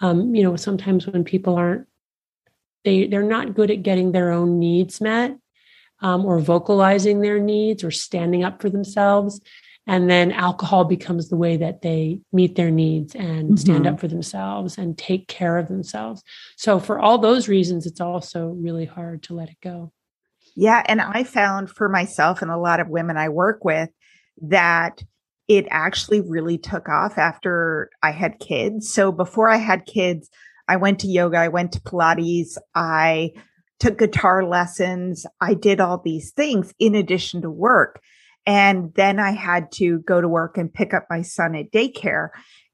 um, 0.00 0.34
you 0.34 0.42
know, 0.42 0.56
sometimes 0.56 1.06
when 1.06 1.22
people 1.22 1.54
aren't, 1.54 1.86
they, 2.84 3.06
they're 3.06 3.22
not 3.22 3.54
good 3.54 3.70
at 3.70 3.82
getting 3.82 4.12
their 4.12 4.30
own 4.30 4.58
needs 4.58 5.00
met 5.00 5.36
um, 6.00 6.24
or 6.24 6.38
vocalizing 6.38 7.20
their 7.20 7.38
needs 7.38 7.82
or 7.82 7.90
standing 7.90 8.44
up 8.44 8.60
for 8.60 8.68
themselves. 8.70 9.40
And 9.86 10.08
then 10.08 10.32
alcohol 10.32 10.84
becomes 10.84 11.28
the 11.28 11.36
way 11.36 11.58
that 11.58 11.82
they 11.82 12.20
meet 12.32 12.56
their 12.56 12.70
needs 12.70 13.14
and 13.14 13.48
mm-hmm. 13.48 13.56
stand 13.56 13.86
up 13.86 14.00
for 14.00 14.08
themselves 14.08 14.78
and 14.78 14.96
take 14.96 15.28
care 15.28 15.58
of 15.58 15.68
themselves. 15.68 16.22
So, 16.56 16.78
for 16.78 16.98
all 16.98 17.18
those 17.18 17.48
reasons, 17.48 17.84
it's 17.84 18.00
also 18.00 18.48
really 18.48 18.86
hard 18.86 19.24
to 19.24 19.34
let 19.34 19.50
it 19.50 19.60
go. 19.62 19.92
Yeah. 20.56 20.82
And 20.86 21.02
I 21.02 21.24
found 21.24 21.68
for 21.68 21.88
myself 21.88 22.40
and 22.40 22.50
a 22.50 22.56
lot 22.56 22.80
of 22.80 22.88
women 22.88 23.18
I 23.18 23.28
work 23.28 23.64
with 23.64 23.90
that 24.42 25.02
it 25.48 25.66
actually 25.70 26.20
really 26.20 26.56
took 26.56 26.88
off 26.88 27.18
after 27.18 27.90
I 28.02 28.12
had 28.12 28.38
kids. 28.38 28.88
So 28.88 29.12
before 29.12 29.50
I 29.50 29.56
had 29.56 29.84
kids, 29.84 30.30
I 30.68 30.76
went 30.76 31.00
to 31.00 31.08
yoga, 31.08 31.38
I 31.38 31.48
went 31.48 31.72
to 31.72 31.80
Pilates, 31.80 32.56
I 32.74 33.32
took 33.78 33.98
guitar 33.98 34.44
lessons, 34.44 35.26
I 35.40 35.54
did 35.54 35.80
all 35.80 36.00
these 36.02 36.30
things 36.32 36.72
in 36.78 36.94
addition 36.94 37.42
to 37.42 37.50
work. 37.50 38.00
And 38.46 38.92
then 38.94 39.18
I 39.18 39.32
had 39.32 39.72
to 39.72 40.00
go 40.00 40.20
to 40.20 40.28
work 40.28 40.58
and 40.58 40.72
pick 40.72 40.92
up 40.94 41.06
my 41.08 41.22
son 41.22 41.54
at 41.54 41.72
daycare 41.72 42.28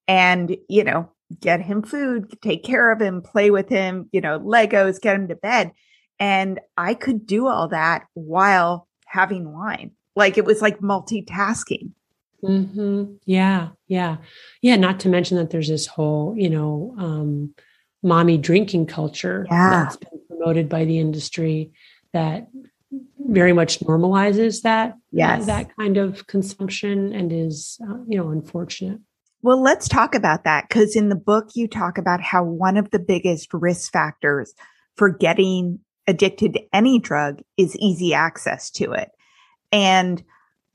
and, 0.08 0.56
you 0.68 0.84
know, 0.84 1.10
get 1.38 1.62
him 1.62 1.82
food, 1.82 2.40
take 2.42 2.64
care 2.64 2.90
of 2.90 3.00
him, 3.00 3.22
play 3.22 3.50
with 3.50 3.68
him, 3.68 4.08
you 4.12 4.20
know, 4.20 4.40
Legos, 4.40 5.00
get 5.00 5.14
him 5.14 5.28
to 5.28 5.36
bed. 5.36 5.72
And 6.18 6.60
I 6.76 6.94
could 6.94 7.26
do 7.26 7.46
all 7.46 7.68
that 7.68 8.06
while 8.14 8.88
having 9.06 9.52
wine. 9.52 9.92
Like 10.16 10.38
it 10.38 10.44
was 10.44 10.60
like 10.60 10.80
multitasking. 10.80 11.92
Mm-hmm. 12.42 13.14
Yeah. 13.24 13.68
Yeah. 13.86 14.16
Yeah. 14.60 14.76
Not 14.76 15.00
to 15.00 15.08
mention 15.08 15.36
that 15.36 15.50
there's 15.50 15.68
this 15.68 15.86
whole, 15.86 16.34
you 16.36 16.50
know, 16.50 16.94
um, 16.98 17.54
mommy 18.02 18.38
drinking 18.38 18.86
culture 18.86 19.46
yeah. 19.50 19.70
that's 19.70 19.96
been 19.96 20.20
promoted 20.28 20.68
by 20.68 20.84
the 20.84 20.98
industry 20.98 21.70
that 22.12 22.48
very 23.28 23.52
much 23.52 23.78
normalizes 23.80 24.62
that 24.62 24.94
yes. 25.12 25.46
that 25.46 25.74
kind 25.76 25.96
of 25.96 26.26
consumption 26.26 27.12
and 27.12 27.32
is 27.32 27.78
uh, 27.88 27.98
you 28.08 28.18
know 28.18 28.30
unfortunate 28.30 28.98
well 29.42 29.62
let's 29.62 29.86
talk 29.86 30.14
about 30.14 30.42
that 30.44 30.68
because 30.68 30.96
in 30.96 31.08
the 31.08 31.14
book 31.14 31.50
you 31.54 31.68
talk 31.68 31.98
about 31.98 32.20
how 32.20 32.42
one 32.42 32.76
of 32.76 32.90
the 32.90 32.98
biggest 32.98 33.52
risk 33.52 33.92
factors 33.92 34.54
for 34.96 35.08
getting 35.08 35.78
addicted 36.06 36.54
to 36.54 36.62
any 36.74 36.98
drug 36.98 37.40
is 37.56 37.76
easy 37.76 38.12
access 38.12 38.70
to 38.72 38.92
it. 38.92 39.10
And, 39.72 40.22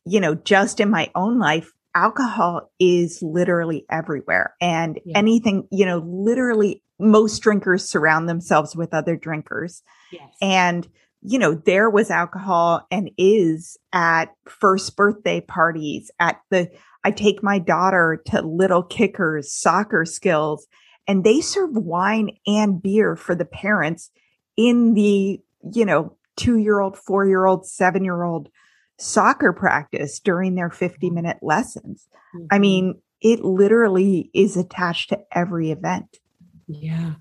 you 0.05 0.19
know, 0.19 0.34
just 0.34 0.80
in 0.80 0.89
my 0.89 1.11
own 1.13 1.38
life, 1.38 1.71
alcohol 1.95 2.71
is 2.79 3.21
literally 3.23 3.85
everywhere. 3.89 4.53
And 4.61 4.99
yeah. 5.05 5.17
anything, 5.17 5.67
you 5.71 5.85
know, 5.85 5.99
literally 6.05 6.83
most 6.99 7.39
drinkers 7.39 7.89
surround 7.89 8.29
themselves 8.29 8.75
with 8.75 8.93
other 8.93 9.15
drinkers. 9.15 9.81
Yes. 10.11 10.29
And, 10.41 10.87
you 11.21 11.39
know, 11.39 11.55
there 11.55 11.89
was 11.89 12.11
alcohol 12.11 12.85
and 12.91 13.09
is 13.17 13.77
at 13.93 14.25
first 14.45 14.95
birthday 14.95 15.41
parties, 15.41 16.11
at 16.19 16.39
the, 16.51 16.69
I 17.03 17.11
take 17.11 17.41
my 17.41 17.59
daughter 17.59 18.21
to 18.27 18.41
little 18.41 18.83
kickers, 18.83 19.51
soccer 19.51 20.05
skills, 20.05 20.67
and 21.07 21.23
they 21.23 21.41
serve 21.41 21.71
wine 21.71 22.31
and 22.45 22.81
beer 22.81 23.15
for 23.15 23.35
the 23.35 23.45
parents 23.45 24.11
in 24.57 24.93
the, 24.93 25.39
you 25.73 25.85
know, 25.85 26.15
two 26.35 26.57
year 26.57 26.79
old, 26.79 26.97
four 26.97 27.25
year 27.25 27.45
old, 27.45 27.65
seven 27.65 28.03
year 28.03 28.23
old 28.23 28.49
soccer 28.97 29.53
practice 29.53 30.19
during 30.19 30.55
their 30.55 30.69
50 30.69 31.09
minute 31.09 31.37
lessons. 31.41 32.07
Mm-hmm. 32.35 32.45
I 32.51 32.59
mean, 32.59 33.01
it 33.21 33.43
literally 33.43 34.29
is 34.33 34.57
attached 34.57 35.09
to 35.09 35.19
every 35.31 35.71
event. 35.71 36.19
Yeah. 36.67 37.13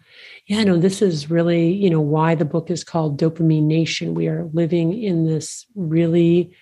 Yeah, 0.46 0.64
no, 0.64 0.78
this 0.78 1.02
is 1.02 1.30
really, 1.30 1.70
you 1.72 1.90
know, 1.90 2.00
why 2.00 2.34
the 2.34 2.44
book 2.44 2.70
is 2.70 2.82
called 2.82 3.20
Dopamine 3.20 3.64
Nation. 3.64 4.14
We 4.14 4.28
are 4.28 4.48
living 4.52 5.02
in 5.02 5.26
this 5.26 5.66
really 5.74 6.54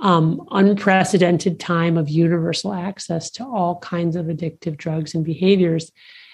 um, 0.00 0.46
unprecedented 0.50 1.60
time 1.60 1.96
of 1.96 2.08
universal 2.08 2.72
access 2.72 3.30
to 3.32 3.44
all 3.44 3.78
kinds 3.80 4.16
of 4.16 4.26
addictive 4.26 4.76
drugs 4.76 5.14
and 5.14 5.24
behaviors. 5.24 5.92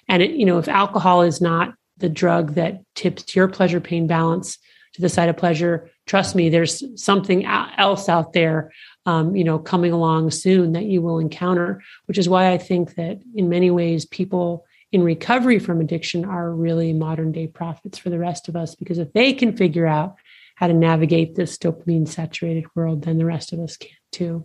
And 0.08 0.22
it, 0.22 0.30
you 0.32 0.46
know, 0.46 0.58
if 0.58 0.68
alcohol 0.68 1.22
is 1.22 1.40
not 1.40 1.74
the 1.98 2.08
drug 2.08 2.54
that 2.54 2.82
tips 2.94 3.34
your 3.36 3.48
pleasure 3.48 3.80
pain 3.80 4.06
balance 4.06 4.58
to 4.94 5.02
the 5.02 5.08
side 5.08 5.28
of 5.28 5.36
pleasure 5.36 5.90
trust 6.10 6.34
me 6.34 6.48
there's 6.48 6.82
something 7.00 7.46
else 7.46 8.08
out 8.08 8.32
there 8.32 8.72
um, 9.06 9.36
you 9.36 9.44
know 9.44 9.60
coming 9.60 9.92
along 9.92 10.28
soon 10.28 10.72
that 10.72 10.86
you 10.86 11.00
will 11.00 11.20
encounter 11.20 11.80
which 12.06 12.18
is 12.18 12.28
why 12.28 12.50
i 12.50 12.58
think 12.58 12.96
that 12.96 13.20
in 13.36 13.48
many 13.48 13.70
ways 13.70 14.04
people 14.06 14.66
in 14.90 15.04
recovery 15.04 15.60
from 15.60 15.80
addiction 15.80 16.24
are 16.24 16.52
really 16.52 16.92
modern 16.92 17.30
day 17.30 17.46
prophets 17.46 17.96
for 17.96 18.10
the 18.10 18.18
rest 18.18 18.48
of 18.48 18.56
us 18.56 18.74
because 18.74 18.98
if 18.98 19.12
they 19.12 19.32
can 19.32 19.56
figure 19.56 19.86
out 19.86 20.16
how 20.56 20.66
to 20.66 20.74
navigate 20.74 21.36
this 21.36 21.56
dopamine 21.56 22.08
saturated 22.08 22.64
world 22.74 23.04
then 23.04 23.16
the 23.16 23.24
rest 23.24 23.52
of 23.52 23.60
us 23.60 23.76
can 23.76 23.90
too 24.10 24.44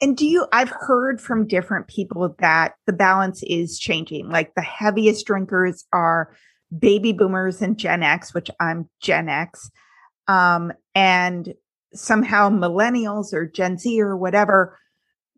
and 0.00 0.16
do 0.16 0.26
you, 0.26 0.46
I've 0.52 0.72
heard 0.80 1.20
from 1.20 1.46
different 1.46 1.86
people 1.86 2.34
that 2.40 2.74
the 2.84 2.92
balance 2.92 3.42
is 3.44 3.78
changing. 3.78 4.28
Like 4.28 4.52
the 4.54 4.60
heaviest 4.60 5.24
drinkers 5.24 5.86
are 5.94 6.34
baby 6.76 7.12
boomers 7.12 7.62
and 7.62 7.78
Gen 7.78 8.02
X, 8.02 8.34
which 8.34 8.50
I'm 8.60 8.90
Gen 9.00 9.28
X, 9.30 9.70
um, 10.28 10.72
and 10.94 11.54
somehow 11.94 12.50
millennials 12.50 13.32
or 13.32 13.46
Gen 13.46 13.78
Z 13.78 14.00
or 14.00 14.16
whatever 14.16 14.78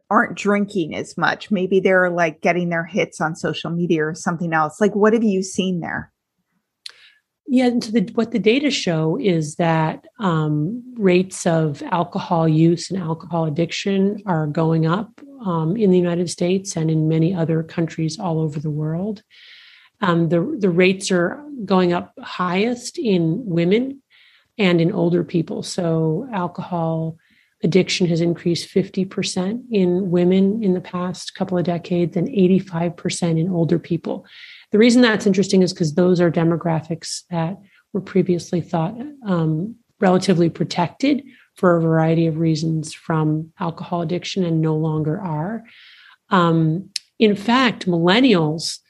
aren't 0.08 0.36
drinking 0.36 0.94
as 0.94 1.16
much. 1.16 1.50
Maybe 1.50 1.80
they're 1.80 2.10
like 2.10 2.40
getting 2.40 2.68
their 2.68 2.84
hits 2.84 3.20
on 3.20 3.34
social 3.34 3.70
media 3.70 4.04
or 4.04 4.14
something 4.14 4.52
else. 4.52 4.80
Like, 4.80 4.94
what 4.94 5.12
have 5.12 5.24
you 5.24 5.42
seen 5.42 5.80
there? 5.80 6.12
Yeah, 7.48 7.66
and 7.66 7.82
so 7.82 7.92
the, 7.92 8.00
what 8.14 8.32
the 8.32 8.40
data 8.40 8.70
show 8.70 9.18
is 9.20 9.54
that 9.56 10.04
um, 10.18 10.82
rates 10.96 11.46
of 11.46 11.80
alcohol 11.92 12.48
use 12.48 12.90
and 12.90 13.00
alcohol 13.00 13.44
addiction 13.44 14.20
are 14.26 14.48
going 14.48 14.86
up 14.86 15.20
um, 15.44 15.76
in 15.76 15.90
the 15.90 15.98
United 15.98 16.28
States 16.28 16.76
and 16.76 16.90
in 16.90 17.08
many 17.08 17.34
other 17.34 17.62
countries 17.62 18.18
all 18.18 18.40
over 18.40 18.58
the 18.58 18.70
world. 18.70 19.22
Um, 20.00 20.28
the, 20.28 20.56
the 20.58 20.70
rates 20.70 21.12
are 21.12 21.42
going 21.64 21.92
up 21.92 22.12
highest 22.20 22.98
in 22.98 23.46
women 23.46 24.02
and 24.58 24.80
in 24.80 24.92
older 24.92 25.24
people. 25.24 25.62
So, 25.62 26.28
alcohol 26.32 27.16
addiction 27.62 28.06
has 28.06 28.20
increased 28.20 28.72
50% 28.72 29.64
in 29.70 30.10
women 30.10 30.62
in 30.62 30.74
the 30.74 30.80
past 30.80 31.34
couple 31.34 31.56
of 31.56 31.64
decades 31.64 32.16
and 32.16 32.28
85% 32.28 33.40
in 33.40 33.48
older 33.50 33.78
people. 33.78 34.26
The 34.72 34.78
reason 34.78 35.02
that's 35.02 35.26
interesting 35.26 35.62
is 35.62 35.72
because 35.72 35.94
those 35.94 36.20
are 36.20 36.30
demographics 36.30 37.22
that 37.30 37.58
were 37.92 38.00
previously 38.00 38.60
thought 38.60 38.94
um, 39.26 39.76
relatively 40.00 40.50
protected 40.50 41.24
for 41.54 41.76
a 41.76 41.80
variety 41.80 42.26
of 42.26 42.36
reasons 42.38 42.92
from 42.92 43.52
alcohol 43.58 44.02
addiction 44.02 44.44
and 44.44 44.60
no 44.60 44.76
longer 44.76 45.18
are. 45.18 45.64
Um, 46.28 46.90
in 47.18 47.34
fact, 47.34 47.86
millennials 47.86 48.80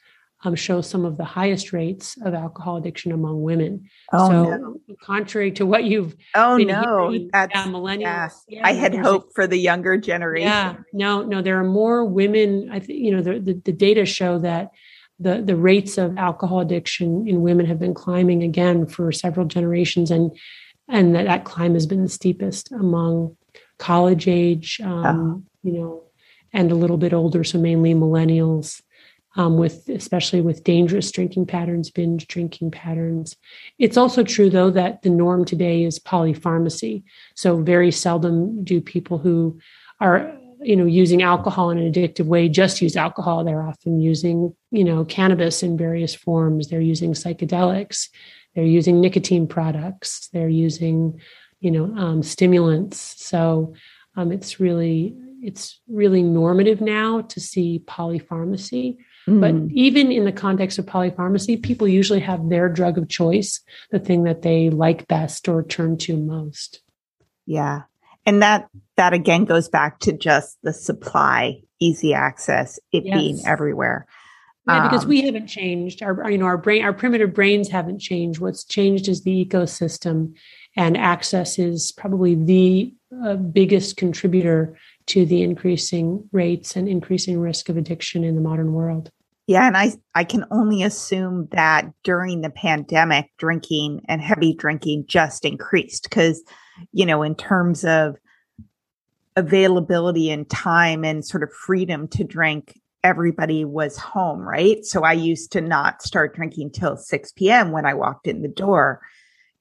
um, 0.47 0.55
show 0.55 0.81
some 0.81 1.05
of 1.05 1.17
the 1.17 1.23
highest 1.23 1.73
rates 1.73 2.17
of 2.23 2.33
alcohol 2.33 2.77
addiction 2.77 3.11
among 3.11 3.41
women. 3.41 3.89
Oh, 4.13 4.29
so, 4.29 4.43
no. 4.57 4.79
contrary 5.01 5.51
to 5.53 5.65
what 5.65 5.83
you've 5.83 6.15
oh 6.35 6.57
no, 6.57 7.09
hearing, 7.09 7.29
that's 7.31 7.53
yeah, 7.53 7.65
millennials. 7.65 8.01
Yeah. 8.01 8.29
Yeah, 8.47 8.67
I 8.67 8.73
had 8.73 8.95
hope 8.95 9.33
for 9.35 9.47
the 9.47 9.57
younger 9.57 9.97
generation. 9.97 10.47
Yeah, 10.47 10.75
no, 10.93 11.23
no, 11.23 11.41
there 11.41 11.59
are 11.59 11.63
more 11.63 12.05
women. 12.05 12.69
I 12.71 12.79
think 12.79 12.99
you 12.99 13.11
know 13.11 13.21
the, 13.21 13.39
the, 13.39 13.53
the 13.53 13.73
data 13.73 14.05
show 14.05 14.39
that 14.39 14.71
the 15.19 15.41
the 15.41 15.55
rates 15.55 15.97
of 15.97 16.17
alcohol 16.17 16.59
addiction 16.59 17.27
in 17.27 17.41
women 17.41 17.65
have 17.65 17.79
been 17.79 17.93
climbing 17.93 18.43
again 18.43 18.85
for 18.85 19.11
several 19.11 19.45
generations, 19.45 20.11
and 20.11 20.31
and 20.87 21.15
that 21.15 21.25
that 21.25 21.45
climb 21.45 21.73
has 21.73 21.85
been 21.85 22.03
the 22.03 22.09
steepest 22.09 22.71
among 22.71 23.35
college 23.77 24.27
age, 24.27 24.79
um, 24.83 25.05
oh. 25.05 25.43
you 25.63 25.73
know, 25.73 26.03
and 26.53 26.71
a 26.71 26.75
little 26.75 26.97
bit 26.97 27.13
older, 27.13 27.43
so 27.43 27.59
mainly 27.59 27.93
millennials 27.93 28.81
um, 29.37 29.57
with 29.57 29.87
especially 29.87 30.41
with 30.41 30.63
dangerous 30.63 31.11
drinking 31.11 31.45
patterns, 31.45 31.91
binge 31.91 32.27
drinking 32.27 32.71
patterns. 32.71 33.35
It's 33.77 33.95
also 33.95 34.23
true, 34.23 34.49
though, 34.49 34.71
that 34.71 35.03
the 35.03 35.11
norm 35.11 35.45
today 35.45 35.83
is 35.83 35.99
polypharmacy. 35.99 37.03
So 37.35 37.61
very 37.61 37.91
seldom 37.91 38.63
do 38.63 38.81
people 38.81 39.19
who 39.19 39.59
are 40.01 40.35
you 40.59 40.75
know 40.75 40.85
using 40.85 41.21
alcohol 41.21 41.69
in 41.69 41.77
an 41.77 41.91
addictive 41.91 42.25
way 42.25 42.49
just 42.49 42.81
use 42.81 42.97
alcohol. 42.97 43.43
They're 43.43 43.61
often 43.61 44.01
using 44.01 44.55
you 44.71 44.83
know 44.83 45.05
cannabis 45.05 45.61
in 45.61 45.77
various 45.77 46.15
forms. 46.15 46.67
They're 46.67 46.81
using 46.81 47.13
psychedelics. 47.13 48.09
They're 48.55 48.65
using 48.65 48.99
nicotine 48.99 49.47
products. 49.47 50.29
They're 50.33 50.49
using 50.49 51.21
you 51.59 51.69
know 51.69 51.95
um, 51.95 52.23
stimulants. 52.23 53.23
So 53.23 53.75
um, 54.15 54.31
it's 54.31 54.59
really 54.59 55.15
it's 55.43 55.79
really 55.87 56.23
normative 56.23 56.81
now 56.81 57.21
to 57.21 57.39
see 57.39 57.83
polypharmacy 57.85 58.97
Mm. 59.27 59.41
But 59.41 59.75
even 59.75 60.11
in 60.11 60.25
the 60.25 60.31
context 60.31 60.79
of 60.79 60.85
polypharmacy, 60.85 61.61
people 61.61 61.87
usually 61.87 62.21
have 62.21 62.49
their 62.49 62.69
drug 62.69 62.97
of 62.97 63.09
choice, 63.09 63.61
the 63.91 63.99
thing 63.99 64.23
that 64.23 64.41
they 64.41 64.69
like 64.69 65.07
best 65.07 65.49
or 65.49 65.63
turn 65.63 65.97
to 65.99 66.15
most. 66.15 66.81
Yeah. 67.45 67.83
And 68.25 68.41
that 68.41 68.69
that 68.95 69.13
again 69.13 69.45
goes 69.45 69.69
back 69.69 69.99
to 70.01 70.11
just 70.11 70.57
the 70.63 70.73
supply, 70.73 71.61
easy 71.79 72.13
access, 72.13 72.79
it 72.91 73.05
yes. 73.05 73.17
being 73.17 73.39
everywhere. 73.45 74.05
Yeah, 74.67 74.89
because 74.89 75.03
um, 75.03 75.09
we 75.09 75.21
haven't 75.21 75.47
changed. 75.47 76.03
Our, 76.03 76.29
you 76.29 76.37
know, 76.37 76.45
our 76.45 76.57
brain, 76.57 76.83
our 76.83 76.91
primitive 76.91 77.33
brains 77.33 77.69
haven't 77.69 77.99
changed. 77.99 78.41
What's 78.41 78.65
changed 78.65 79.07
is 79.07 79.23
the 79.23 79.45
ecosystem, 79.45 80.35
and 80.75 80.97
access 80.97 81.57
is 81.57 81.93
probably 81.93 82.35
the 82.35 82.93
uh, 83.25 83.35
biggest 83.35 83.95
contributor 83.95 84.77
to 85.05 85.25
the 85.25 85.41
increasing 85.41 86.27
rates 86.33 86.75
and 86.75 86.89
increasing 86.89 87.39
risk 87.39 87.69
of 87.69 87.77
addiction 87.77 88.25
in 88.25 88.35
the 88.35 88.41
modern 88.41 88.73
world. 88.73 89.09
Yeah, 89.47 89.65
and 89.65 89.77
I 89.77 89.93
I 90.13 90.25
can 90.25 90.43
only 90.51 90.83
assume 90.83 91.47
that 91.51 91.85
during 92.03 92.41
the 92.41 92.49
pandemic, 92.49 93.31
drinking 93.37 94.01
and 94.09 94.21
heavy 94.21 94.53
drinking 94.53 95.05
just 95.07 95.45
increased 95.45 96.03
because, 96.03 96.43
you 96.91 97.05
know, 97.05 97.23
in 97.23 97.33
terms 97.33 97.85
of 97.85 98.17
availability 99.37 100.29
and 100.29 100.49
time 100.49 101.05
and 101.05 101.25
sort 101.25 101.43
of 101.43 101.53
freedom 101.53 102.09
to 102.09 102.25
drink, 102.25 102.77
everybody 103.05 103.63
was 103.63 103.95
home, 103.95 104.41
right? 104.41 104.83
So 104.83 105.03
I 105.03 105.13
used 105.13 105.53
to 105.53 105.61
not 105.61 106.01
start 106.01 106.35
drinking 106.35 106.71
till 106.71 106.97
6 106.97 107.31
p.m. 107.33 107.71
when 107.71 107.85
I 107.85 107.93
walked 107.93 108.27
in 108.27 108.41
the 108.41 108.49
door. 108.49 109.01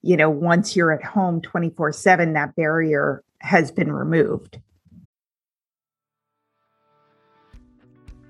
You 0.03 0.17
know, 0.17 0.31
once 0.31 0.75
you're 0.75 0.93
at 0.93 1.05
home 1.05 1.41
24 1.43 1.93
7, 1.93 2.33
that 2.33 2.57
barrier 2.57 3.23
has 3.41 3.71
been 3.71 3.93
removed. 3.93 4.59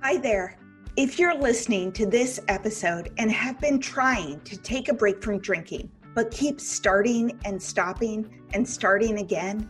Hi 0.03 0.19
there. 0.19 0.59
If 0.97 1.19
you're 1.19 1.37
listening 1.37 1.93
to 1.93 2.07
this 2.07 2.41
episode 2.49 3.13
and 3.19 3.31
have 3.31 3.61
been 3.61 3.79
trying 3.79 4.41
to 4.41 4.57
take 4.57 4.89
a 4.89 4.95
break 4.95 5.23
from 5.23 5.41
drinking, 5.41 5.91
but 6.15 6.31
keep 6.31 6.59
starting 6.59 7.39
and 7.45 7.63
stopping 7.63 8.43
and 8.55 8.67
starting 8.67 9.19
again, 9.19 9.69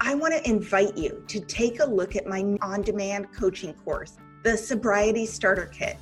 I 0.00 0.16
want 0.16 0.34
to 0.34 0.50
invite 0.50 0.96
you 0.96 1.22
to 1.28 1.38
take 1.38 1.78
a 1.78 1.84
look 1.84 2.16
at 2.16 2.26
my 2.26 2.58
on 2.60 2.82
demand 2.82 3.32
coaching 3.32 3.72
course, 3.72 4.16
the 4.42 4.56
Sobriety 4.56 5.26
Starter 5.26 5.66
Kit. 5.66 5.96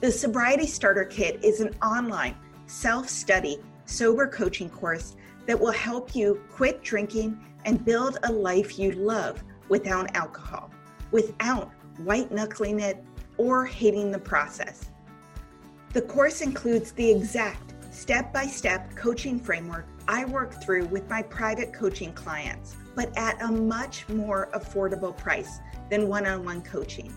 The 0.00 0.10
Sobriety 0.10 0.66
Starter 0.66 1.04
Kit 1.04 1.38
is 1.44 1.60
an 1.60 1.76
online 1.80 2.34
self 2.66 3.08
study 3.08 3.58
sober 3.84 4.26
coaching 4.26 4.68
course 4.68 5.14
that 5.46 5.60
will 5.60 5.70
help 5.70 6.16
you 6.16 6.42
quit 6.50 6.82
drinking 6.82 7.38
and 7.66 7.84
build 7.84 8.18
a 8.24 8.32
life 8.32 8.80
you 8.80 8.90
love 8.90 9.44
without 9.68 10.16
alcohol, 10.16 10.72
without 11.12 11.70
white 11.98 12.32
knuckling 12.32 12.80
it 12.80 13.04
or 13.38 13.64
hating 13.64 14.10
the 14.10 14.18
process. 14.18 14.90
The 15.92 16.02
course 16.02 16.42
includes 16.42 16.92
the 16.92 17.10
exact 17.10 17.74
step 17.90 18.32
by 18.32 18.46
step 18.46 18.94
coaching 18.94 19.40
framework 19.40 19.86
I 20.06 20.24
work 20.24 20.62
through 20.62 20.86
with 20.86 21.08
my 21.10 21.20
private 21.20 21.74
coaching 21.74 22.14
clients, 22.14 22.76
but 22.94 23.16
at 23.18 23.40
a 23.42 23.48
much 23.48 24.08
more 24.08 24.48
affordable 24.54 25.14
price 25.14 25.58
than 25.90 26.08
one 26.08 26.26
on 26.26 26.44
one 26.44 26.62
coaching. 26.62 27.12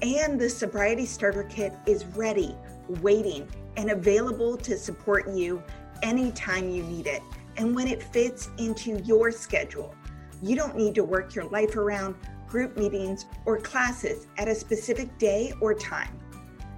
And 0.00 0.40
the 0.40 0.48
Sobriety 0.48 1.04
Starter 1.04 1.44
Kit 1.44 1.74
is 1.86 2.06
ready, 2.06 2.56
waiting, 3.02 3.46
and 3.76 3.90
available 3.90 4.56
to 4.56 4.78
support 4.78 5.28
you 5.28 5.62
anytime 6.02 6.70
you 6.70 6.82
need 6.84 7.06
it 7.06 7.22
and 7.58 7.74
when 7.74 7.88
it 7.88 8.02
fits 8.02 8.48
into 8.56 8.98
your 9.00 9.30
schedule. 9.30 9.94
You 10.42 10.56
don't 10.56 10.76
need 10.76 10.94
to 10.94 11.04
work 11.04 11.34
your 11.34 11.44
life 11.44 11.76
around 11.76 12.14
group 12.50 12.76
meetings, 12.76 13.26
or 13.46 13.58
classes 13.58 14.26
at 14.36 14.48
a 14.48 14.54
specific 14.54 15.16
day 15.18 15.52
or 15.60 15.72
time. 15.72 16.18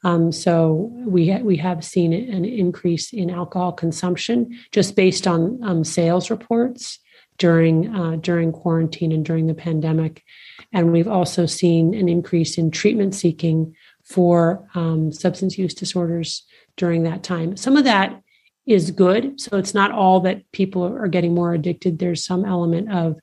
Um, 0.03 0.31
so 0.31 0.91
we 1.05 1.29
ha- 1.29 1.39
we 1.39 1.57
have 1.57 1.83
seen 1.83 2.13
an 2.13 2.45
increase 2.45 3.11
in 3.11 3.29
alcohol 3.29 3.73
consumption 3.73 4.57
just 4.71 4.95
based 4.95 5.27
on 5.27 5.59
um, 5.61 5.83
sales 5.83 6.29
reports 6.29 6.99
during 7.37 7.93
uh, 7.93 8.15
during 8.17 8.51
quarantine 8.51 9.11
and 9.11 9.25
during 9.25 9.47
the 9.47 9.53
pandemic. 9.53 10.23
And 10.71 10.91
we've 10.91 11.07
also 11.07 11.45
seen 11.45 11.93
an 11.93 12.07
increase 12.07 12.57
in 12.57 12.71
treatment 12.71 13.15
seeking 13.15 13.75
for 14.03 14.67
um, 14.75 15.11
substance 15.11 15.57
use 15.57 15.73
disorders 15.73 16.45
during 16.77 17.03
that 17.03 17.23
time. 17.23 17.57
Some 17.57 17.77
of 17.77 17.83
that 17.85 18.21
is 18.65 18.91
good. 18.91 19.39
So 19.41 19.57
it's 19.57 19.73
not 19.73 19.91
all 19.91 20.19
that 20.21 20.49
people 20.51 20.83
are 20.83 21.07
getting 21.07 21.33
more 21.33 21.53
addicted. 21.53 21.97
There's 21.97 22.23
some 22.23 22.45
element 22.45 22.91
of 22.91 23.19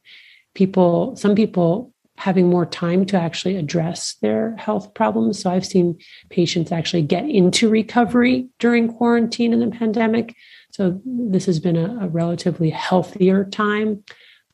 people, 0.54 1.14
some 1.16 1.34
people 1.34 1.92
having 2.18 2.48
more 2.48 2.66
time 2.66 3.04
to 3.06 3.20
actually 3.20 3.56
address 3.56 4.16
their 4.22 4.56
health 4.56 4.94
problems. 4.94 5.38
So 5.38 5.50
I've 5.50 5.66
seen 5.66 5.98
patients 6.30 6.72
actually 6.72 7.02
get 7.02 7.28
into 7.28 7.68
recovery 7.68 8.48
during 8.58 8.92
quarantine 8.92 9.52
and 9.52 9.62
the 9.62 9.76
pandemic. 9.76 10.34
So 10.72 11.00
this 11.04 11.46
has 11.46 11.60
been 11.60 11.76
a, 11.76 12.06
a 12.06 12.08
relatively 12.08 12.70
healthier 12.70 13.44
time 13.44 14.02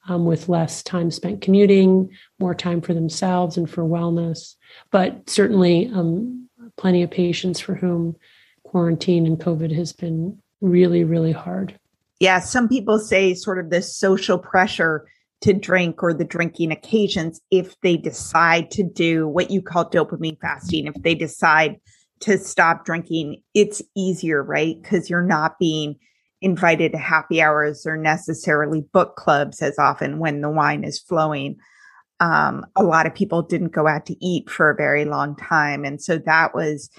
um, 0.08 0.24
with 0.24 0.48
less 0.48 0.82
time 0.82 1.10
spent 1.10 1.40
commuting, 1.40 2.10
more 2.38 2.54
time 2.54 2.80
for 2.80 2.94
themselves 2.94 3.56
and 3.56 3.70
for 3.70 3.84
wellness. 3.84 4.56
But 4.90 5.28
certainly, 5.28 5.90
um, 5.94 6.48
plenty 6.76 7.02
of 7.02 7.10
patients 7.10 7.60
for 7.60 7.74
whom 7.74 8.16
quarantine 8.64 9.26
and 9.26 9.38
COVID 9.38 9.74
has 9.74 9.92
been 9.92 10.38
really, 10.60 11.04
really 11.04 11.32
hard. 11.32 11.78
Yeah, 12.20 12.40
some 12.40 12.68
people 12.68 12.98
say 12.98 13.34
sort 13.34 13.58
of 13.58 13.70
this 13.70 13.96
social 13.96 14.38
pressure 14.38 15.06
to 15.42 15.52
drink 15.52 16.02
or 16.02 16.14
the 16.14 16.24
drinking 16.24 16.70
occasions 16.70 17.40
if 17.50 17.78
they 17.80 17.96
decide 17.96 18.70
to 18.70 18.84
do 18.84 19.26
what 19.26 19.50
you 19.50 19.60
call 19.60 19.88
dopamine 19.88 20.38
fasting, 20.40 20.86
if 20.86 20.94
they 21.02 21.14
decide 21.14 21.80
to 22.20 22.38
stop 22.38 22.84
drinking, 22.84 23.42
it's 23.54 23.82
easier, 23.96 24.42
right? 24.42 24.80
Because 24.80 25.10
you're 25.10 25.20
not 25.20 25.58
being 25.58 25.96
invited 26.42 26.92
to 26.92 26.98
happy 26.98 27.40
hours 27.40 27.86
or 27.86 27.96
necessarily 27.96 28.82
book 28.92 29.16
clubs 29.16 29.62
as 29.62 29.78
often 29.78 30.18
when 30.18 30.40
the 30.40 30.50
wine 30.50 30.84
is 30.84 30.98
flowing. 30.98 31.56
Um, 32.20 32.66
a 32.76 32.82
lot 32.82 33.06
of 33.06 33.14
people 33.14 33.42
didn't 33.42 33.72
go 33.72 33.86
out 33.86 34.06
to 34.06 34.24
eat 34.24 34.50
for 34.50 34.70
a 34.70 34.76
very 34.76 35.04
long 35.04 35.36
time. 35.36 35.84
And 35.84 36.02
so 36.02 36.18
that 36.18 36.54
was 36.54 36.90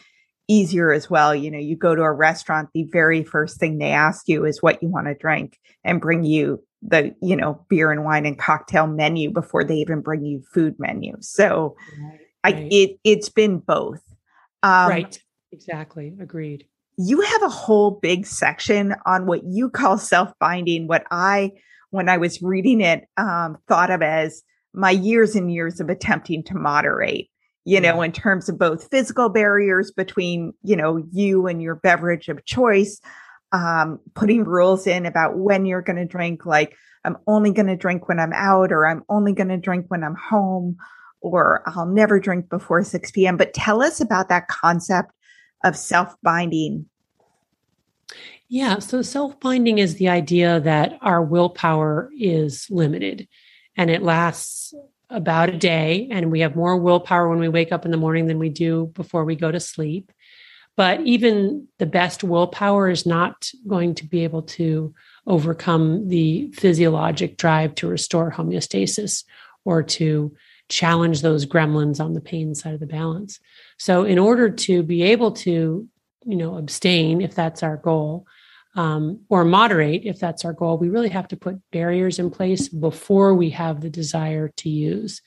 easier 0.48 0.92
as 0.92 1.10
well. 1.10 1.36
You 1.36 1.52
know, 1.52 1.60
you 1.60 1.76
go 1.76 1.96
to 1.96 2.02
a 2.02 2.12
restaurant, 2.12 2.70
the 2.74 2.88
very 2.92 3.24
first 3.24 3.60
thing 3.60 3.78
they 3.78 3.92
ask 3.92 4.28
you 4.28 4.46
is 4.46 4.62
what 4.62 4.82
you 4.82 4.90
want 4.90 5.08
to 5.08 5.14
drink 5.14 5.60
and 5.84 6.02
bring 6.02 6.24
you 6.24 6.64
the 6.86 7.16
you 7.22 7.36
know 7.36 7.66
beer 7.70 7.92
and 7.92 8.04
wine 8.04 8.26
and 8.26 8.38
cocktail 8.38 8.88
menu 8.88 9.32
before 9.32 9.64
they 9.64 9.76
even 9.76 10.02
bring 10.02 10.26
you 10.26 10.44
food 10.54 10.76
menu 10.78 11.16
so 11.22 11.76
right, 11.98 12.20
i 12.44 12.68
it 12.70 13.00
it's 13.04 13.30
been 13.30 13.60
both 13.60 14.02
um, 14.64 14.90
right 14.90 15.20
exactly 15.52 16.14
agreed 16.20 16.66
you 16.98 17.22
have 17.22 17.44
a 17.44 17.50
whole 17.50 17.92
big 17.92 18.26
section 18.26 18.96
on 19.06 19.26
what 19.26 19.44
you 19.46 19.70
call 19.70 19.98
self-binding 19.98 20.88
what 20.88 21.06
i 21.12 21.52
when 21.92 22.10
i 22.10 22.18
was 22.18 22.42
reading 22.42 22.82
it 22.82 23.06
um, 23.18 23.58
thought 23.68 23.92
of 23.92 24.02
as 24.02 24.44
my 24.74 24.92
years 24.92 25.36
and 25.36 25.52
years 25.52 25.80
of 25.80 25.90
attempting 25.90 26.44
to 26.44 26.56
moderate 26.56 27.30
you 27.66 27.80
know 27.80 28.02
in 28.02 28.12
terms 28.12 28.50
of 28.50 28.58
both 28.58 28.90
physical 28.90 29.30
barriers 29.30 29.92
between 29.92 30.54
you 30.64 30.76
know 30.76 31.04
you 31.12 31.48
and 31.48 31.62
your 31.62 31.76
beverage 31.76 32.30
of 32.30 32.44
choice 32.46 33.00
um, 33.54 34.00
putting 34.16 34.44
rules 34.44 34.88
in 34.88 35.06
about 35.06 35.38
when 35.38 35.66
you're 35.66 35.82
going 35.82 35.98
to 35.98 36.06
drink, 36.06 36.46
like 36.46 36.76
I'm 37.06 37.18
only 37.28 37.52
going 37.52 37.68
to 37.68 37.76
drink 37.76 38.10
when 38.10 38.20
I'm 38.20 38.34
out, 38.34 38.72
or 38.72 38.88
I'm 38.88 39.04
only 39.10 39.32
going 39.32 39.50
to 39.50 39.58
drink 39.58 39.86
when 39.90 40.04
I'm 40.04 40.16
home, 40.16 40.76
or 41.22 41.62
I'll 41.68 41.86
never 41.86 42.20
drink 42.20 42.50
before 42.50 42.84
6 42.84 43.12
p.m. 43.12 43.38
But 43.38 43.54
tell 43.54 43.82
us 43.82 44.02
about 44.02 44.30
that 44.30 44.48
concept 44.48 45.12
of 45.64 45.78
self 45.78 46.16
binding. 46.22 46.88
Yeah, 48.48 48.80
so 48.80 49.02
self 49.02 49.40
binding 49.40 49.80
is 49.80 49.96
the 49.96 50.10
idea 50.10 50.60
that 50.60 50.98
our 51.02 51.24
willpower 51.24 52.12
is 52.18 52.68
limited 52.70 53.28
and 53.76 53.90
it 53.90 54.04
lasts 54.04 54.74
about 55.10 55.50
a 55.50 55.58
day, 55.58 56.08
and 56.12 56.32
we 56.32 56.42
have 56.42 56.56
more 56.56 56.78
willpower 56.78 57.30
when 57.30 57.40
we 57.40 57.48
wake 57.48 57.72
up 57.72 57.86
in 57.86 57.92
the 57.92 57.98
morning 57.98 58.28
than 58.28 58.40
we 58.40 58.50
do 58.50 58.92
before 58.94 59.26
we 59.26 59.36
go 59.36 59.52
to 59.52 59.60
sleep. 59.60 60.12
But 60.76 61.02
even 61.02 61.68
the 61.78 61.86
best 61.86 62.24
willpower 62.24 62.90
is 62.90 63.06
not 63.06 63.52
going 63.68 63.96
to 63.96 64.06
be 64.06 64.24
able 64.24 64.42
to 64.44 64.94
overcome 65.28 66.08
the 66.08 66.52
physiologic 66.54 67.38
drive 67.38 67.76
to 67.76 67.88
restore 67.88 68.32
homeostasis 68.32 69.24
or 69.66 69.84
to 69.84 70.36
challenge 70.70 71.22
those 71.22 71.46
gremlins 71.46 72.00
on 72.00 72.14
the 72.14 72.22
pain 72.22 72.56
side 72.56 72.74
of 72.74 72.80
the 72.80 72.86
balance. 72.86 73.40
So, 73.78 74.04
in 74.04 74.20
order 74.20 74.50
to 74.50 74.84
be 74.84 75.04
able 75.04 75.32
to, 75.32 75.88
you 76.26 76.36
know, 76.36 76.58
abstain, 76.58 77.22
if 77.22 77.36
that's 77.36 77.64
our 77.64 77.78
goal, 77.78 78.26
um, 78.76 79.22
or 79.30 79.46
moderate, 79.46 80.04
if 80.06 80.20
that's 80.20 80.46
our 80.46 80.54
goal, 80.54 80.78
we 80.78 80.90
really 80.90 81.10
have 81.10 81.28
to 81.30 81.38
put 81.38 81.62
barriers 81.72 82.20
in 82.20 82.32
place 82.32 82.68
before 82.70 83.36
we 83.36 83.52
have 83.52 83.82
the 83.82 83.90
desire 83.90 84.50
to 84.58 84.70
use. 84.70 85.22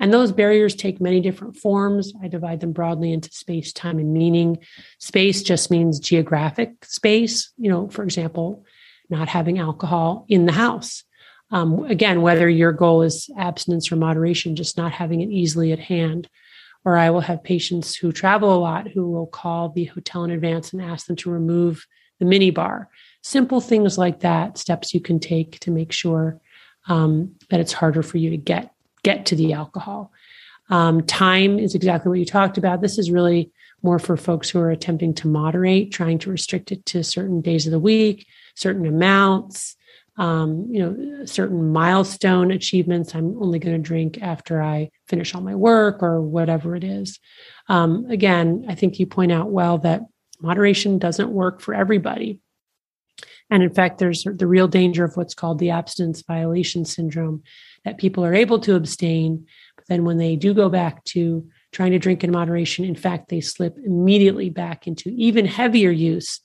And 0.00 0.12
those 0.12 0.32
barriers 0.32 0.74
take 0.74 1.00
many 1.00 1.20
different 1.20 1.56
forms. 1.56 2.12
I 2.22 2.28
divide 2.28 2.60
them 2.60 2.72
broadly 2.72 3.12
into 3.12 3.30
space, 3.32 3.72
time, 3.72 3.98
and 3.98 4.12
meaning. 4.12 4.58
Space 4.98 5.42
just 5.42 5.70
means 5.70 6.00
geographic 6.00 6.84
space. 6.84 7.52
You 7.56 7.70
know, 7.70 7.88
for 7.88 8.02
example, 8.02 8.64
not 9.08 9.28
having 9.28 9.58
alcohol 9.58 10.24
in 10.28 10.46
the 10.46 10.52
house. 10.52 11.04
Um, 11.54 11.84
again, 11.84 12.20
whether 12.20 12.48
your 12.48 12.72
goal 12.72 13.02
is 13.02 13.30
abstinence 13.38 13.92
or 13.92 13.96
moderation, 13.96 14.56
just 14.56 14.76
not 14.76 14.90
having 14.90 15.20
it 15.20 15.30
easily 15.30 15.70
at 15.70 15.78
hand. 15.78 16.28
Or 16.84 16.96
I 16.96 17.10
will 17.10 17.20
have 17.20 17.44
patients 17.44 17.94
who 17.94 18.10
travel 18.10 18.52
a 18.52 18.58
lot 18.58 18.88
who 18.88 19.08
will 19.08 19.28
call 19.28 19.68
the 19.68 19.84
hotel 19.84 20.24
in 20.24 20.32
advance 20.32 20.72
and 20.72 20.82
ask 20.82 21.06
them 21.06 21.14
to 21.16 21.30
remove 21.30 21.86
the 22.18 22.26
mini 22.26 22.50
bar. 22.50 22.90
Simple 23.22 23.60
things 23.60 23.96
like 23.96 24.20
that, 24.20 24.58
steps 24.58 24.92
you 24.92 25.00
can 25.00 25.20
take 25.20 25.60
to 25.60 25.70
make 25.70 25.92
sure 25.92 26.40
um, 26.88 27.36
that 27.50 27.60
it's 27.60 27.72
harder 27.72 28.02
for 28.02 28.18
you 28.18 28.30
to 28.30 28.36
get 28.36 28.72
get 29.04 29.26
to 29.26 29.36
the 29.36 29.52
alcohol. 29.52 30.10
Um, 30.70 31.02
time 31.02 31.58
is 31.60 31.76
exactly 31.76 32.10
what 32.10 32.18
you 32.18 32.26
talked 32.26 32.58
about. 32.58 32.80
This 32.80 32.98
is 32.98 33.12
really 33.12 33.52
more 33.82 34.00
for 34.00 34.16
folks 34.16 34.50
who 34.50 34.58
are 34.58 34.70
attempting 34.70 35.14
to 35.14 35.28
moderate, 35.28 35.92
trying 35.92 36.18
to 36.20 36.30
restrict 36.30 36.72
it 36.72 36.84
to 36.86 37.04
certain 37.04 37.42
days 37.42 37.66
of 37.66 37.70
the 37.70 37.78
week, 37.78 38.26
certain 38.56 38.86
amounts, 38.86 39.76
um, 40.16 40.68
you 40.70 40.80
know, 40.80 41.24
certain 41.24 41.72
milestone 41.72 42.50
achievements. 42.50 43.14
I'm 43.14 43.36
only 43.42 43.58
going 43.58 43.76
to 43.76 43.82
drink 43.82 44.18
after 44.22 44.62
I 44.62 44.90
finish 45.08 45.34
all 45.34 45.40
my 45.40 45.54
work 45.54 46.02
or 46.02 46.20
whatever 46.20 46.76
it 46.76 46.84
is. 46.84 47.18
Um, 47.68 48.06
again, 48.08 48.66
I 48.68 48.74
think 48.74 48.98
you 48.98 49.06
point 49.06 49.32
out 49.32 49.50
well 49.50 49.78
that 49.78 50.02
moderation 50.40 50.98
doesn't 50.98 51.30
work 51.30 51.60
for 51.60 51.74
everybody. 51.74 52.40
And 53.50 53.62
in 53.62 53.72
fact, 53.72 53.98
there's 53.98 54.24
the 54.24 54.46
real 54.46 54.68
danger 54.68 55.04
of 55.04 55.16
what's 55.16 55.34
called 55.34 55.58
the 55.58 55.70
abstinence 55.70 56.22
violation 56.22 56.84
syndrome 56.84 57.42
that 57.84 57.98
people 57.98 58.24
are 58.24 58.34
able 58.34 58.58
to 58.60 58.74
abstain. 58.74 59.46
But 59.76 59.86
then 59.88 60.04
when 60.04 60.18
they 60.18 60.36
do 60.36 60.54
go 60.54 60.68
back 60.68 61.04
to 61.06 61.46
trying 61.72 61.92
to 61.92 61.98
drink 61.98 62.24
in 62.24 62.30
moderation, 62.30 62.84
in 62.84 62.94
fact, 62.94 63.28
they 63.28 63.40
slip 63.40 63.76
immediately 63.84 64.48
back 64.48 64.86
into 64.86 65.10
even 65.10 65.44
heavier 65.44 65.90
use 65.90 66.40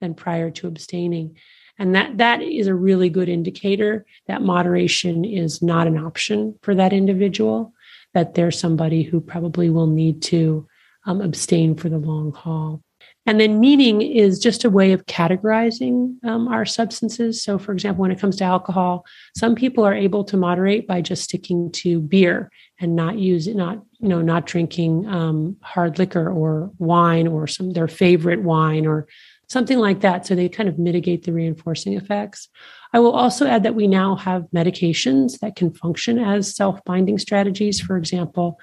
than 0.00 0.14
prior 0.14 0.50
to 0.52 0.68
abstaining. 0.68 1.36
And 1.78 1.94
that, 1.94 2.18
that 2.18 2.42
is 2.42 2.66
a 2.66 2.74
really 2.74 3.08
good 3.08 3.28
indicator 3.28 4.06
that 4.26 4.42
moderation 4.42 5.24
is 5.24 5.60
not 5.60 5.86
an 5.86 5.98
option 5.98 6.58
for 6.62 6.74
that 6.74 6.92
individual, 6.92 7.72
that 8.12 8.34
they're 8.34 8.50
somebody 8.50 9.02
who 9.02 9.20
probably 9.20 9.70
will 9.70 9.88
need 9.88 10.22
to 10.22 10.66
um, 11.06 11.20
abstain 11.20 11.74
for 11.74 11.88
the 11.88 11.98
long 11.98 12.32
haul. 12.32 12.82
And 13.26 13.40
then 13.40 13.58
meaning 13.58 14.02
is 14.02 14.38
just 14.38 14.64
a 14.64 14.70
way 14.70 14.92
of 14.92 15.06
categorizing 15.06 16.22
um, 16.24 16.46
our 16.46 16.66
substances. 16.66 17.42
So, 17.42 17.58
for 17.58 17.72
example, 17.72 18.02
when 18.02 18.10
it 18.10 18.20
comes 18.20 18.36
to 18.36 18.44
alcohol, 18.44 19.06
some 19.34 19.54
people 19.54 19.84
are 19.84 19.94
able 19.94 20.24
to 20.24 20.36
moderate 20.36 20.86
by 20.86 21.00
just 21.00 21.24
sticking 21.24 21.72
to 21.72 22.00
beer 22.00 22.50
and 22.80 22.94
not 22.94 23.18
use 23.18 23.46
not 23.46 23.82
you 23.98 24.08
know 24.08 24.20
not 24.20 24.46
drinking 24.46 25.06
um, 25.06 25.56
hard 25.62 25.98
liquor 25.98 26.30
or 26.30 26.70
wine 26.78 27.26
or 27.26 27.46
some 27.46 27.72
their 27.72 27.88
favorite 27.88 28.42
wine 28.42 28.86
or 28.86 29.06
something 29.54 29.78
like 29.78 30.00
that. 30.00 30.26
So 30.26 30.34
they 30.34 30.50
kind 30.50 30.68
of 30.68 30.78
mitigate 30.78 31.24
the 31.24 31.32
reinforcing 31.32 31.94
effects. 31.94 32.48
I 32.92 32.98
will 32.98 33.12
also 33.12 33.46
add 33.46 33.62
that 33.62 33.74
we 33.74 33.86
now 33.86 34.16
have 34.16 34.46
medications 34.54 35.38
that 35.38 35.56
can 35.56 35.72
function 35.72 36.18
as 36.18 36.54
self 36.54 36.84
binding 36.84 37.18
strategies. 37.18 37.80
For 37.80 37.96
example, 37.96 38.58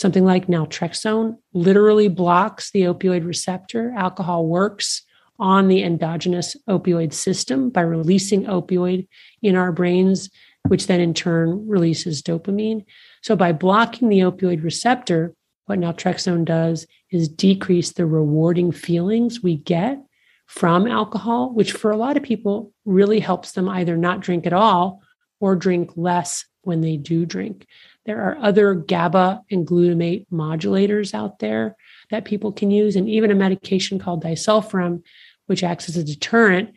Something 0.00 0.24
like 0.24 0.46
naltrexone 0.46 1.36
literally 1.52 2.08
blocks 2.08 2.70
the 2.70 2.84
opioid 2.84 3.26
receptor. 3.26 3.92
Alcohol 3.94 4.46
works 4.46 5.02
on 5.38 5.68
the 5.68 5.82
endogenous 5.82 6.56
opioid 6.70 7.12
system 7.12 7.68
by 7.68 7.82
releasing 7.82 8.44
opioid 8.44 9.06
in 9.42 9.56
our 9.56 9.72
brains, 9.72 10.30
which 10.68 10.86
then 10.86 11.00
in 11.00 11.12
turn 11.12 11.68
releases 11.68 12.22
dopamine. 12.22 12.86
So, 13.22 13.36
by 13.36 13.52
blocking 13.52 14.08
the 14.08 14.20
opioid 14.20 14.64
receptor, 14.64 15.34
what 15.66 15.78
naltrexone 15.78 16.46
does 16.46 16.86
is 17.10 17.28
decrease 17.28 17.92
the 17.92 18.06
rewarding 18.06 18.72
feelings 18.72 19.42
we 19.42 19.56
get 19.56 20.00
from 20.50 20.88
alcohol, 20.88 21.54
which 21.54 21.70
for 21.70 21.92
a 21.92 21.96
lot 21.96 22.16
of 22.16 22.24
people 22.24 22.72
really 22.84 23.20
helps 23.20 23.52
them 23.52 23.68
either 23.68 23.96
not 23.96 24.18
drink 24.18 24.48
at 24.48 24.52
all 24.52 25.00
or 25.38 25.54
drink 25.54 25.92
less 25.94 26.44
when 26.62 26.80
they 26.80 26.96
do 26.96 27.24
drink. 27.24 27.66
There 28.04 28.20
are 28.20 28.36
other 28.36 28.74
GABA 28.74 29.42
and 29.52 29.64
glutamate 29.64 30.26
modulators 30.32 31.14
out 31.14 31.38
there 31.38 31.76
that 32.10 32.24
people 32.24 32.50
can 32.50 32.72
use, 32.72 32.96
and 32.96 33.08
even 33.08 33.30
a 33.30 33.36
medication 33.36 34.00
called 34.00 34.24
disulfiram, 34.24 35.04
which 35.46 35.62
acts 35.62 35.88
as 35.88 35.96
a 35.96 36.02
deterrent. 36.02 36.74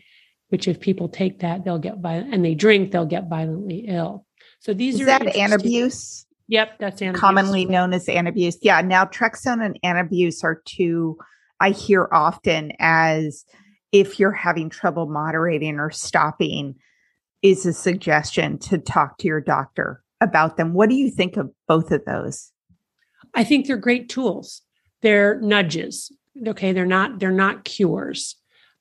Which, 0.49 0.67
if 0.67 0.80
people 0.80 1.09
take 1.09 1.39
that, 1.39 1.65
they'll 1.65 1.80
get 1.80 1.97
violent, 1.97 2.32
and 2.32 2.45
they 2.45 2.53
drink, 2.53 2.91
they'll 2.91 3.07
get 3.07 3.28
violently 3.28 3.86
ill. 3.88 4.28
So 4.59 4.76
these 4.76 4.95
Is 4.95 5.01
are 5.01 5.05
that 5.05 5.21
antabuse. 5.24 6.26
Yep, 6.47 6.78
that's 6.78 7.01
antabuse. 7.01 7.15
commonly 7.15 7.65
known 7.65 7.91
as 7.91 8.05
antabuse. 8.05 8.57
Yeah, 8.61 8.84
naltrexone 8.84 9.65
and 9.65 9.80
antabuse 9.84 10.43
are 10.43 10.61
two 10.63 11.17
I 11.59 11.71
hear 11.71 12.09
often 12.11 12.74
as 12.80 13.45
if 13.93 14.19
you're 14.19 14.31
having 14.31 14.69
trouble 14.69 15.05
moderating 15.05 15.79
or 15.79 15.91
stopping, 15.91 16.75
is 17.41 17.65
a 17.65 17.73
suggestion 17.73 18.57
to 18.57 18.77
talk 18.77 19.17
to 19.19 19.27
your 19.27 19.39
doctor 19.39 20.03
about 20.19 20.57
them. 20.57 20.73
What 20.73 20.89
do 20.89 20.95
you 20.95 21.11
think 21.11 21.37
of 21.37 21.51
both 21.67 21.91
of 21.91 22.03
those? 22.05 22.51
I 23.33 23.43
think 23.43 23.67
they're 23.67 23.77
great 23.77 24.09
tools. 24.09 24.61
They're 25.01 25.39
nudges. 25.39 26.11
Okay, 26.47 26.71
they're 26.71 26.85
not 26.85 27.19
they're 27.19 27.31
not 27.31 27.63
cures. 27.63 28.35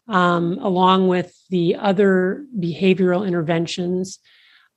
Um, 0.08 0.58
along 0.60 1.08
with 1.08 1.36
the 1.50 1.76
other 1.76 2.44
behavioral 2.58 3.26
interventions, 3.26 4.18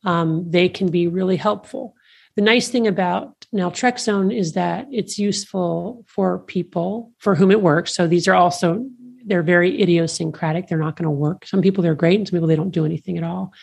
um, 0.04 0.50
they 0.50 0.70
can 0.70 0.92
be 0.92 1.08
really 1.08 1.38
helpful. 1.38 1.96
The 2.36 2.42
nice 2.42 2.68
thing 2.68 2.86
about 2.86 3.46
naltrexone 3.54 4.36
is 4.36 4.54
that 4.54 4.88
it's 4.92 5.18
useful 5.18 6.04
for 6.08 6.40
people 6.40 7.12
for 7.18 7.36
whom 7.36 7.50
it 7.50 7.62
works. 7.62 7.96
So 7.96 8.08
these 8.08 8.28
are 8.28 8.36
also 8.36 8.86
they're 9.26 9.44
very 9.44 9.82
idiosyncratic. 9.82 10.68
They're 10.68 10.78
not 10.78 10.96
going 10.96 11.06
to 11.06 11.12
work. 11.12 11.46
Some 11.46 11.62
people 11.62 11.82
they're 11.82 11.96
great, 11.96 12.20
and 12.20 12.28
some 12.28 12.36
people 12.36 12.48
they 12.48 12.56
don't 12.56 12.72
do 12.72 12.86
anything 12.86 13.18
at 13.18 13.24
all. 13.24 13.54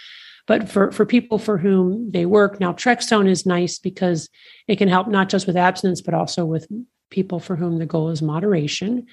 But 0.46 0.68
for, 0.68 0.90
for 0.90 1.06
people 1.06 1.38
for 1.38 1.56
whom 1.56 2.10
they 2.10 2.26
work, 2.26 2.58
naltrexone 2.58 3.28
is 3.28 3.46
nice 3.46 3.78
because 3.78 4.28
it 4.66 4.76
can 4.76 4.88
help 4.88 5.08
not 5.08 5.28
just 5.28 5.46
with 5.46 5.56
abstinence, 5.56 6.00
but 6.00 6.14
also 6.14 6.44
with 6.44 6.66
people 7.10 7.38
for 7.38 7.54
whom 7.54 7.78
the 7.78 7.86
goal 7.86 8.10
is 8.10 8.22
moderation. 8.22 9.06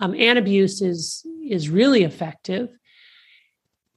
Um, 0.00 0.12
Antabuse 0.12 0.82
is 0.82 1.26
is 1.48 1.70
really 1.70 2.04
effective, 2.04 2.68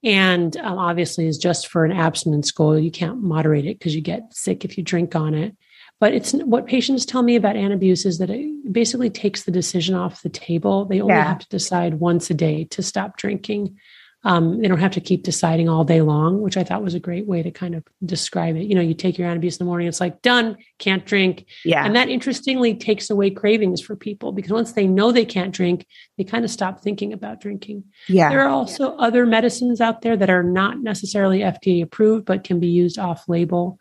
and 0.03 0.55
um, 0.57 0.77
obviously 0.77 1.27
is 1.27 1.37
just 1.37 1.67
for 1.67 1.83
an 1.83 1.91
abstinence 1.91 2.51
goal. 2.51 2.79
You 2.79 2.91
can't 2.91 3.21
moderate 3.21 3.65
it 3.65 3.77
because 3.77 3.93
you 3.93 4.01
get 4.01 4.33
sick 4.33 4.63
if 4.63 4.77
you 4.77 4.83
drink 4.83 5.15
on 5.15 5.33
it. 5.33 5.55
But 6.01 6.15
it's 6.15 6.31
what 6.31 6.65
patients 6.65 7.05
tell 7.05 7.21
me 7.21 7.35
about 7.35 7.55
Antabuse 7.55 8.07
is 8.07 8.17
that 8.17 8.31
it 8.31 8.73
basically 8.73 9.11
takes 9.11 9.43
the 9.43 9.51
decision 9.51 9.93
off 9.93 10.23
the 10.23 10.29
table. 10.29 10.83
They 10.83 10.99
only 10.99 11.13
yeah. 11.13 11.27
have 11.27 11.39
to 11.39 11.49
decide 11.49 11.99
once 11.99 12.31
a 12.31 12.33
day 12.33 12.63
to 12.71 12.81
stop 12.81 13.17
drinking. 13.17 13.77
Um, 14.23 14.59
they 14.59 14.67
don't 14.67 14.79
have 14.79 14.93
to 14.93 14.99
keep 14.99 15.21
deciding 15.21 15.69
all 15.69 15.83
day 15.83 16.01
long, 16.01 16.41
which 16.41 16.57
I 16.57 16.63
thought 16.63 16.83
was 16.83 16.95
a 16.95 16.99
great 16.99 17.27
way 17.27 17.43
to 17.43 17.51
kind 17.51 17.75
of 17.75 17.83
describe 18.03 18.55
it. 18.55 18.63
You 18.63 18.73
know, 18.73 18.81
you 18.81 18.95
take 18.95 19.19
your 19.19 19.29
Antabuse 19.29 19.53
in 19.53 19.59
the 19.59 19.65
morning, 19.65 19.87
it's 19.87 19.99
like 19.99 20.23
done, 20.23 20.57
can't 20.79 21.05
drink. 21.05 21.45
Yeah. 21.63 21.85
And 21.85 21.95
that 21.95 22.09
interestingly 22.09 22.73
takes 22.73 23.11
away 23.11 23.29
cravings 23.29 23.79
for 23.79 23.95
people 23.95 24.31
because 24.31 24.51
once 24.51 24.71
they 24.71 24.87
know 24.87 25.11
they 25.11 25.25
can't 25.25 25.53
drink, 25.53 25.85
they 26.17 26.23
kind 26.23 26.43
of 26.43 26.49
stop 26.49 26.81
thinking 26.81 27.13
about 27.13 27.41
drinking. 27.41 27.83
Yeah. 28.07 28.29
There 28.29 28.41
are 28.41 28.49
also 28.49 28.95
other 28.97 29.27
medicines 29.27 29.79
out 29.79 30.01
there 30.01 30.17
that 30.17 30.31
are 30.31 30.43
not 30.43 30.79
necessarily 30.79 31.41
FDA 31.41 31.83
approved, 31.83 32.25
but 32.25 32.43
can 32.43 32.59
be 32.59 32.69
used 32.69 32.97
off 32.97 33.29
label 33.29 33.77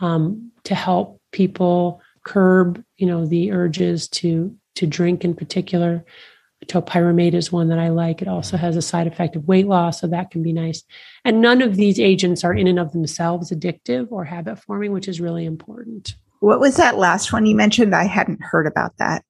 um, 0.00 0.50
to 0.64 0.74
help 0.74 1.20
people 1.32 2.00
curb, 2.24 2.82
you 2.96 3.06
know, 3.06 3.26
the 3.26 3.52
urges 3.52 4.08
to 4.08 4.56
to 4.76 4.86
drink 4.86 5.24
in 5.24 5.34
particular 5.34 6.04
topiramate 6.66 7.34
is 7.34 7.50
one 7.50 7.68
that 7.68 7.78
I 7.78 7.88
like. 7.88 8.22
It 8.22 8.28
also 8.28 8.56
has 8.56 8.76
a 8.76 8.82
side 8.82 9.06
effect 9.06 9.36
of 9.36 9.48
weight 9.48 9.66
loss, 9.66 10.00
so 10.00 10.06
that 10.08 10.30
can 10.30 10.42
be 10.42 10.52
nice. 10.52 10.82
And 11.24 11.40
none 11.40 11.62
of 11.62 11.76
these 11.76 11.98
agents 11.98 12.44
are 12.44 12.54
in 12.54 12.66
and 12.66 12.78
of 12.78 12.92
themselves 12.92 13.50
addictive 13.50 14.08
or 14.10 14.24
habit 14.24 14.58
forming, 14.58 14.92
which 14.92 15.08
is 15.08 15.20
really 15.20 15.44
important. 15.44 16.14
What 16.40 16.60
was 16.60 16.76
that 16.76 16.98
last 16.98 17.32
one 17.32 17.46
you 17.46 17.56
mentioned? 17.56 17.94
I 17.94 18.04
hadn't 18.04 18.42
heard 18.42 18.66
about 18.66 18.96
that. 18.98 19.24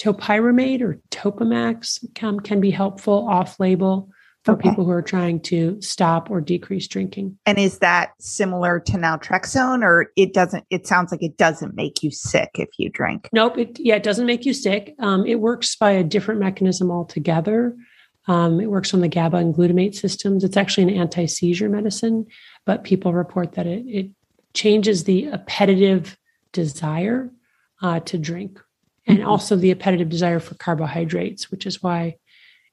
Topiramate 0.00 0.80
or 0.80 1.00
Topamax 1.10 2.04
can, 2.14 2.40
can 2.40 2.60
be 2.60 2.70
helpful 2.70 3.28
off 3.28 3.60
label 3.60 4.10
for 4.44 4.54
okay. 4.54 4.68
people 4.68 4.84
who 4.84 4.90
are 4.90 5.02
trying 5.02 5.40
to 5.40 5.80
stop 5.80 6.30
or 6.30 6.40
decrease 6.40 6.88
drinking. 6.88 7.38
And 7.46 7.58
is 7.58 7.78
that 7.78 8.12
similar 8.18 8.80
to 8.80 8.92
naltrexone 8.92 9.82
or 9.84 10.10
it 10.16 10.34
doesn't 10.34 10.64
it 10.70 10.86
sounds 10.86 11.12
like 11.12 11.22
it 11.22 11.36
doesn't 11.36 11.74
make 11.74 12.02
you 12.02 12.10
sick 12.10 12.50
if 12.54 12.68
you 12.78 12.90
drink? 12.90 13.28
Nope, 13.32 13.58
it 13.58 13.78
yeah, 13.78 13.96
it 13.96 14.02
doesn't 14.02 14.26
make 14.26 14.44
you 14.44 14.52
sick. 14.52 14.94
Um, 14.98 15.24
it 15.26 15.36
works 15.36 15.76
by 15.76 15.92
a 15.92 16.04
different 16.04 16.40
mechanism 16.40 16.90
altogether. 16.90 17.76
Um, 18.28 18.60
it 18.60 18.70
works 18.70 18.94
on 18.94 19.00
the 19.00 19.08
GABA 19.08 19.36
and 19.36 19.54
glutamate 19.54 19.94
systems. 19.94 20.44
It's 20.44 20.56
actually 20.56 20.84
an 20.84 21.00
anti-seizure 21.00 21.68
medicine, 21.68 22.26
but 22.64 22.84
people 22.84 23.12
report 23.12 23.52
that 23.52 23.66
it, 23.66 23.84
it 23.86 24.10
changes 24.54 25.04
the 25.04 25.28
appetitive 25.28 26.16
desire 26.52 27.30
uh, 27.80 27.98
to 28.00 28.18
drink 28.18 28.60
and 29.06 29.18
mm-hmm. 29.18 29.28
also 29.28 29.56
the 29.56 29.72
appetitive 29.72 30.08
desire 30.08 30.38
for 30.38 30.54
carbohydrates, 30.54 31.50
which 31.50 31.66
is 31.66 31.82
why 31.82 32.16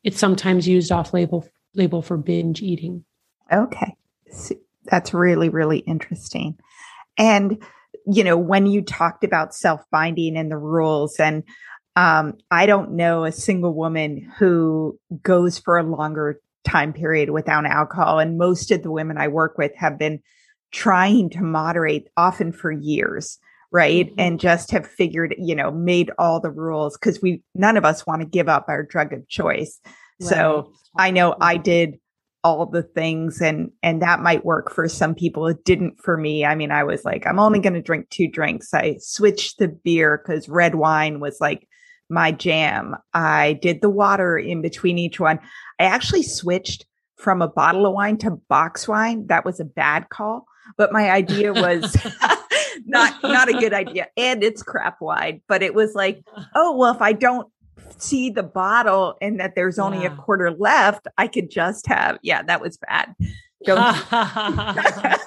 it's 0.04 0.20
sometimes 0.20 0.68
used 0.68 0.92
off 0.92 1.14
label 1.14 1.48
label 1.76 2.02
for 2.02 2.18
binge 2.18 2.62
eating. 2.62 3.06
Okay. 3.52 3.96
That's 4.86 5.14
really, 5.14 5.50
really 5.50 5.80
interesting. 5.80 6.58
And, 7.18 7.62
you 8.06 8.24
know, 8.24 8.38
when 8.38 8.66
you 8.66 8.82
talked 8.82 9.24
about 9.24 9.54
self 9.54 9.82
binding 9.92 10.38
and 10.38 10.52
the 10.52 10.58
rules, 10.58 11.20
and 11.20 11.44
um, 11.96 12.38
I 12.50 12.66
don't 12.66 12.94
know 12.94 13.26
a 13.26 13.32
single 13.32 13.74
woman 13.74 14.32
who 14.38 14.98
goes 15.22 15.60
for 15.60 15.78
a 15.78 15.84
longer 15.84 16.40
time 16.64 16.94
period 16.94 17.32
without 17.32 17.66
alcohol. 17.66 18.20
And 18.20 18.38
most 18.38 18.72
of 18.72 18.84
the 18.84 18.92
women 18.92 19.18
I 19.18 19.28
work 19.28 19.58
with 19.58 19.76
have 19.76 19.98
been 19.98 20.22
trying 20.72 21.30
to 21.32 21.42
moderate 21.42 22.08
often 22.16 22.52
for 22.52 22.72
years 22.72 23.40
right 23.72 24.08
mm-hmm. 24.08 24.20
and 24.20 24.40
just 24.40 24.72
have 24.72 24.86
figured 24.86 25.36
you 25.38 25.56
know 25.56 25.72
made 25.72 26.12
all 26.18 26.40
the 26.40 26.52
rules 26.52 26.98
because 26.98 27.22
we 27.22 27.42
none 27.56 27.78
of 27.78 27.86
us 27.86 28.06
want 28.06 28.22
to 28.22 28.28
give 28.28 28.48
up 28.48 28.66
our 28.68 28.84
drug 28.84 29.14
of 29.14 29.28
choice 29.28 29.80
Right. 30.20 30.30
So 30.30 30.74
I 30.98 31.12
know 31.12 31.36
I 31.40 31.58
did 31.58 32.00
all 32.42 32.66
the 32.66 32.84
things 32.84 33.42
and 33.42 33.70
and 33.84 34.02
that 34.02 34.22
might 34.22 34.46
work 34.46 34.72
for 34.72 34.88
some 34.88 35.14
people 35.14 35.48
it 35.48 35.64
didn't 35.66 36.00
for 36.00 36.16
me. 36.16 36.46
I 36.46 36.56
mean 36.56 36.72
i 36.72 36.86
was 36.86 37.04
like 37.04 37.28
i'm 37.28 37.38
only 37.38 37.60
going 37.60 37.74
to 37.74 37.82
drink 37.82 38.10
two 38.10 38.28
drinks. 38.28 38.74
I 38.74 38.98
switched 39.00 39.60
to 39.60 39.68
beer 39.68 40.18
cuz 40.20 40.48
red 40.48 40.76
wine 40.76 41.20
was 41.20 41.38
like 41.42 41.68
my 42.10 42.32
jam. 42.32 42.96
I 43.14 43.60
did 43.62 43.82
the 43.82 43.90
water 43.90 44.38
in 44.38 44.62
between 44.62 44.98
each 44.98 45.20
one. 45.20 45.40
I 45.80 45.84
actually 45.84 46.24
switched 46.24 46.86
from 47.18 47.42
a 47.42 47.48
bottle 47.48 47.86
of 47.86 47.94
wine 47.94 48.18
to 48.20 48.32
box 48.32 48.88
wine. 48.88 49.28
That 49.28 49.44
was 49.44 49.60
a 49.60 49.66
bad 49.66 50.10
call 50.10 50.46
but 50.78 50.92
my 50.92 51.10
idea 51.10 51.54
was 51.54 51.96
not 52.86 53.22
not 53.24 53.50
a 53.50 53.54
good 53.54 53.74
idea 53.74 54.08
and 54.18 54.44
it's 54.44 54.64
crap 54.64 55.02
wine 55.02 55.42
but 55.48 55.62
it 55.62 55.74
was 55.74 55.96
like 55.96 56.24
oh 56.56 56.76
well 56.76 56.94
if 56.94 57.02
i 57.02 57.14
don't 57.14 57.48
see 57.98 58.30
the 58.30 58.44
bottle 58.44 59.18
and 59.22 59.40
that 59.40 59.56
there's 59.56 59.80
only 59.80 60.04
yeah. 60.04 60.14
a 60.14 60.16
quarter 60.16 60.52
left, 60.52 61.08
I 61.18 61.28
could 61.28 61.50
just 61.50 61.88
have, 61.88 62.18
yeah, 62.22 62.44
that 62.44 62.62
was 62.62 62.78
bad. 62.78 63.16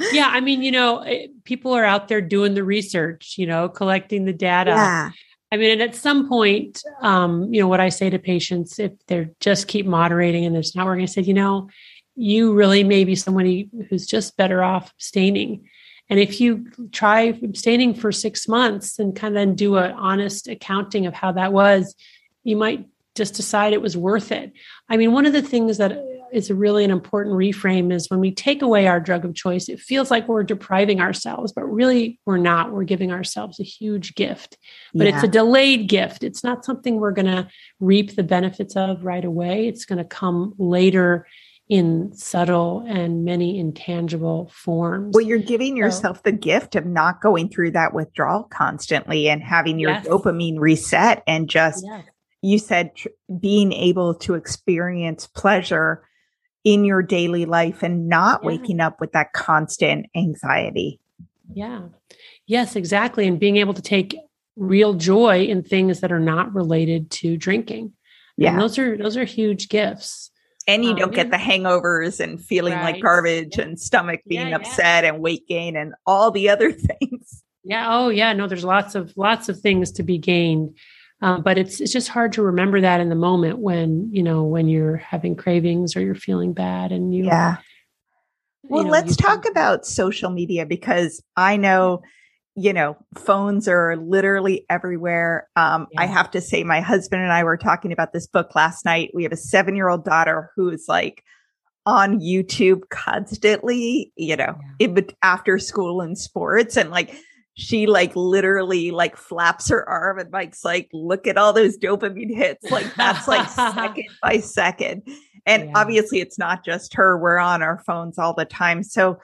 yeah, 0.12 0.28
I 0.28 0.40
mean, 0.40 0.62
you 0.62 0.72
know, 0.72 1.00
eh, 1.00 1.26
people 1.44 1.72
are 1.72 1.84
out 1.84 2.08
there 2.08 2.20
doing 2.20 2.54
the 2.54 2.64
research, 2.64 3.34
you 3.36 3.46
know, 3.46 3.68
collecting 3.68 4.24
the 4.24 4.32
data. 4.32 4.70
Yeah. 4.70 5.10
I 5.52 5.56
mean, 5.56 5.72
and 5.72 5.82
at 5.82 5.96
some 5.96 6.28
point, 6.28 6.82
um, 7.02 7.52
you 7.52 7.60
know, 7.60 7.68
what 7.68 7.80
I 7.80 7.88
say 7.88 8.08
to 8.08 8.18
patients, 8.18 8.78
if 8.78 8.92
they're 9.08 9.30
just 9.40 9.68
keep 9.68 9.84
moderating 9.84 10.44
and 10.44 10.54
there's 10.54 10.76
not 10.76 10.86
working, 10.86 11.02
I 11.02 11.06
said, 11.06 11.26
you 11.26 11.34
know, 11.34 11.68
you 12.14 12.54
really 12.54 12.84
may 12.84 13.04
be 13.04 13.16
somebody 13.16 13.68
who's 13.88 14.06
just 14.06 14.36
better 14.36 14.62
off 14.62 14.92
abstaining 14.92 15.68
and 16.10 16.18
if 16.18 16.40
you 16.40 16.66
try 16.90 17.20
abstaining 17.20 17.94
for 17.94 18.10
six 18.10 18.48
months 18.48 18.98
and 18.98 19.14
kind 19.14 19.36
of 19.36 19.40
then 19.40 19.54
do 19.54 19.76
an 19.76 19.92
honest 19.92 20.48
accounting 20.48 21.06
of 21.06 21.14
how 21.14 21.30
that 21.32 21.52
was, 21.52 21.94
you 22.42 22.56
might 22.56 22.86
just 23.14 23.34
decide 23.34 23.72
it 23.72 23.80
was 23.80 23.96
worth 23.96 24.32
it. 24.32 24.52
I 24.88 24.96
mean, 24.96 25.12
one 25.12 25.24
of 25.24 25.32
the 25.32 25.42
things 25.42 25.78
that 25.78 26.04
is 26.32 26.50
really 26.50 26.84
an 26.84 26.90
important 26.90 27.36
reframe 27.36 27.92
is 27.92 28.10
when 28.10 28.20
we 28.20 28.32
take 28.32 28.62
away 28.62 28.86
our 28.86 29.00
drug 29.00 29.24
of 29.24 29.34
choice, 29.34 29.68
it 29.68 29.80
feels 29.80 30.10
like 30.10 30.28
we're 30.28 30.42
depriving 30.42 31.00
ourselves, 31.00 31.52
but 31.52 31.64
really 31.64 32.18
we're 32.24 32.38
not. 32.38 32.72
We're 32.72 32.84
giving 32.84 33.12
ourselves 33.12 33.60
a 33.60 33.64
huge 33.64 34.14
gift, 34.14 34.56
but 34.94 35.06
yeah. 35.06 35.14
it's 35.14 35.24
a 35.24 35.28
delayed 35.28 35.88
gift. 35.88 36.24
It's 36.24 36.44
not 36.44 36.64
something 36.64 36.96
we're 36.96 37.10
going 37.12 37.26
to 37.26 37.48
reap 37.78 38.16
the 38.16 38.22
benefits 38.22 38.76
of 38.76 39.04
right 39.04 39.24
away. 39.24 39.66
It's 39.68 39.84
going 39.84 39.98
to 39.98 40.04
come 40.04 40.54
later 40.58 41.26
in 41.70 42.12
subtle 42.12 42.84
and 42.88 43.24
many 43.24 43.56
intangible 43.56 44.50
forms. 44.52 45.14
Well, 45.14 45.24
you're 45.24 45.38
giving 45.38 45.76
yourself 45.76 46.16
so, 46.18 46.22
the 46.24 46.32
gift 46.32 46.74
of 46.74 46.84
not 46.84 47.22
going 47.22 47.48
through 47.48 47.70
that 47.70 47.94
withdrawal 47.94 48.42
constantly 48.42 49.28
and 49.28 49.40
having 49.40 49.78
your 49.78 49.92
yes. 49.92 50.06
dopamine 50.06 50.58
reset 50.58 51.22
and 51.28 51.48
just, 51.48 51.84
yes. 51.86 52.04
you 52.42 52.58
said, 52.58 52.96
tr- 52.96 53.08
being 53.38 53.72
able 53.72 54.16
to 54.16 54.34
experience 54.34 55.28
pleasure 55.28 56.02
in 56.64 56.84
your 56.84 57.02
daily 57.02 57.44
life 57.44 57.84
and 57.84 58.08
not 58.08 58.40
yeah. 58.42 58.48
waking 58.48 58.80
up 58.80 59.00
with 59.00 59.12
that 59.12 59.32
constant 59.32 60.06
anxiety. 60.16 60.98
Yeah. 61.54 61.82
Yes, 62.46 62.74
exactly. 62.74 63.28
And 63.28 63.38
being 63.38 63.58
able 63.58 63.74
to 63.74 63.82
take 63.82 64.16
real 64.56 64.94
joy 64.94 65.44
in 65.44 65.62
things 65.62 66.00
that 66.00 66.10
are 66.10 66.18
not 66.18 66.52
related 66.52 67.12
to 67.12 67.36
drinking. 67.36 67.92
Yeah. 68.36 68.52
And 68.52 68.60
those 68.60 68.76
are 68.76 68.96
those 68.96 69.16
are 69.16 69.24
huge 69.24 69.68
gifts 69.68 70.29
and 70.66 70.84
you 70.84 70.90
um, 70.90 70.96
don't 70.96 71.14
get 71.14 71.30
the 71.30 71.36
hangovers 71.36 72.20
and 72.20 72.42
feeling 72.42 72.74
right. 72.74 72.94
like 72.94 73.02
garbage 73.02 73.56
yeah. 73.56 73.64
and 73.64 73.80
stomach 73.80 74.20
being 74.26 74.48
yeah, 74.48 74.56
upset 74.56 75.04
yeah. 75.04 75.10
and 75.10 75.22
weight 75.22 75.46
gain 75.48 75.76
and 75.76 75.94
all 76.06 76.30
the 76.30 76.48
other 76.48 76.72
things 77.00 77.42
yeah 77.64 77.86
oh 77.90 78.08
yeah 78.08 78.32
no 78.32 78.46
there's 78.46 78.64
lots 78.64 78.94
of 78.94 79.12
lots 79.16 79.48
of 79.48 79.58
things 79.60 79.90
to 79.92 80.02
be 80.02 80.18
gained 80.18 80.76
um, 81.22 81.42
but 81.42 81.58
it's 81.58 81.80
it's 81.80 81.92
just 81.92 82.08
hard 82.08 82.32
to 82.32 82.42
remember 82.42 82.80
that 82.80 83.00
in 83.00 83.08
the 83.08 83.14
moment 83.14 83.58
when 83.58 84.08
you 84.12 84.22
know 84.22 84.44
when 84.44 84.68
you're 84.68 84.96
having 84.96 85.36
cravings 85.36 85.96
or 85.96 86.00
you're 86.00 86.14
feeling 86.14 86.52
bad 86.52 86.92
and 86.92 87.14
you 87.14 87.24
yeah 87.24 87.56
well 88.64 88.82
you 88.82 88.86
know, 88.86 88.92
let's 88.92 89.16
talk 89.16 89.46
about 89.46 89.86
social 89.86 90.30
media 90.30 90.64
because 90.64 91.22
i 91.36 91.56
know 91.56 92.00
you 92.60 92.74
know, 92.74 92.94
phones 93.16 93.66
are 93.66 93.96
literally 93.96 94.66
everywhere. 94.68 95.48
Um, 95.56 95.86
yeah. 95.92 96.02
I 96.02 96.06
have 96.06 96.30
to 96.32 96.42
say, 96.42 96.62
my 96.62 96.82
husband 96.82 97.22
and 97.22 97.32
I 97.32 97.42
were 97.42 97.56
talking 97.56 97.90
about 97.90 98.12
this 98.12 98.26
book 98.26 98.54
last 98.54 98.84
night. 98.84 99.12
We 99.14 99.22
have 99.22 99.32
a 99.32 99.36
seven 99.36 99.74
year 99.74 99.88
old 99.88 100.04
daughter 100.04 100.50
who's 100.54 100.86
like 100.86 101.24
on 101.86 102.20
YouTube 102.20 102.82
constantly, 102.90 104.12
you 104.14 104.36
know, 104.36 104.58
yeah. 104.78 104.88
in, 104.88 105.06
after 105.22 105.58
school 105.58 106.02
and 106.02 106.18
sports. 106.18 106.76
And 106.76 106.90
like, 106.90 107.16
she 107.54 107.86
like 107.86 108.14
literally 108.14 108.90
like 108.90 109.16
flaps 109.16 109.70
her 109.70 109.88
arm 109.88 110.18
and 110.18 110.30
Mike's 110.30 110.62
like, 110.62 110.90
look 110.92 111.26
at 111.26 111.38
all 111.38 111.54
those 111.54 111.78
dopamine 111.78 112.34
hits. 112.34 112.70
Like 112.70 112.94
that's 112.94 113.26
like 113.26 113.48
second 113.74 114.08
by 114.22 114.38
second. 114.40 115.02
And 115.46 115.64
yeah. 115.64 115.72
obviously 115.76 116.20
it's 116.20 116.38
not 116.38 116.62
just 116.62 116.92
her. 116.94 117.16
We're 117.16 117.38
on 117.38 117.62
our 117.62 117.78
phones 117.86 118.18
all 118.18 118.34
the 118.34 118.44
time. 118.44 118.82
So 118.82 119.18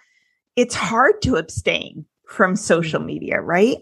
it's 0.57 0.75
hard 0.75 1.21
to 1.23 1.37
abstain 1.37 2.07
from 2.29 2.57
social 2.57 2.99
mm-hmm. 2.99 3.07
media, 3.07 3.41
right? 3.41 3.79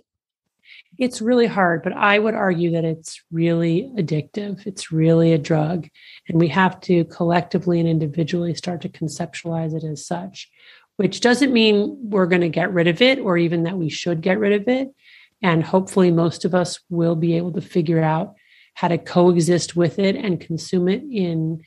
It's 0.97 1.21
really 1.21 1.47
hard, 1.47 1.83
but 1.83 1.93
I 1.93 2.19
would 2.19 2.35
argue 2.35 2.71
that 2.73 2.85
it's 2.85 3.21
really 3.33 3.91
addictive. 3.99 4.65
It's 4.65 4.93
really 4.93 5.33
a 5.33 5.39
drug. 5.39 5.89
And 6.29 6.39
we 6.39 6.49
have 6.49 6.81
to 6.83 7.05
collectively 7.07 7.81
and 7.81 7.89
individually 7.89 8.55
start 8.55 8.81
to 8.83 8.89
conceptualize 8.89 9.75
it 9.75 9.83
as 9.85 10.07
such 10.07 10.49
which 10.97 11.21
doesn't 11.21 11.53
mean 11.53 11.97
we're 12.03 12.27
going 12.27 12.43
to 12.43 12.49
get 12.49 12.73
rid 12.73 12.87
of 12.87 13.03
it 13.03 13.19
or 13.19 13.37
even 13.37 13.65
that 13.65 13.77
we 13.77 13.89
should 13.89 14.21
get 14.21 14.39
rid 14.39 14.61
of 14.61 14.69
it. 14.69 14.95
And 15.43 15.63
hopefully, 15.63 16.11
most 16.11 16.45
of 16.45 16.55
us 16.55 16.81
will 16.89 17.17
be 17.17 17.37
able 17.37 17.53
to 17.53 17.61
figure 17.61 18.03
out 18.03 18.35
how 18.75 18.89
to 18.89 18.99
coexist 18.99 19.77
with 19.77 19.99
it 19.99 20.17
and 20.17 20.41
consume 20.41 20.89
it 20.89 21.03
in 21.03 21.63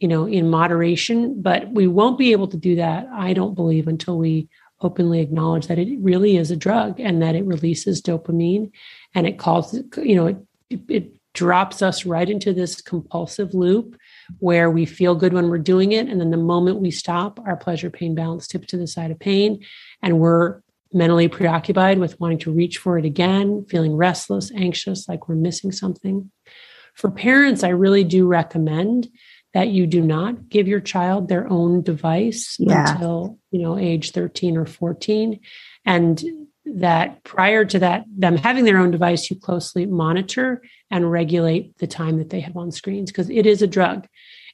you 0.00 0.08
know 0.08 0.26
in 0.26 0.48
moderation 0.48 1.42
but 1.42 1.70
we 1.72 1.88
won't 1.88 2.18
be 2.18 2.30
able 2.30 2.46
to 2.46 2.56
do 2.56 2.76
that 2.76 3.06
i 3.12 3.32
don't 3.32 3.56
believe 3.56 3.88
until 3.88 4.16
we 4.16 4.48
openly 4.80 5.20
acknowledge 5.20 5.66
that 5.66 5.78
it 5.78 5.98
really 6.00 6.36
is 6.36 6.50
a 6.50 6.56
drug 6.56 7.00
and 7.00 7.20
that 7.22 7.34
it 7.34 7.44
releases 7.44 8.00
dopamine 8.00 8.70
and 9.14 9.26
it 9.26 9.38
calls 9.38 9.78
you 9.96 10.14
know 10.14 10.26
it 10.26 10.36
it 10.88 11.18
drops 11.34 11.82
us 11.82 12.04
right 12.04 12.28
into 12.28 12.52
this 12.52 12.80
compulsive 12.80 13.54
loop 13.54 13.96
where 14.40 14.70
we 14.70 14.84
feel 14.84 15.14
good 15.14 15.32
when 15.32 15.48
we're 15.48 15.56
doing 15.56 15.92
it. 15.92 16.08
And 16.08 16.20
then 16.20 16.32
the 16.32 16.36
moment 16.36 16.80
we 16.80 16.90
stop, 16.90 17.38
our 17.46 17.56
pleasure 17.56 17.90
pain 17.90 18.14
balance 18.14 18.48
tips 18.48 18.66
to 18.68 18.76
the 18.76 18.88
side 18.88 19.12
of 19.12 19.20
pain. 19.20 19.64
And 20.02 20.18
we're 20.18 20.60
mentally 20.92 21.28
preoccupied 21.28 21.98
with 21.98 22.18
wanting 22.18 22.38
to 22.38 22.52
reach 22.52 22.78
for 22.78 22.98
it 22.98 23.04
again, 23.04 23.64
feeling 23.68 23.94
restless, 23.94 24.50
anxious, 24.52 25.08
like 25.08 25.28
we're 25.28 25.36
missing 25.36 25.70
something. 25.70 26.30
For 26.94 27.10
parents, 27.10 27.62
I 27.62 27.68
really 27.68 28.02
do 28.02 28.26
recommend 28.26 29.08
that 29.54 29.68
you 29.68 29.86
do 29.86 30.02
not 30.02 30.48
give 30.48 30.68
your 30.68 30.80
child 30.80 31.28
their 31.28 31.48
own 31.48 31.82
device 31.82 32.56
yeah. 32.58 32.92
until, 32.92 33.38
you 33.50 33.62
know, 33.62 33.78
age 33.78 34.12
13 34.12 34.56
or 34.56 34.66
14. 34.66 35.40
And 35.84 36.22
that 36.66 37.24
prior 37.24 37.64
to 37.64 37.78
that, 37.78 38.04
them 38.14 38.36
having 38.36 38.64
their 38.64 38.78
own 38.78 38.90
device, 38.90 39.30
you 39.30 39.36
closely 39.36 39.86
monitor 39.86 40.62
and 40.90 41.10
regulate 41.10 41.78
the 41.78 41.86
time 41.86 42.18
that 42.18 42.30
they 42.30 42.40
have 42.40 42.56
on 42.56 42.70
screens 42.70 43.10
because 43.10 43.30
it 43.30 43.46
is 43.46 43.62
a 43.62 43.66
drug. 43.66 44.06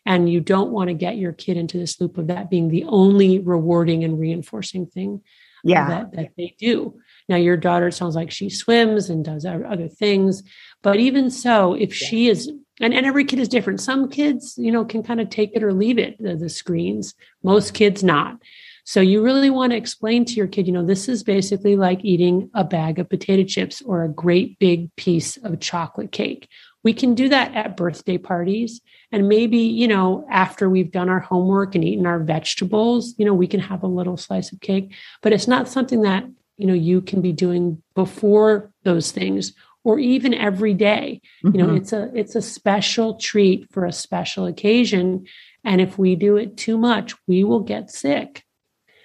And 0.07 0.31
you 0.31 0.41
don't 0.41 0.71
want 0.71 0.89
to 0.89 0.95
get 0.95 1.17
your 1.17 1.33
kid 1.33 1.57
into 1.57 1.79
this 1.79 2.01
loop 2.01 2.19
of 2.19 2.27
that 2.27 2.51
being 2.51 2.69
the 2.69 2.85
only 2.85 3.39
rewarding 3.39 4.05
and 4.05 4.21
reinforcing 4.21 4.87
thing 4.87 5.23
yeah. 5.65 5.89
that, 5.89 6.13
that 6.13 6.31
they 6.37 6.55
do. 6.59 7.01
Now, 7.29 7.37
your 7.37 7.57
daughter 7.57 7.91
sounds 7.91 8.15
like 8.15 8.31
she 8.31 8.51
swims 8.51 9.09
and 9.09 9.25
does 9.25 9.47
other 9.47 9.89
things. 9.89 10.43
But 10.83 10.97
even 10.97 11.31
so, 11.31 11.73
if 11.73 11.95
she 11.95 12.29
is, 12.29 12.53
and, 12.81 12.93
and 12.93 13.07
every 13.07 13.25
kid 13.25 13.39
is 13.39 13.49
different. 13.49 13.81
Some 13.81 14.11
kids, 14.11 14.55
you 14.59 14.73
know, 14.73 14.85
can 14.85 15.03
kind 15.03 15.21
of 15.21 15.31
take 15.31 15.53
it 15.55 15.63
or 15.63 15.73
leave 15.73 15.99
it, 15.99 16.17
the, 16.19 16.37
the 16.37 16.49
screens. 16.49 17.15
Most 17.43 17.75
kids 17.75 18.03
not. 18.03 18.39
So 18.87 19.01
you 19.01 19.23
really 19.23 19.49
want 19.49 19.73
to 19.73 19.79
explain 19.79 20.27
to 20.27 20.35
your 20.35 20.47
kid, 20.47 20.67
you 20.67 20.73
know, 20.73 20.85
this 20.85 21.09
is 21.09 21.23
basically 21.23 21.75
like 21.75 22.05
eating 22.05 22.51
a 22.53 22.65
bag 22.65 22.99
of 22.99 23.09
potato 23.09 23.45
chips 23.45 23.81
or 23.81 24.05
a 24.05 24.09
great 24.09 24.59
big 24.59 24.95
piece 24.97 25.39
of 25.39 25.59
chocolate 25.61 26.13
cake. 26.13 26.49
We 26.83 26.93
can 26.93 27.15
do 27.15 27.31
that 27.31 27.55
at 27.55 27.79
birthday 27.79 28.19
parties. 28.19 28.83
And 29.11 29.27
maybe, 29.27 29.59
you 29.59 29.89
know, 29.89 30.27
after 30.31 30.69
we've 30.69 30.91
done 30.91 31.09
our 31.09 31.21
homework 31.21 31.75
and 31.75 31.83
eaten 31.83 32.05
our 32.05 32.19
vegetables, 32.19 33.15
you 33.17 33.25
know, 33.25 33.33
we 33.33 33.47
can 33.47 33.61
have 33.61 33.83
a 33.83 33.87
little 33.89 34.19
slice 34.19 34.53
of 34.53 34.61
cake, 34.61 34.93
but 35.23 35.33
it's 35.33 35.49
not 35.49 35.69
something 35.69 36.03
that, 36.03 36.25
you 36.59 36.67
know, 36.67 36.75
you 36.75 37.01
can 37.01 37.23
be 37.23 37.33
doing 37.33 37.83
before 37.95 38.71
those 38.83 39.13
things 39.13 39.55
or 39.85 39.99
even 39.99 40.35
every 40.35 40.75
day. 40.75 41.21
Mm-hmm. 41.45 41.55
You 41.55 41.63
know, 41.63 41.69
mm-hmm. 41.69 41.77
it's 41.77 41.93
a 41.93 42.11
it's 42.15 42.35
a 42.35 42.43
special 42.43 43.15
treat 43.15 43.71
for 43.71 43.85
a 43.85 43.93
special 43.93 44.47
occasion. 44.47 45.27
And 45.63 45.81
if 45.81 45.99
we 45.99 46.17
do 46.17 46.37
it 46.37 46.57
too 46.57 46.77
much, 46.77 47.15
we 47.29 47.45
will 47.45 47.61
get 47.61 47.91
sick. 47.91 48.45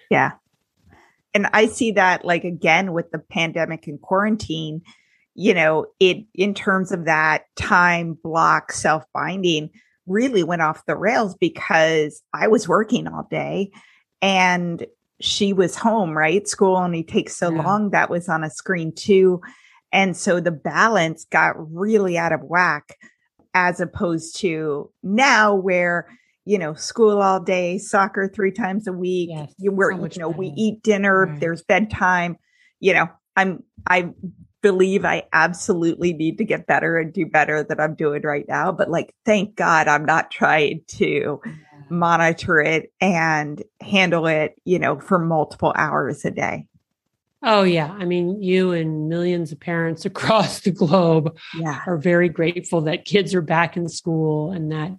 Yeah. 0.09 0.32
And 1.34 1.47
I 1.53 1.67
see 1.67 1.91
that 1.91 2.25
like 2.25 2.43
again 2.43 2.93
with 2.93 3.11
the 3.11 3.19
pandemic 3.19 3.86
and 3.88 4.01
quarantine, 4.01 4.82
you 5.36 5.53
know, 5.53 5.86
it 5.99 6.25
in 6.34 6.53
terms 6.53 6.91
of 6.91 7.05
that 7.05 7.43
time 7.55 8.17
block 8.23 8.71
self 8.71 9.03
binding 9.13 9.69
really 10.07 10.43
went 10.43 10.63
off 10.63 10.86
the 10.88 10.95
rails 10.95 11.36
because 11.36 12.23
I 12.34 12.47
was 12.47 12.67
working 12.67 13.07
all 13.07 13.27
day 13.30 13.71
and 14.23 14.86
she 15.21 15.53
was 15.53 15.75
home, 15.75 16.17
right? 16.17 16.47
School 16.47 16.75
only 16.75 17.03
takes 17.03 17.36
so 17.36 17.51
yeah. 17.51 17.61
long. 17.61 17.91
That 17.91 18.09
was 18.09 18.27
on 18.27 18.43
a 18.43 18.49
screen 18.49 18.91
too. 18.91 19.41
And 19.92 20.16
so 20.16 20.40
the 20.40 20.52
balance 20.52 21.26
got 21.26 21.56
really 21.58 22.18
out 22.18 22.34
of 22.34 22.42
whack 22.42 22.98
as 23.54 23.80
opposed 23.80 24.38
to 24.38 24.92
now 25.02 25.56
where 25.56 26.08
you 26.50 26.58
know, 26.58 26.74
school 26.74 27.22
all 27.22 27.40
day, 27.40 27.78
soccer 27.78 28.28
three 28.28 28.52
times 28.52 28.88
a 28.88 28.92
week. 28.92 29.30
Yes, 29.32 29.54
you, 29.60 29.72
we're, 29.72 29.92
so 29.92 29.98
you 29.98 30.10
know, 30.18 30.30
better. 30.30 30.40
we 30.40 30.48
eat 30.58 30.82
dinner, 30.82 31.28
right. 31.28 31.40
there's 31.40 31.62
bedtime. 31.62 32.38
You 32.80 32.96
know, 32.96 33.08
I'm, 33.36 33.64
I 33.86 34.14
believe 34.64 35.06
I 35.06 35.26
absolutely 35.32 36.12
need 36.12 36.40
to 36.40 36.44
get 36.46 36.66
better 36.66 36.98
and 36.98 37.14
do 37.14 37.28
better 37.28 37.64
than 37.64 37.80
I'm 37.80 37.94
doing 37.94 38.24
right 38.24 38.46
now. 38.48 38.72
But 38.72 38.90
like, 38.90 39.14
thank 39.26 39.56
God 39.56 39.88
I'm 39.88 40.06
not 40.06 40.32
trying 40.32 40.82
to 40.88 41.40
yeah. 41.46 41.52
monitor 41.92 42.60
it 42.60 42.92
and 43.00 43.62
handle 43.80 44.26
it, 44.26 44.56
you 44.66 44.80
know, 44.80 45.00
for 45.00 45.20
multiple 45.20 45.74
hours 45.76 46.26
a 46.26 46.32
day. 46.32 46.66
Oh, 47.42 47.64
yeah. 47.64 47.92
I 47.92 48.06
mean, 48.06 48.42
you 48.42 48.72
and 48.72 49.08
millions 49.08 49.52
of 49.52 49.60
parents 49.60 50.06
across 50.06 50.62
the 50.62 50.72
globe 50.72 51.38
yeah. 51.58 51.82
are 51.88 51.98
very 51.98 52.30
grateful 52.30 52.82
that 52.82 53.06
kids 53.06 53.34
are 53.34 53.42
back 53.42 53.78
in 53.78 53.88
school 53.88 54.52
and 54.52 54.72
that 54.72 54.92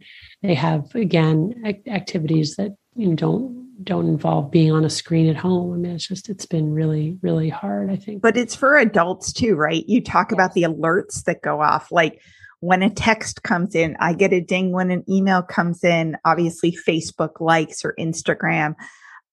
they 0.43 0.55
have, 0.55 0.95
again, 0.95 1.81
activities 1.87 2.57
that 2.57 2.77
you 2.97 3.09
know, 3.09 3.15
don't 3.15 3.61
don't 3.83 4.09
involve 4.09 4.51
being 4.51 4.73
on 4.73 4.85
a 4.85 4.91
screen 4.91 5.29
at 5.29 5.37
home. 5.37 5.73
I 5.73 5.77
mean, 5.77 5.93
it's 5.93 6.07
just 6.07 6.29
it's 6.29 6.47
been 6.47 6.73
really, 6.73 7.19
really 7.23 7.49
hard, 7.49 7.91
I 7.91 7.97
think. 7.97 8.21
But 8.21 8.37
it's 8.37 8.55
for 8.55 8.77
adults 8.77 9.33
too, 9.33 9.55
right? 9.55 9.85
You 9.89 10.03
talk 10.03 10.29
yes. 10.31 10.35
about 10.35 10.53
the 10.53 10.65
alerts 10.65 11.25
that 11.25 11.43
go 11.43 11.63
off. 11.63 11.91
Like 11.91 12.21
when 12.61 12.83
a 12.83 12.91
text 12.91 13.43
comes 13.43 13.75
in, 13.75 13.97
I 14.01 14.13
get 14.13 14.33
a 14.33 14.41
ding 14.41 14.73
when 14.73 14.91
an 14.91 15.05
email 15.09 15.43
comes 15.43 15.83
in, 15.83 16.17
obviously 16.25 16.77
Facebook 16.87 17.41
likes 17.41 17.85
or 17.85 17.95
Instagram. 17.99 18.75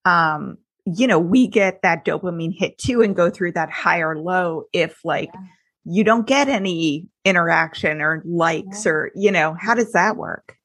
Um, 0.06 0.58
you 0.96 1.08
know, 1.08 1.20
we 1.20 1.48
get 1.48 1.82
that 1.82 2.06
dopamine 2.06 2.58
hit 2.58 2.78
too 2.78 3.02
and 3.02 3.16
go 3.16 3.30
through 3.30 3.52
that 3.54 3.70
high 3.70 4.00
or 4.00 4.18
low 4.18 4.64
if 4.72 5.04
like 5.04 5.30
yeah. 5.34 5.42
you 5.86 6.04
don't 6.04 6.28
get 6.28 6.48
any 6.48 7.08
interaction 7.26 8.02
or 8.02 8.22
likes 8.26 8.86
yeah. 8.86 8.92
or, 8.92 9.12
you 9.16 9.32
know, 9.32 9.56
how 9.60 9.74
does 9.74 9.92
that 9.92 10.16
work? 10.16 10.56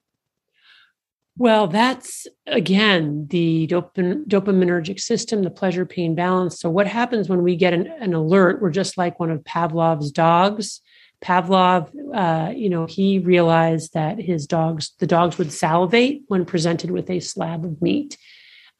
Well, 1.38 1.66
that's 1.66 2.26
again 2.46 3.26
the 3.30 3.66
dopam- 3.66 4.26
dopaminergic 4.26 5.00
system, 5.00 5.42
the 5.42 5.50
pleasure 5.50 5.86
pain 5.86 6.14
balance. 6.14 6.60
So, 6.60 6.68
what 6.68 6.86
happens 6.86 7.28
when 7.28 7.42
we 7.42 7.56
get 7.56 7.72
an, 7.72 7.86
an 7.86 8.12
alert? 8.12 8.60
We're 8.60 8.70
just 8.70 8.98
like 8.98 9.18
one 9.18 9.30
of 9.30 9.42
Pavlov's 9.42 10.12
dogs. 10.12 10.82
Pavlov, 11.24 11.88
uh, 12.14 12.50
you 12.50 12.68
know, 12.68 12.84
he 12.84 13.20
realized 13.20 13.94
that 13.94 14.18
his 14.18 14.46
dogs, 14.46 14.92
the 14.98 15.06
dogs 15.06 15.38
would 15.38 15.52
salivate 15.52 16.22
when 16.26 16.44
presented 16.44 16.90
with 16.90 17.08
a 17.08 17.20
slab 17.20 17.64
of 17.64 17.80
meat 17.80 18.18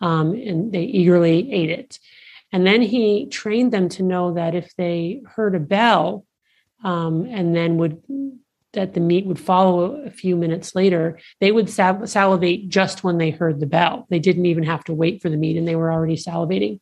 um, 0.03 0.34
and 0.34 0.72
they 0.72 0.82
eagerly 0.82 1.50
ate 1.50 1.70
it. 1.70 1.98
And 2.53 2.66
then 2.66 2.82
he 2.82 3.26
trained 3.26 3.72
them 3.72 3.88
to 3.90 4.03
know 4.03 4.34
that 4.34 4.55
if 4.55 4.74
they 4.76 5.22
heard 5.24 5.55
a 5.55 5.61
bell 5.61 6.26
um, 6.84 7.24
and 7.30 7.57
then 7.57 7.78
would 7.78 8.03
that 8.72 8.94
the 8.94 9.00
meat 9.00 9.26
would 9.26 9.38
follow 9.38 10.03
a 10.03 10.11
few 10.11 10.34
minutes 10.34 10.74
later, 10.74 11.18
they 11.40 11.53
would 11.53 11.68
sal- 11.68 12.07
salivate 12.07 12.70
just 12.70 13.05
when 13.05 13.18
they 13.18 13.28
heard 13.30 13.61
the 13.61 13.66
bell. 13.66 14.07
They 14.09 14.18
didn't 14.18 14.46
even 14.46 14.64
have 14.64 14.82
to 14.84 14.94
wait 14.94 15.20
for 15.20 15.28
the 15.28 15.36
meat 15.36 15.59
and 15.59 15.68
they 15.68 15.76
were 15.76 15.92
already 15.92 16.16
salivating. 16.16 16.80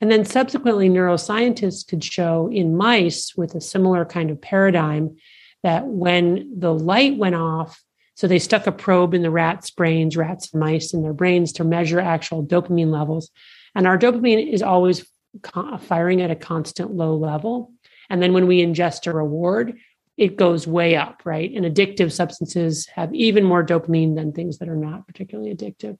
And 0.00 0.10
then 0.10 0.24
subsequently, 0.24 0.88
neuroscientists 0.88 1.86
could 1.86 2.02
show 2.02 2.48
in 2.50 2.74
mice 2.74 3.36
with 3.36 3.54
a 3.54 3.60
similar 3.60 4.06
kind 4.06 4.30
of 4.30 4.40
paradigm 4.40 5.16
that 5.62 5.86
when 5.86 6.58
the 6.58 6.72
light 6.72 7.18
went 7.18 7.34
off, 7.34 7.82
so 8.20 8.26
they 8.26 8.38
stuck 8.38 8.66
a 8.66 8.72
probe 8.72 9.14
in 9.14 9.22
the 9.22 9.30
rats' 9.30 9.70
brains, 9.70 10.14
rats 10.14 10.52
and 10.52 10.60
mice 10.60 10.92
in 10.92 11.00
their 11.00 11.14
brains 11.14 11.54
to 11.54 11.64
measure 11.64 11.98
actual 11.98 12.44
dopamine 12.44 12.90
levels. 12.92 13.30
And 13.74 13.86
our 13.86 13.96
dopamine 13.96 14.52
is 14.52 14.60
always 14.60 15.10
firing 15.80 16.20
at 16.20 16.30
a 16.30 16.36
constant 16.36 16.92
low 16.92 17.16
level. 17.16 17.72
And 18.10 18.22
then 18.22 18.34
when 18.34 18.46
we 18.46 18.60
ingest 18.60 19.06
a 19.06 19.14
reward, 19.14 19.78
it 20.18 20.36
goes 20.36 20.66
way 20.66 20.96
up, 20.96 21.22
right? 21.24 21.50
And 21.50 21.64
addictive 21.64 22.12
substances 22.12 22.86
have 22.88 23.14
even 23.14 23.42
more 23.42 23.64
dopamine 23.64 24.16
than 24.16 24.32
things 24.32 24.58
that 24.58 24.68
are 24.68 24.76
not 24.76 25.06
particularly 25.06 25.54
addictive. 25.54 25.96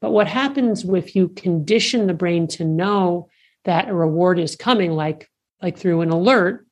But 0.00 0.12
what 0.12 0.28
happens 0.28 0.84
if 0.84 1.16
you 1.16 1.28
condition 1.28 2.06
the 2.06 2.14
brain 2.14 2.46
to 2.50 2.64
know 2.64 3.30
that 3.64 3.88
a 3.88 3.94
reward 3.94 4.38
is 4.38 4.54
coming, 4.54 4.92
like 4.92 5.28
like 5.60 5.76
through 5.76 6.02
an 6.02 6.10
alert, 6.10 6.67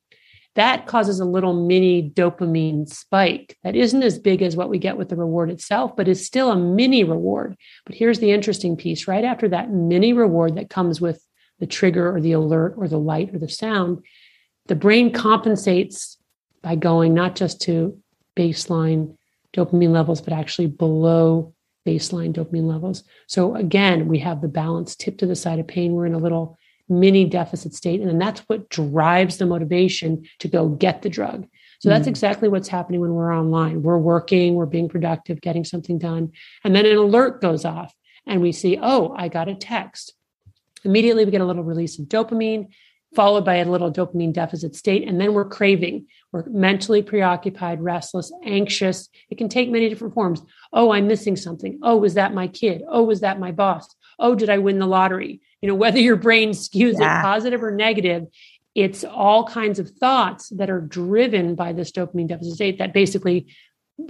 that 0.57 0.87
causes 0.87 1.19
a 1.19 1.25
little 1.25 1.53
mini 1.53 2.09
dopamine 2.09 2.89
spike 2.89 3.55
that 3.63 3.75
isn't 3.75 4.01
as 4.01 4.17
big 4.17 4.41
as 4.41 4.55
what 4.55 4.69
we 4.69 4.79
get 4.79 4.97
with 4.97 5.07
the 5.07 5.15
reward 5.15 5.51
itself, 5.51 5.95
but 5.95 6.07
is 6.07 6.25
still 6.25 6.51
a 6.51 6.55
mini 6.55 7.03
reward. 7.03 7.55
But 7.85 7.93
here's 7.93 8.17
the 8.17 8.31
interesting 8.31 8.75
piece 8.75 9.07
right 9.07 9.23
after 9.23 9.47
that 9.49 9.71
mini 9.71 10.13
reward 10.13 10.55
that 10.55 10.71
comes 10.71 10.99
with 10.99 11.23
the 11.59 11.67
trigger 11.67 12.13
or 12.13 12.19
the 12.19 12.31
alert 12.31 12.73
or 12.75 12.87
the 12.87 12.97
light 12.97 13.35
or 13.35 13.37
the 13.37 13.47
sound, 13.47 14.03
the 14.65 14.75
brain 14.75 15.13
compensates 15.13 16.17
by 16.63 16.75
going 16.75 17.13
not 17.13 17.35
just 17.35 17.61
to 17.61 17.95
baseline 18.35 19.15
dopamine 19.55 19.91
levels, 19.91 20.21
but 20.21 20.33
actually 20.33 20.67
below 20.67 21.53
baseline 21.85 22.33
dopamine 22.33 22.67
levels. 22.67 23.03
So 23.27 23.55
again, 23.55 24.07
we 24.07 24.17
have 24.19 24.41
the 24.41 24.47
balance 24.47 24.95
tip 24.95 25.19
to 25.19 25.27
the 25.27 25.35
side 25.35 25.59
of 25.59 25.67
pain. 25.67 25.93
We're 25.93 26.07
in 26.07 26.15
a 26.15 26.19
little 26.19 26.57
mini 26.89 27.25
deficit 27.25 27.73
state. 27.73 27.99
And 27.99 28.09
then 28.09 28.19
that's 28.19 28.41
what 28.41 28.69
drives 28.69 29.37
the 29.37 29.45
motivation 29.45 30.27
to 30.39 30.47
go 30.47 30.69
get 30.69 31.01
the 31.01 31.09
drug. 31.09 31.47
So 31.79 31.89
that's 31.89 32.05
mm. 32.05 32.09
exactly 32.09 32.49
what's 32.49 32.67
happening 32.67 33.01
when 33.01 33.13
we're 33.13 33.35
online. 33.35 33.83
We're 33.83 33.97
working, 33.97 34.55
we're 34.55 34.65
being 34.65 34.89
productive, 34.89 35.41
getting 35.41 35.63
something 35.63 35.97
done. 35.99 36.31
And 36.63 36.75
then 36.75 36.85
an 36.85 36.97
alert 36.97 37.41
goes 37.41 37.65
off 37.65 37.93
and 38.25 38.41
we 38.41 38.51
see, 38.51 38.79
oh, 38.81 39.13
I 39.17 39.27
got 39.27 39.49
a 39.49 39.55
text. 39.55 40.13
Immediately 40.83 41.25
we 41.25 41.31
get 41.31 41.41
a 41.41 41.45
little 41.45 41.63
release 41.63 41.99
of 41.99 42.05
dopamine 42.05 42.67
followed 43.15 43.45
by 43.45 43.55
a 43.55 43.65
little 43.65 43.91
dopamine 43.91 44.33
deficit 44.33 44.75
state. 44.75 45.07
And 45.07 45.19
then 45.19 45.33
we're 45.33 45.45
craving. 45.45 46.07
We're 46.31 46.45
mentally 46.49 47.01
preoccupied, 47.01 47.81
restless, 47.81 48.31
anxious. 48.43 49.09
It 49.29 49.37
can 49.37 49.49
take 49.49 49.69
many 49.69 49.89
different 49.89 50.13
forms. 50.13 50.41
Oh, 50.73 50.91
I'm 50.91 51.07
missing 51.07 51.35
something. 51.35 51.79
Oh, 51.81 51.97
was 51.97 52.15
that 52.15 52.33
my 52.33 52.47
kid? 52.47 52.83
Oh, 52.87 53.03
was 53.03 53.21
that 53.21 53.39
my 53.39 53.51
boss? 53.51 53.95
Oh, 54.19 54.35
did 54.35 54.49
I 54.49 54.57
win 54.57 54.79
the 54.79 54.87
lottery? 54.87 55.41
You 55.61 55.69
know, 55.69 55.75
whether 55.75 55.99
your 55.99 56.15
brain 56.15 56.51
skews 56.51 56.99
yeah. 56.99 57.19
it 57.19 57.23
positive 57.23 57.63
or 57.63 57.71
negative, 57.71 58.27
it's 58.75 59.03
all 59.03 59.45
kinds 59.45 59.79
of 59.79 59.89
thoughts 59.89 60.49
that 60.49 60.69
are 60.69 60.81
driven 60.81 61.55
by 61.55 61.73
this 61.73 61.91
dopamine 61.91 62.27
deficit 62.27 62.53
state 62.53 62.77
that 62.77 62.93
basically 62.93 63.47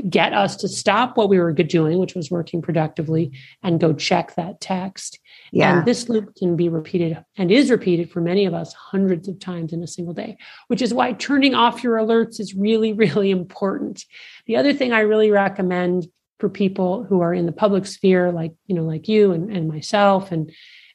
get 0.09 0.33
us 0.33 0.57
to 0.57 0.67
stop 0.67 1.15
what 1.15 1.29
we 1.29 1.39
were 1.39 1.53
doing, 1.53 1.97
which 1.97 2.15
was 2.15 2.29
working 2.29 2.61
productively, 2.61 3.31
and 3.63 3.79
go 3.79 3.93
check 3.93 4.35
that 4.35 4.59
text. 4.59 5.19
Yeah. 5.51 5.77
And 5.77 5.87
this 5.87 6.09
loop 6.09 6.35
can 6.35 6.57
be 6.57 6.67
repeated 6.67 7.23
and 7.37 7.51
is 7.51 7.71
repeated 7.71 8.11
for 8.11 8.19
many 8.19 8.45
of 8.45 8.53
us 8.53 8.73
hundreds 8.73 9.29
of 9.29 9.39
times 9.39 9.71
in 9.71 9.81
a 9.81 9.87
single 9.87 10.13
day, 10.13 10.37
which 10.67 10.81
is 10.81 10.93
why 10.93 11.13
turning 11.13 11.55
off 11.55 11.83
your 11.83 11.95
alerts 11.97 12.39
is 12.39 12.53
really, 12.53 12.91
really 12.93 13.31
important. 13.31 14.03
The 14.45 14.57
other 14.57 14.73
thing 14.73 14.91
I 14.91 15.01
really 15.01 15.31
recommend 15.31 16.07
for 16.39 16.49
people 16.49 17.03
who 17.03 17.21
are 17.21 17.33
in 17.33 17.45
the 17.45 17.51
public 17.51 17.85
sphere, 17.85 18.31
like, 18.31 18.53
you 18.67 18.75
know, 18.75 18.83
like 18.83 19.07
you 19.07 19.31
and, 19.31 19.49
and 19.55 19.67
myself 19.67 20.31
and, 20.31 20.51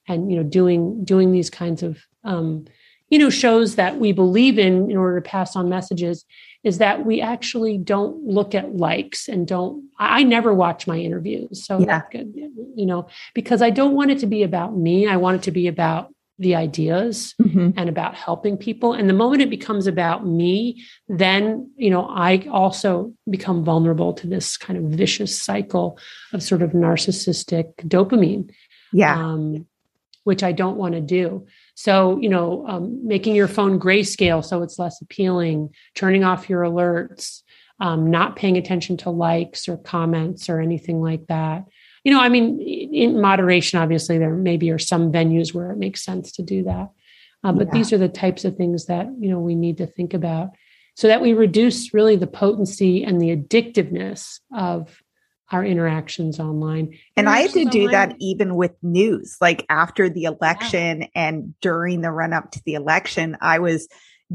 and, 0.09 0.31
you 0.31 0.37
know, 0.37 0.43
doing, 0.43 1.05
doing 1.05 1.33
these 1.33 1.51
kinds 1.51 1.83
of, 1.83 1.99
um, 2.25 2.65
you 3.09 3.19
know, 3.19 3.31
shows 3.31 3.77
that 3.77 3.99
we 3.99 4.13
believe 4.13 4.59
in 4.59 4.91
in 4.91 4.97
order 4.97 5.21
to 5.21 5.29
pass 5.29 5.55
on 5.55 5.69
messages 5.69 6.25
is 6.65 6.79
that 6.79 7.05
we 7.05 7.21
actually 7.21 7.77
don't 7.77 8.25
look 8.25 8.55
at 8.55 8.77
likes 8.77 9.29
and 9.29 9.47
don't 9.47 9.85
i 9.99 10.23
never 10.23 10.55
watch 10.55 10.87
my 10.87 10.99
interviews 10.99 11.65
so 11.65 11.79
yeah. 11.79 12.03
good 12.11 12.33
you 12.75 12.87
know 12.87 13.07
because 13.35 13.63
i 13.63 13.71
don't 13.71 13.95
want 13.95 14.11
it 14.11 14.19
to 14.19 14.27
be 14.27 14.43
about 14.43 14.77
me 14.77 15.07
i 15.07 15.17
want 15.17 15.37
it 15.37 15.43
to 15.43 15.51
be 15.51 15.67
about 15.67 16.13
the 16.39 16.55
ideas 16.57 17.35
mm-hmm. 17.41 17.71
and 17.77 17.89
about 17.89 18.15
helping 18.15 18.57
people 18.57 18.95
and 18.95 19.09
the 19.09 19.15
moment 19.15 19.43
it 19.43 19.51
becomes 19.51 19.87
about 19.87 20.27
me 20.27 20.83
then 21.09 21.71
you 21.77 21.91
know 21.91 22.09
i 22.09 22.39
also 22.51 23.13
become 23.31 23.65
vulnerable 23.65 24.13
to 24.13 24.27
this 24.27 24.57
kind 24.57 24.79
of 24.79 24.85
vicious 24.97 25.41
cycle 25.41 25.99
of 26.33 26.43
sort 26.43 26.63
of 26.63 26.71
narcissistic 26.71 27.75
dopamine 27.87 28.51
yeah 28.93 29.15
um, 29.15 29.67
which 30.25 30.43
i 30.43 30.53
don't 30.53 30.77
want 30.77 30.95
to 30.95 31.01
do 31.01 31.47
so, 31.75 32.19
you 32.21 32.29
know, 32.29 32.67
um, 32.69 33.07
making 33.07 33.35
your 33.35 33.49
phone 33.49 33.81
grayscale 33.81 34.45
so 34.45 34.63
it's 34.63 34.79
less 34.79 35.01
appealing, 35.01 35.71
turning 35.95 36.25
off 36.25 36.51
your 36.51 36.63
alerts, 36.63 37.43
um, 37.81 38.11
not 38.11 38.37
paying 38.37 38.57
attention 38.57 38.97
to 38.99 39.11
likes 39.11 39.69
or 39.69 39.77
comments 39.79 40.49
or 40.49 40.61
anything 40.61 41.01
like 41.01 41.27
that. 41.29 41.65
You 42.05 42.13
know, 42.13 42.21
I 42.21 42.29
mean, 42.29 42.61
in 42.61 43.21
moderation, 43.21 43.79
obviously, 43.79 44.19
there 44.19 44.35
maybe 44.35 44.71
are 44.71 44.79
some 44.79 45.13
venues 45.13 45.55
where 45.55 45.71
it 45.71 45.79
makes 45.79 46.05
sense 46.05 46.33
to 46.33 46.43
do 46.43 46.65
that. 46.65 46.91
Uh, 47.45 47.53
but 47.53 47.69
yeah. 47.69 47.73
these 47.75 47.93
are 47.93 47.99
the 47.99 48.09
types 48.09 48.45
of 48.45 48.57
things 48.57 48.87
that, 48.87 49.07
you 49.19 49.31
know, 49.31 49.41
we 49.41 49.55
need 49.55 49.79
to 49.79 49.87
think 49.87 50.15
about 50.15 50.51
so 50.95 51.09
that 51.09 51.23
we 51.23 51.33
reduce 51.33 51.95
really 51.95 52.17
the 52.17 52.27
potency 52.27 53.03
and 53.03 53.21
the 53.21 53.35
addictiveness 53.35 54.41
of 54.55 55.02
our 55.53 55.65
interactions 55.65 56.41
online. 56.41 56.97
And 57.17 57.29
I 57.29 57.41
had 57.41 57.53
to 57.53 57.65
do 57.67 57.87
online. 57.87 57.93
that 57.93 58.17
even 58.19 58.55
with 58.57 58.73
news, 58.83 59.37
like 59.41 59.67
after 59.69 60.09
the 60.09 60.25
election 60.25 61.07
and 61.15 61.55
during 61.61 62.01
the 62.01 62.11
run 62.11 62.33
up 62.33 62.51
to 62.53 62.63
the 62.65 62.75
election, 62.75 63.37
I 63.41 63.59
was 63.59 63.89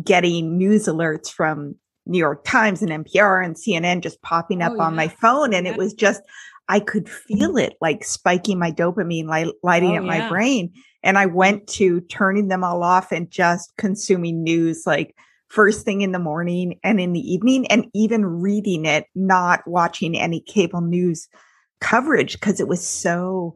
getting 0.03 0.57
news 0.57 0.86
alerts 0.86 1.30
from 1.30 1.76
New 2.05 2.20
York 2.20 2.43
Times 2.45 2.82
and 2.82 3.05
NPR 3.05 3.43
and 3.43 3.55
CNN 3.55 4.01
just 4.01 4.22
popping 4.22 4.61
up 4.61 4.74
oh, 4.78 4.82
on 4.82 4.95
my 4.95 5.07
phone. 5.07 5.53
And 5.53 5.65
yeah. 5.65 5.74
it 5.74 5.78
was 5.78 5.93
just, 5.93 6.22
I 6.70 6.80
could 6.80 7.09
feel 7.09 7.49
mm-hmm. 7.49 7.57
it 7.59 7.78
like 7.82 8.03
spiking 8.03 8.59
my 8.59 8.72
dopamine, 8.72 9.28
light, 9.28 9.47
lighting 9.63 9.91
oh, 9.91 9.97
up 9.97 10.03
yeah. 10.03 10.20
my 10.20 10.30
brain. 10.30 10.72
And 11.03 11.18
I 11.18 11.26
went 11.26 11.68
to 11.70 12.01
turning 12.01 12.47
them 12.47 12.63
all 12.63 12.84
off 12.84 13.11
and 13.11 13.30
just 13.30 13.76
consuming 13.78 14.43
news 14.43 14.84
like 14.86 15.15
first 15.48 15.86
thing 15.86 16.02
in 16.02 16.12
the 16.12 16.20
morning 16.20 16.80
and 16.84 17.00
in 17.00 17.14
the 17.14 17.20
evening 17.20 17.66
and 17.68 17.86
even 17.93 18.26
reading 18.26 18.86
it, 18.86 19.06
not 19.16 19.66
watching 19.68 20.18
any 20.18 20.41
cable 20.41 20.82
news 20.82 21.28
coverage 21.80 22.34
because 22.34 22.60
it 22.60 22.68
was 22.68 22.86
so, 22.86 23.56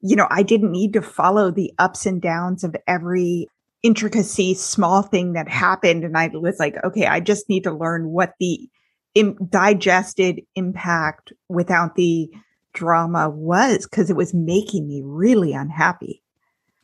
you 0.00 0.16
know, 0.16 0.26
I 0.30 0.42
didn't 0.42 0.72
need 0.72 0.92
to 0.94 1.02
follow 1.02 1.50
the 1.50 1.72
ups 1.78 2.06
and 2.06 2.20
downs 2.20 2.64
of 2.64 2.76
every 2.86 3.46
intricacy, 3.82 4.54
small 4.54 5.02
thing 5.02 5.32
that 5.32 5.48
happened. 5.48 6.04
And 6.04 6.16
I 6.16 6.28
was 6.28 6.58
like, 6.58 6.76
okay, 6.84 7.06
I 7.06 7.20
just 7.20 7.48
need 7.48 7.64
to 7.64 7.72
learn 7.72 8.08
what 8.08 8.34
the 8.38 8.68
Im- 9.14 9.36
digested 9.48 10.40
impact 10.54 11.32
without 11.48 11.96
the 11.96 12.30
drama 12.72 13.28
was 13.28 13.84
because 13.84 14.10
it 14.10 14.16
was 14.16 14.32
making 14.32 14.86
me 14.86 15.02
really 15.04 15.52
unhappy. 15.52 16.22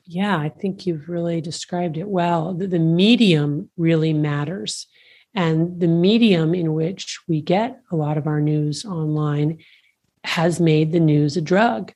Yeah, 0.07 0.39
I 0.39 0.49
think 0.49 0.87
you've 0.87 1.09
really 1.09 1.41
described 1.41 1.97
it 1.97 2.09
well. 2.09 2.55
The, 2.55 2.69
the, 2.69 2.79
medium 2.79 3.71
really 3.77 4.13
matters. 4.13 4.87
And 5.35 5.81
the 5.81 5.89
medium 5.89 6.55
in 6.55 6.75
which 6.75 7.19
we 7.27 7.41
get 7.41 7.81
a 7.91 7.97
lot 7.97 8.17
of 8.17 8.29
our 8.29 8.41
news 8.41 8.85
online 8.85 9.59
has 10.23 10.61
made 10.61 10.93
the 10.93 11.01
news 11.01 11.37
a 11.37 11.41
drug. 11.41 11.93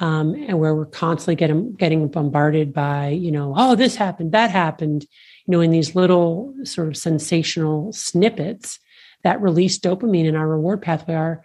Um, 0.00 0.34
and 0.34 0.58
where 0.58 0.74
we're 0.74 0.86
constantly 0.86 1.36
getting 1.36 1.74
getting 1.74 2.08
bombarded 2.08 2.74
by, 2.74 3.10
you 3.10 3.30
know, 3.30 3.54
oh, 3.56 3.76
this 3.76 3.94
happened, 3.94 4.32
that 4.32 4.50
happened, 4.50 5.06
you 5.46 5.52
know, 5.52 5.60
in 5.60 5.70
these 5.70 5.94
little 5.94 6.52
sort 6.64 6.88
of 6.88 6.96
sensational 6.96 7.92
snippets 7.92 8.80
that 9.22 9.40
release 9.40 9.78
dopamine 9.78 10.24
in 10.24 10.34
our 10.34 10.48
reward 10.48 10.82
pathway. 10.82 11.14
Our 11.14 11.44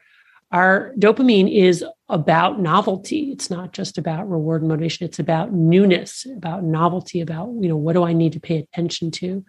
our 0.52 0.94
dopamine 0.98 1.54
is 1.54 1.86
about 2.08 2.60
novelty. 2.60 3.32
It's 3.32 3.50
not 3.50 3.72
just 3.72 3.98
about 3.98 4.30
reward 4.30 4.62
and 4.62 4.70
motivation. 4.70 5.06
It's 5.06 5.20
about 5.20 5.54
newness, 5.54 6.26
about 6.36 6.64
novelty, 6.64 7.22
about, 7.22 7.50
you 7.60 7.70
know, 7.70 7.78
what 7.78 7.94
do 7.94 8.04
I 8.04 8.14
need 8.14 8.34
to 8.34 8.40
pay 8.40 8.58
attention 8.58 9.12
to? 9.12 9.46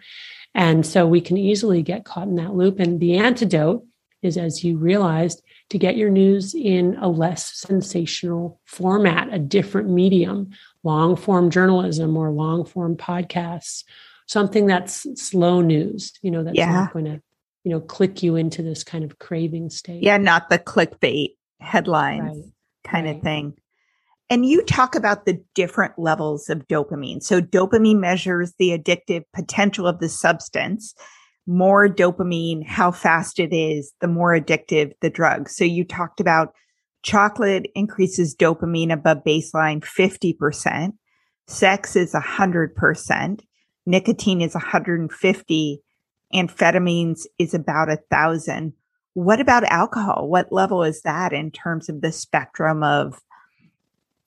And 0.55 0.85
so 0.85 1.07
we 1.07 1.21
can 1.21 1.37
easily 1.37 1.83
get 1.83 2.05
caught 2.05 2.29
in 2.29 2.35
that 2.37 2.55
loop. 2.55 2.81
And 2.81 3.01
the 3.01 3.17
antidote 3.17 3.87
is, 4.23 4.37
as 4.37 4.63
you 4.63 4.77
realized, 4.77 5.43
to 5.71 5.79
get 5.79 5.97
your 5.97 6.11
news 6.11 6.55
in 6.55 6.97
a 7.01 7.09
less 7.09 7.55
sensational 7.55 8.61
format, 8.67 9.33
a 9.33 9.39
different 9.39 9.89
medium, 9.89 10.51
long 10.83 11.17
form 11.17 11.49
journalism 11.51 12.17
or 12.17 12.31
long 12.31 12.65
form 12.65 12.97
podcasts, 12.97 13.85
something 14.27 14.67
that's 14.67 15.07
slow 15.21 15.61
news, 15.61 16.13
you 16.21 16.31
know, 16.31 16.43
that's 16.45 16.59
yeah. 16.59 16.73
not 16.73 16.93
going 16.93 17.07
to, 17.07 17.23
you 17.65 17.71
know, 17.71 17.81
click 17.81 18.23
you 18.23 18.37
into 18.37 18.63
this 18.63 18.85
kind 18.85 19.05
of 19.05 19.19
craving 19.19 19.71
state. 19.71 20.03
Yeah, 20.03 20.17
not 20.17 20.49
the 20.49 20.59
clickbait 20.59 21.37
headlines 21.61 22.37
right. 22.37 22.91
kind 22.91 23.07
right. 23.07 23.17
of 23.17 23.23
thing. 23.23 23.55
And 24.31 24.47
you 24.47 24.63
talk 24.63 24.95
about 24.95 25.27
the 25.27 25.43
different 25.55 25.99
levels 25.99 26.49
of 26.49 26.67
dopamine. 26.69 27.23
So 27.23 27.41
dopamine 27.41 27.99
measures 27.99 28.55
the 28.59 28.71
addictive 28.79 29.25
potential 29.35 29.89
of 29.89 29.99
the 29.99 30.09
substance. 30.09 30.95
More 31.47 31.89
dopamine, 31.89 32.65
how 32.65 32.93
fast 32.93 33.41
it 33.41 33.53
is, 33.53 33.93
the 34.01 34.07
more 34.07 34.39
addictive 34.39 34.93
the 35.01 35.11
drug. 35.11 35.49
So 35.49 35.65
you 35.65 35.85
talked 35.85 36.21
about 36.21 36.55
chocolate 37.03 37.67
increases 37.75 38.37
dopamine 38.37 38.93
above 38.93 39.25
baseline 39.27 39.81
50%. 39.81 40.93
Sex 41.49 41.97
is 41.97 42.13
100%. 42.13 43.41
Nicotine 43.87 44.41
is 44.41 44.55
150. 44.55 45.83
Amphetamines 46.35 47.27
is 47.39 47.55
about 47.55 47.91
a 47.91 47.99
thousand. 48.11 48.73
What 49.15 49.41
about 49.41 49.65
alcohol? 49.65 50.29
What 50.29 50.53
level 50.53 50.83
is 50.85 51.03
that 51.03 51.33
in 51.33 51.51
terms 51.51 51.89
of 51.89 52.01
the 52.01 52.13
spectrum 52.13 52.83
of 52.83 53.21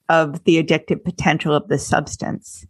of 0.10 0.44
the 0.44 0.62
addictive 0.62 1.04
potential 1.04 1.56
of 1.56 1.70
the 1.70 1.80
substance? 1.80 2.68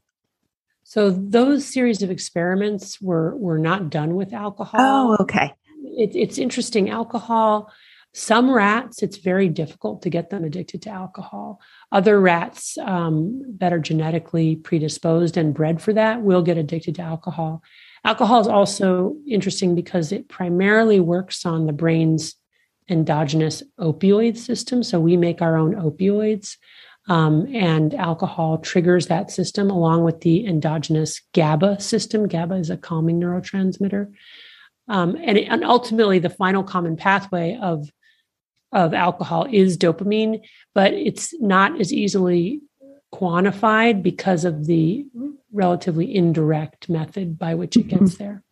So 0.83 1.09
those 1.09 1.65
series 1.65 2.03
of 2.03 2.11
experiments 2.11 3.01
were 3.01 3.35
were 3.37 3.57
not 3.57 3.89
done 3.89 4.15
with 4.15 4.33
alcohol. 4.33 4.79
Oh, 4.79 5.17
okay. 5.21 5.53
It, 5.83 6.15
it's 6.15 6.37
interesting. 6.37 6.89
Alcohol. 6.89 7.71
Some 8.15 8.51
rats, 8.51 9.01
it's 9.01 9.17
very 9.17 9.49
difficult 9.49 10.03
to 10.03 10.09
get 10.11 10.29
them 10.29 10.43
addicted 10.43 10.83
to 10.83 10.91
alcohol. 10.91 11.59
Other 11.91 12.21
rats 12.21 12.77
um, 12.77 13.41
that 13.57 13.73
are 13.73 13.79
genetically 13.79 14.55
predisposed 14.55 15.35
and 15.35 15.51
bred 15.51 15.81
for 15.81 15.93
that 15.93 16.21
will 16.21 16.43
get 16.43 16.59
addicted 16.59 16.93
to 16.95 17.01
alcohol. 17.01 17.63
Alcohol 18.03 18.41
is 18.41 18.47
also 18.47 19.15
interesting 19.27 19.75
because 19.75 20.11
it 20.11 20.27
primarily 20.27 20.99
works 20.99 21.45
on 21.45 21.65
the 21.65 21.73
brain's 21.73 22.35
endogenous 22.89 23.63
opioid 23.79 24.37
system. 24.37 24.83
So 24.83 24.99
we 24.99 25.15
make 25.15 25.41
our 25.41 25.57
own 25.57 25.75
opioids, 25.75 26.57
um, 27.07 27.47
and 27.53 27.93
alcohol 27.93 28.57
triggers 28.59 29.07
that 29.07 29.31
system 29.31 29.69
along 29.69 30.03
with 30.03 30.21
the 30.21 30.45
endogenous 30.45 31.21
GABA 31.33 31.81
system. 31.81 32.27
GABA 32.27 32.55
is 32.55 32.69
a 32.69 32.77
calming 32.77 33.19
neurotransmitter. 33.19 34.11
Um, 34.87 35.17
and, 35.21 35.37
it, 35.37 35.47
and 35.49 35.63
ultimately, 35.63 36.19
the 36.19 36.29
final 36.29 36.63
common 36.63 36.97
pathway 36.97 37.57
of 37.61 37.89
of 38.73 38.93
alcohol 38.93 39.47
is 39.51 39.77
dopamine, 39.77 40.41
but 40.73 40.93
it's 40.93 41.39
not 41.39 41.79
as 41.79 41.93
easily 41.93 42.59
quantified 43.13 44.01
because 44.01 44.45
of 44.45 44.65
the 44.65 45.05
relatively 45.53 46.13
indirect 46.13 46.89
method 46.89 47.37
by 47.37 47.55
which 47.55 47.77
it 47.77 47.87
gets 47.87 48.15
mm-hmm. 48.15 48.23
there. 48.23 48.43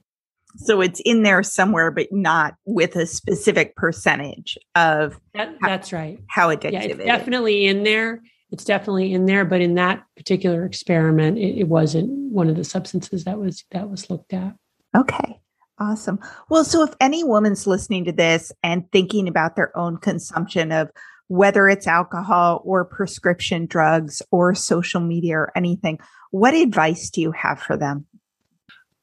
So 0.58 0.82
it's 0.82 1.00
in 1.06 1.24
there 1.24 1.44
somewhere, 1.44 1.92
but 1.92 2.08
not 2.12 2.56
with 2.66 2.96
a 2.96 3.06
specific 3.06 3.76
percentage 3.76 4.58
of. 4.76 5.20
That, 5.34 5.56
that's 5.62 5.94
right. 5.94 6.20
How 6.28 6.50
addictive 6.50 6.74
yeah, 6.74 6.82
it's 6.84 7.00
it 7.00 7.06
definitely 7.06 7.66
is. 7.66 7.76
in 7.76 7.84
there. 7.84 8.22
It's 8.52 8.66
definitely 8.66 9.14
in 9.14 9.28
there, 9.28 9.46
but 9.46 9.62
in 9.62 9.76
that 9.76 10.04
particular 10.18 10.66
experiment, 10.66 11.38
it, 11.38 11.60
it 11.60 11.68
wasn't 11.70 12.10
one 12.32 12.50
of 12.50 12.58
the 12.58 12.66
substances 12.66 13.24
that 13.24 13.40
was 13.40 13.64
that 13.72 13.90
was 13.90 14.10
looked 14.10 14.34
at. 14.34 14.56
Okay. 14.96 15.40
Awesome. 15.80 16.20
Well, 16.50 16.64
so 16.64 16.84
if 16.84 16.94
any 17.00 17.24
woman's 17.24 17.66
listening 17.66 18.06
to 18.06 18.12
this 18.12 18.52
and 18.62 18.92
thinking 18.92 19.28
about 19.28 19.56
their 19.56 19.76
own 19.76 19.98
consumption 19.98 20.72
of 20.72 20.92
whether 21.28 21.68
it's 21.68 21.88
alcohol 21.88 22.62
or 22.66 22.86
prescription 22.86 23.66
drugs 23.66 24.22
or 24.32 24.54
social 24.54 25.00
media 25.00 25.38
or 25.38 25.52
anything, 25.56 25.98
what 26.32 26.54
advice 26.54 27.10
do 27.10 27.22
you 27.22 27.32
have 27.32 27.60
for 27.60 27.78
them? 27.78 28.08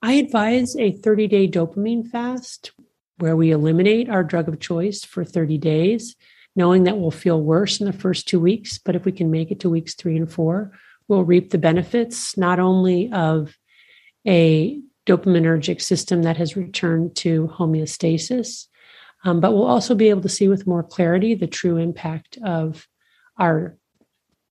I 0.03 0.15
advise 0.15 0.77
a 0.77 0.93
30 0.93 1.29
day 1.29 1.49
dopamine 1.49 2.09
fast 2.09 2.73
where 3.19 3.37
we 3.37 3.51
eliminate 3.51 4.09
our 4.09 4.25
drug 4.25 4.49
of 4.49 4.61
choice 4.61 5.05
for 5.05 5.25
30 5.25 5.59
days, 5.59 6.17
knowing 6.55 6.85
that 6.85 6.99
we'll 6.99 7.11
feel 7.11 7.41
worse 7.41 7.81
in 7.81 7.87
the 7.87 7.93
first 7.93 8.29
two 8.29 8.41
weeks. 8.41 8.79
But 8.79 8.97
if 8.97 9.05
we 9.05 9.13
can 9.13 9.31
make 9.31 9.51
it 9.51 9.61
to 9.61 9.71
weeks 9.71 9.95
three 9.95 10.17
and 10.17 10.31
four, 10.31 10.73
we'll 11.09 11.25
reap 11.25 11.51
the 11.51 11.59
benefits 11.59 12.37
not 12.37 12.59
only 12.59 13.11
of 13.13 13.57
a 14.27 14.81
dopaminergic 15.07 15.81
system 15.81 16.23
that 16.23 16.37
has 16.37 16.57
returned 16.57 17.17
to 17.17 17.49
homeostasis, 17.49 18.67
um, 19.25 19.41
but 19.41 19.53
we'll 19.53 19.65
also 19.65 19.95
be 19.95 20.11
able 20.11 20.21
to 20.23 20.29
see 20.29 20.49
with 20.49 20.67
more 20.67 20.83
clarity 20.83 21.35
the 21.35 21.47
true 21.47 21.77
impact 21.77 22.39
of 22.45 22.87
our 23.39 23.77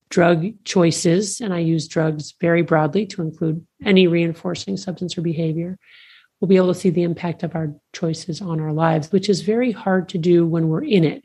drug 0.10 0.64
choices. 0.64 1.41
And 1.41 1.53
I 1.53 1.60
use 1.60 1.88
drugs 1.88 2.34
very 2.39 2.62
broadly 2.62 3.05
to 3.08 3.22
include 3.22 3.66
any 3.84 4.08
reinforcing 4.08 4.78
substance 4.78 5.18
or 5.18 5.22
behavior. 5.22 5.78
We'll 6.39 6.49
be 6.49 6.58
able 6.58 6.74
to 6.74 6.80
see 6.80 6.89
the 6.89 7.03
impact 7.03 7.43
of 7.43 7.55
our 7.55 7.74
choices 7.93 8.41
on 8.41 8.60
our 8.60 8.74
lives, 8.74 9.12
which 9.12 9.30
is 9.30 9.41
very 9.41 9.72
hard 9.72 10.10
to 10.10 10.18
do 10.18 10.45
when 10.45 10.68
we're 10.68 10.84
in 10.84 11.03
it 11.03 11.24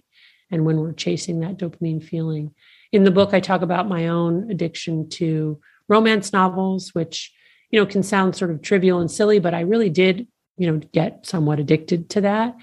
and 0.50 0.64
when 0.64 0.78
we're 0.78 0.92
chasing 0.92 1.40
that 1.40 1.58
dopamine 1.58 2.02
feeling. 2.02 2.54
In 2.92 3.04
the 3.04 3.10
book, 3.10 3.34
I 3.34 3.40
talk 3.40 3.62
about 3.62 3.88
my 3.88 4.08
own 4.08 4.50
addiction 4.50 5.08
to 5.10 5.60
romance 5.88 6.32
novels, 6.32 6.90
which 6.94 7.32
you 7.70 7.80
know 7.80 7.86
can 7.86 8.02
sound 8.02 8.36
sort 8.36 8.50
of 8.50 8.62
trivial 8.62 9.00
and 9.00 9.10
silly, 9.10 9.38
but 9.38 9.54
I 9.54 9.60
really 9.60 9.90
did 9.90 10.26
you 10.56 10.70
know 10.70 10.78
get 10.78 11.26
somewhat 11.26 11.60
addicted 11.60 12.10
to 12.10 12.22
that 12.22 12.54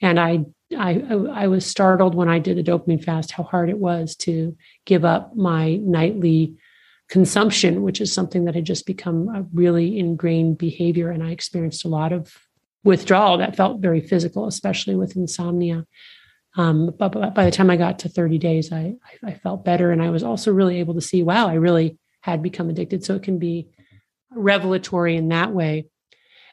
and 0.00 0.20
I, 0.20 0.44
I, 0.76 1.00
I 1.32 1.46
was 1.46 1.64
startled 1.64 2.14
when 2.14 2.28
I 2.28 2.38
did 2.38 2.58
a 2.58 2.62
dopamine 2.62 3.02
fast 3.02 3.32
how 3.32 3.42
hard 3.42 3.70
it 3.70 3.78
was 3.78 4.14
to 4.16 4.56
give 4.84 5.04
up 5.04 5.34
my 5.34 5.76
nightly 5.76 6.56
consumption, 7.08 7.82
which 7.82 8.00
is 8.00 8.12
something 8.12 8.44
that 8.44 8.54
had 8.54 8.66
just 8.66 8.86
become 8.86 9.28
a 9.34 9.46
really 9.54 9.98
ingrained 9.98 10.58
behavior. 10.58 11.10
And 11.10 11.22
I 11.22 11.30
experienced 11.30 11.84
a 11.84 11.88
lot 11.88 12.12
of 12.12 12.36
withdrawal 12.84 13.38
that 13.38 13.56
felt 13.56 13.80
very 13.80 14.00
physical, 14.00 14.46
especially 14.46 14.94
with 14.94 15.16
insomnia. 15.16 15.86
Um, 16.56 16.94
but, 16.98 17.12
but, 17.12 17.34
by 17.34 17.44
the 17.44 17.50
time 17.50 17.70
I 17.70 17.76
got 17.76 18.00
to 18.00 18.08
30 18.08 18.38
days, 18.38 18.72
I, 18.72 18.94
I, 19.24 19.30
I 19.30 19.34
felt 19.34 19.64
better. 19.64 19.90
And 19.90 20.02
I 20.02 20.10
was 20.10 20.22
also 20.22 20.52
really 20.52 20.80
able 20.80 20.94
to 20.94 21.00
see, 21.00 21.22
wow, 21.22 21.48
I 21.48 21.54
really 21.54 21.98
had 22.20 22.42
become 22.42 22.68
addicted. 22.68 23.04
So 23.04 23.14
it 23.14 23.22
can 23.22 23.38
be 23.38 23.68
revelatory 24.30 25.16
in 25.16 25.28
that 25.28 25.52
way. 25.52 25.86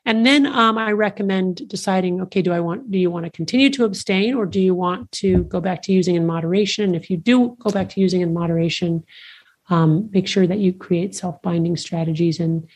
And 0.06 0.24
then 0.24 0.46
um, 0.46 0.78
I 0.78 0.92
recommend 0.92 1.68
deciding, 1.68 2.22
okay, 2.22 2.44
do 2.44 2.54
I 2.54 2.60
want, 2.60 2.92
do 2.92 3.00
you 3.00 3.10
want 3.10 3.26
to 3.26 3.32
continue 3.32 3.72
to 3.72 3.86
abstain 3.86 4.36
or 4.36 4.46
do 4.46 4.62
you 4.62 4.76
want 4.76 5.12
to 5.14 5.44
go 5.46 5.60
back 5.60 5.82
to 5.84 5.92
using 5.92 6.16
in 6.16 6.28
moderation? 6.28 6.84
And 6.84 6.96
if 6.96 7.10
you 7.10 7.18
do 7.18 7.56
go 7.60 7.72
back 7.72 7.90
to 7.90 8.00
using 8.00 8.22
in 8.22 8.32
moderation, 8.32 9.04
um, 9.70 10.10
make 10.12 10.28
sure 10.28 10.46
that 10.46 10.60
you 10.60 10.74
create 10.74 11.16
self 11.16 11.42
binding 11.42 11.76
strategies 11.76 12.40
and 12.40 12.70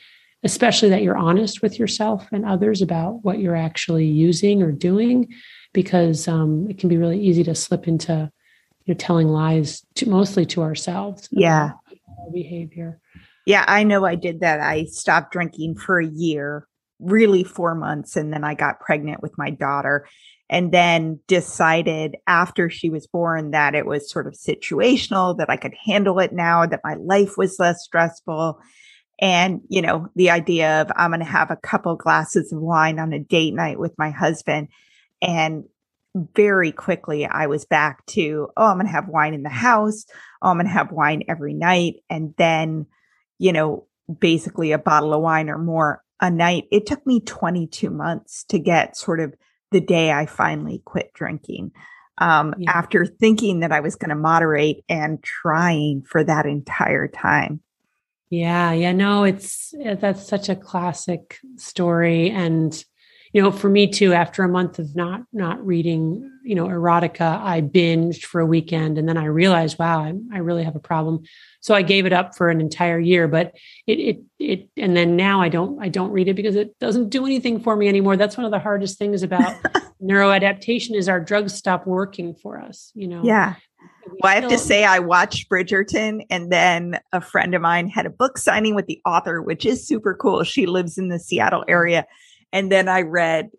especially 0.43 0.89
that 0.89 1.03
you're 1.03 1.17
honest 1.17 1.61
with 1.61 1.77
yourself 1.77 2.27
and 2.32 2.45
others 2.45 2.82
about 2.82 3.23
what 3.23 3.39
you're 3.39 3.55
actually 3.55 4.05
using 4.05 4.63
or 4.63 4.71
doing, 4.71 5.27
because 5.73 6.27
um, 6.27 6.67
it 6.69 6.80
can 6.80 6.89
be 6.89 6.97
really 6.97 7.19
easy 7.21 7.43
to 7.43 7.53
slip 7.53 7.88
into 7.88 8.32
you 8.86 8.93
know, 8.93 8.97
telling 8.97 9.27
lies 9.27 9.86
to 9.95 10.09
mostly 10.09 10.45
to 10.47 10.63
ourselves. 10.63 11.27
Yeah. 11.30 11.73
behavior. 12.34 12.99
Yeah, 13.45 13.65
I 13.67 13.84
know 13.84 14.05
I 14.05 14.15
did 14.15 14.39
that. 14.39 14.61
I 14.61 14.86
stopped 14.86 15.34
drinking 15.34 15.75
for 15.75 15.99
a 15.99 16.07
year 16.07 16.67
really 17.00 17.43
four 17.43 17.76
months. 17.76 18.16
And 18.16 18.34
then 18.34 18.43
I 18.43 18.54
got 18.54 18.80
pregnant 18.80 19.22
with 19.22 19.38
my 19.38 19.50
daughter 19.50 20.08
and 20.50 20.72
then 20.72 21.20
decided 21.28 22.18
after 22.28 22.70
she 22.70 22.89
was 22.89 23.08
born 23.08 23.52
that 23.52 23.76
it 23.76 23.86
was 23.86 24.10
sort 24.10 24.28
of 24.28 24.34
situational, 24.34 25.38
that 25.38 25.50
I 25.50 25.58
could 25.58 25.76
handle 25.86 26.20
it 26.20 26.34
now, 26.34 26.66
that 26.66 26.82
my 26.84 26.95
life 26.95 27.38
was 27.38 27.60
less 27.60 27.84
stressful. 27.84 28.60
And, 29.22 29.62
you 29.70 29.82
know, 29.82 30.08
the 30.16 30.32
idea 30.32 30.82
of 30.82 30.91
I'm 30.95 31.12
going 31.12 31.20
to 31.20 31.26
have 31.26 31.52
a 31.52 31.58
couple 31.58 31.95
glasses 31.95 32.52
of 32.52 32.60
wine 32.60 33.00
on 33.00 33.14
a 33.14 33.20
date 33.20 33.54
night 33.54 33.80
with 33.80 33.93
my 33.97 34.10
husband. 34.10 34.70
And 35.22 35.66
very 36.16 36.72
quickly, 36.72 37.26
I 37.26 37.45
was 37.47 37.66
back 37.66 38.06
to, 38.08 38.50
oh, 38.58 38.66
I'm 38.66 38.78
going 38.78 38.88
to 38.88 38.91
have 38.91 39.08
wine 39.08 39.34
in 39.36 39.43
the 39.43 39.50
house. 39.50 40.06
Oh, 40.41 40.50
I'm 40.50 40.58
going 40.58 40.66
to 40.66 40.74
have 40.74 40.91
wine 40.91 41.24
every 41.28 41.54
night. 41.54 41.97
And 42.10 42.34
then, 42.38 42.88
you 43.38 43.54
know, 43.54 43.86
basically 44.20 44.72
a 44.72 44.80
bottle 44.80 45.14
of 45.14 45.22
wine 45.22 45.50
or 45.50 45.60
more 45.60 46.04
a 46.22 46.30
night. 46.30 46.65
It 46.72 46.86
took 46.86 47.05
me 47.05 47.20
22 47.20 47.89
months 47.89 48.43
to 48.45 48.59
get 48.59 48.97
sort 48.97 49.20
of 49.20 49.34
the 49.72 49.82
day 49.82 50.11
I 50.11 50.26
finally 50.26 50.82
quit 50.86 51.13
drinking. 51.13 51.72
Um, 52.17 52.53
yeah. 52.57 52.72
After 52.72 53.05
thinking 53.05 53.61
that 53.61 53.72
I 53.72 53.80
was 53.80 53.95
going 53.95 54.09
to 54.09 54.15
moderate 54.15 54.84
and 54.89 55.24
trying 55.24 56.01
for 56.01 56.24
that 56.24 56.45
entire 56.45 57.07
time. 57.07 57.61
Yeah, 58.30 58.74
yeah, 58.74 58.91
no, 58.91 59.24
it's 59.24 59.74
that's 59.99 60.28
such 60.28 60.49
a 60.49 60.55
classic 60.55 61.39
story, 61.55 62.30
and 62.30 62.72
you 63.34 63.41
know, 63.41 63.51
for 63.51 63.69
me 63.69 63.88
too. 63.88 64.13
After 64.13 64.43
a 64.43 64.49
month 64.49 64.80
of 64.80 64.95
not 64.95 65.21
not 65.32 65.63
reading, 65.65 66.30
you 66.43 66.55
know, 66.55 66.67
erotica, 66.67 67.41
I 67.41 67.61
binged 67.61 68.23
for 68.23 68.41
a 68.41 68.45
weekend, 68.45 68.97
and 68.97 69.07
then 69.07 69.17
I 69.17 69.25
realized, 69.25 69.77
wow, 69.77 69.99
I, 70.01 70.13
I 70.34 70.39
really 70.39 70.63
have 70.63 70.75
a 70.75 70.80
problem. 70.80 71.23
So 71.61 71.75
I 71.75 71.82
gave 71.82 72.05
it 72.05 72.13
up 72.13 72.36
for 72.36 72.49
an 72.49 72.61
entire 72.61 72.99
year, 72.99 73.27
but 73.27 73.55
it, 73.86 73.99
it, 73.99 74.19
it, 74.39 74.69
and 74.77 74.95
then 74.95 75.15
now 75.15 75.41
I 75.41 75.49
don't, 75.49 75.81
I 75.81 75.89
don't 75.89 76.11
read 76.11 76.30
it 76.30 76.35
because 76.35 76.56
it 76.56 76.77
doesn't 76.80 77.10
do 77.10 77.26
anything 77.26 77.61
for 77.61 77.76
me 77.76 77.88
anymore. 77.88 78.15
That's 78.15 78.38
one 78.38 78.45
of 78.45 78.51
the 78.51 78.60
hardest 78.60 78.97
things 78.97 79.23
about 79.23 79.56
neuroadaptation 80.01 80.95
is 80.95 81.10
our 81.10 81.19
drugs 81.19 81.53
stop 81.53 81.85
working 81.85 82.34
for 82.34 82.60
us, 82.60 82.91
you 82.95 83.07
know? 83.07 83.22
Yeah. 83.23 83.56
Well, 84.22 84.31
I 84.31 84.35
have 84.39 84.49
to 84.49 84.57
say, 84.57 84.85
I 84.85 84.99
watched 84.99 85.49
Bridgerton, 85.49 86.26
and 86.30 86.51
then 86.51 86.99
a 87.11 87.22
friend 87.22 87.53
of 87.53 87.61
mine 87.61 87.89
had 87.89 88.06
a 88.06 88.10
book 88.10 88.38
signing 88.38 88.73
with 88.73 88.88
the 88.88 89.01
author, 89.06 89.41
which 89.41 89.65
is 89.65 89.85
super 89.85 90.15
cool. 90.15 90.43
She 90.43 90.65
lives 90.65 90.97
in 90.97 91.10
the 91.10 91.19
Seattle 91.19 91.64
area. 91.68 92.06
And 92.51 92.71
then 92.71 92.88
I 92.88 93.01
read 93.01 93.49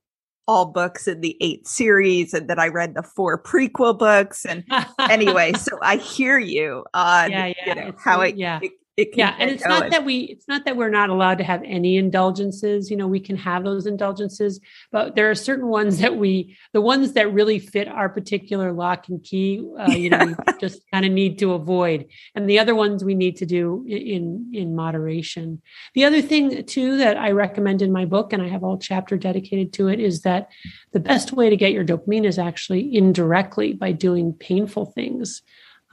all 0.48 0.66
books 0.66 1.06
in 1.06 1.20
the 1.20 1.36
eight 1.40 1.66
series 1.68 2.34
and 2.34 2.48
then 2.48 2.58
I 2.58 2.66
read 2.68 2.94
the 2.94 3.02
four 3.02 3.40
prequel 3.40 3.96
books. 3.96 4.44
And 4.44 4.64
anyway, 4.98 5.52
so 5.52 5.78
I 5.82 5.96
hear 5.96 6.38
you 6.38 6.84
on 6.92 7.30
yeah, 7.30 7.46
yeah. 7.46 7.54
You 7.66 7.74
know, 7.74 7.94
how 8.02 8.20
it, 8.22 8.36
yeah. 8.36 8.58
it 8.60 8.72
it 8.72 8.72
yeah 8.96 9.34
and 9.38 9.50
it's 9.50 9.62
going. 9.62 9.80
not 9.80 9.90
that 9.90 10.04
we 10.04 10.18
it's 10.20 10.48
not 10.48 10.64
that 10.64 10.76
we're 10.76 10.90
not 10.90 11.10
allowed 11.10 11.38
to 11.38 11.44
have 11.44 11.62
any 11.64 11.96
indulgences 11.96 12.90
you 12.90 12.96
know 12.96 13.06
we 13.06 13.20
can 13.20 13.36
have 13.36 13.64
those 13.64 13.86
indulgences 13.86 14.60
but 14.92 15.14
there 15.14 15.30
are 15.30 15.34
certain 15.34 15.68
ones 15.68 15.98
that 15.98 16.16
we 16.16 16.56
the 16.72 16.80
ones 16.80 17.12
that 17.12 17.32
really 17.32 17.58
fit 17.58 17.88
our 17.88 18.08
particular 18.08 18.72
lock 18.72 19.08
and 19.08 19.22
key 19.24 19.66
uh, 19.78 19.90
you 19.90 20.10
know 20.10 20.26
we 20.26 20.34
just 20.60 20.82
kind 20.92 21.04
of 21.04 21.12
need 21.12 21.38
to 21.38 21.52
avoid. 21.52 22.06
And 22.34 22.48
the 22.48 22.58
other 22.58 22.74
ones 22.74 23.04
we 23.04 23.14
need 23.14 23.36
to 23.36 23.46
do 23.46 23.84
in 23.88 24.50
in 24.52 24.76
moderation. 24.76 25.62
The 25.94 26.04
other 26.04 26.22
thing 26.22 26.64
too 26.64 26.96
that 26.98 27.16
i 27.16 27.30
recommend 27.30 27.82
in 27.82 27.92
my 27.92 28.04
book 28.04 28.32
and 28.32 28.42
i 28.42 28.48
have 28.48 28.62
a 28.62 28.66
whole 28.66 28.78
chapter 28.78 29.16
dedicated 29.16 29.72
to 29.74 29.88
it 29.88 30.00
is 30.00 30.22
that 30.22 30.48
the 30.92 31.00
best 31.00 31.32
way 31.32 31.50
to 31.50 31.56
get 31.56 31.72
your 31.72 31.84
dopamine 31.84 32.24
is 32.24 32.38
actually 32.38 32.94
indirectly 32.94 33.72
by 33.72 33.92
doing 33.92 34.32
painful 34.32 34.86
things. 34.86 35.42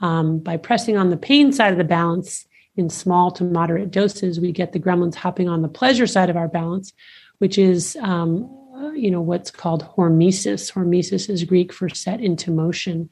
Um, 0.00 0.38
by 0.38 0.58
pressing 0.58 0.96
on 0.96 1.10
the 1.10 1.16
pain 1.16 1.52
side 1.52 1.72
of 1.72 1.78
the 1.78 1.82
balance 1.82 2.46
in 2.78 2.88
small 2.88 3.30
to 3.32 3.44
moderate 3.44 3.90
doses, 3.90 4.40
we 4.40 4.52
get 4.52 4.72
the 4.72 4.80
gremlins 4.80 5.16
hopping 5.16 5.48
on 5.48 5.62
the 5.62 5.68
pleasure 5.68 6.06
side 6.06 6.30
of 6.30 6.36
our 6.36 6.48
balance, 6.48 6.92
which 7.38 7.58
is, 7.58 7.96
um, 8.00 8.48
you 8.94 9.10
know, 9.10 9.20
what's 9.20 9.50
called 9.50 9.84
hormesis. 9.96 10.72
Hormesis 10.72 11.28
is 11.28 11.44
Greek 11.44 11.72
for 11.72 11.88
set 11.88 12.20
into 12.20 12.50
motion. 12.50 13.08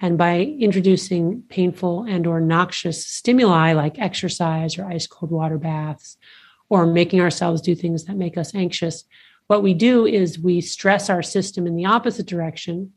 And 0.00 0.16
by 0.16 0.40
introducing 0.40 1.42
painful 1.48 2.04
and 2.04 2.26
or 2.26 2.40
noxious 2.40 3.06
stimuli 3.06 3.72
like 3.72 3.98
exercise 3.98 4.78
or 4.78 4.86
ice 4.86 5.06
cold 5.06 5.30
water 5.30 5.58
baths 5.58 6.16
or 6.70 6.86
making 6.86 7.20
ourselves 7.20 7.60
do 7.60 7.74
things 7.74 8.04
that 8.04 8.16
make 8.16 8.38
us 8.38 8.54
anxious. 8.54 9.04
What 9.48 9.62
we 9.62 9.74
do 9.74 10.06
is 10.06 10.38
we 10.38 10.60
stress 10.60 11.10
our 11.10 11.22
system 11.22 11.66
in 11.66 11.74
the 11.74 11.86
opposite 11.86 12.26
direction 12.26 12.92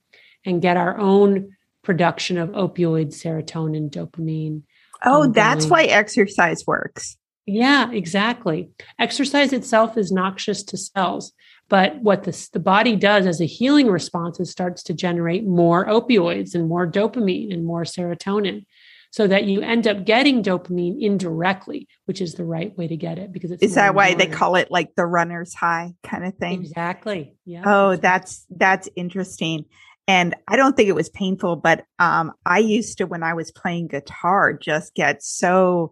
and 0.45 0.61
get 0.61 0.77
our 0.77 0.97
own 0.97 1.55
production 1.81 2.37
of 2.37 2.49
opioid, 2.49 3.07
serotonin, 3.07 3.89
dopamine. 3.89 4.61
Oh, 5.03 5.23
um, 5.23 5.31
that's 5.31 5.67
why 5.67 5.83
exercise 5.83 6.65
works. 6.65 7.17
Yeah, 7.45 7.91
exactly. 7.91 8.69
Exercise 8.99 9.51
itself 9.51 9.97
is 9.97 10.11
noxious 10.11 10.63
to 10.63 10.77
cells, 10.77 11.33
but 11.67 12.01
what 12.01 12.23
the, 12.23 12.49
the 12.53 12.59
body 12.59 12.95
does 12.95 13.25
as 13.25 13.41
a 13.41 13.45
healing 13.45 13.87
response 13.87 14.39
is 14.39 14.49
starts 14.49 14.81
to 14.83 14.93
generate 14.93 15.45
more 15.45 15.85
opioids 15.85 16.55
and 16.55 16.69
more 16.69 16.87
dopamine 16.87 17.53
and 17.53 17.65
more 17.65 17.83
serotonin 17.83 18.65
so 19.13 19.27
that 19.27 19.43
you 19.43 19.61
end 19.61 19.87
up 19.87 20.05
getting 20.05 20.41
dopamine 20.41 20.99
indirectly, 20.99 21.87
which 22.05 22.19
is 22.19 22.33
the 22.33 22.43
right 22.43 22.75
way 22.77 22.87
to 22.87 22.97
get 22.97 23.19
it 23.19 23.31
because 23.31 23.51
it's 23.51 23.61
Is 23.61 23.75
that 23.75 23.93
why 23.93 24.15
they 24.15 24.25
call 24.25 24.55
it 24.55 24.71
like 24.71 24.95
the 24.95 25.05
runner's 25.05 25.53
high 25.53 25.93
kind 26.01 26.25
of 26.25 26.33
thing? 26.35 26.61
Exactly. 26.61 27.35
Yeah. 27.45 27.61
Oh, 27.63 27.95
that's 27.95 28.43
that's 28.49 28.89
interesting. 28.95 29.65
And 30.07 30.35
I 30.47 30.57
don't 30.57 30.75
think 30.75 30.89
it 30.89 30.95
was 30.95 31.09
painful, 31.09 31.57
but 31.57 31.85
um 31.99 32.33
I 32.45 32.59
used 32.59 32.97
to 32.99 33.05
when 33.05 33.23
I 33.23 33.33
was 33.33 33.51
playing 33.51 33.87
guitar 33.87 34.53
just 34.53 34.95
get 34.95 35.23
so 35.23 35.91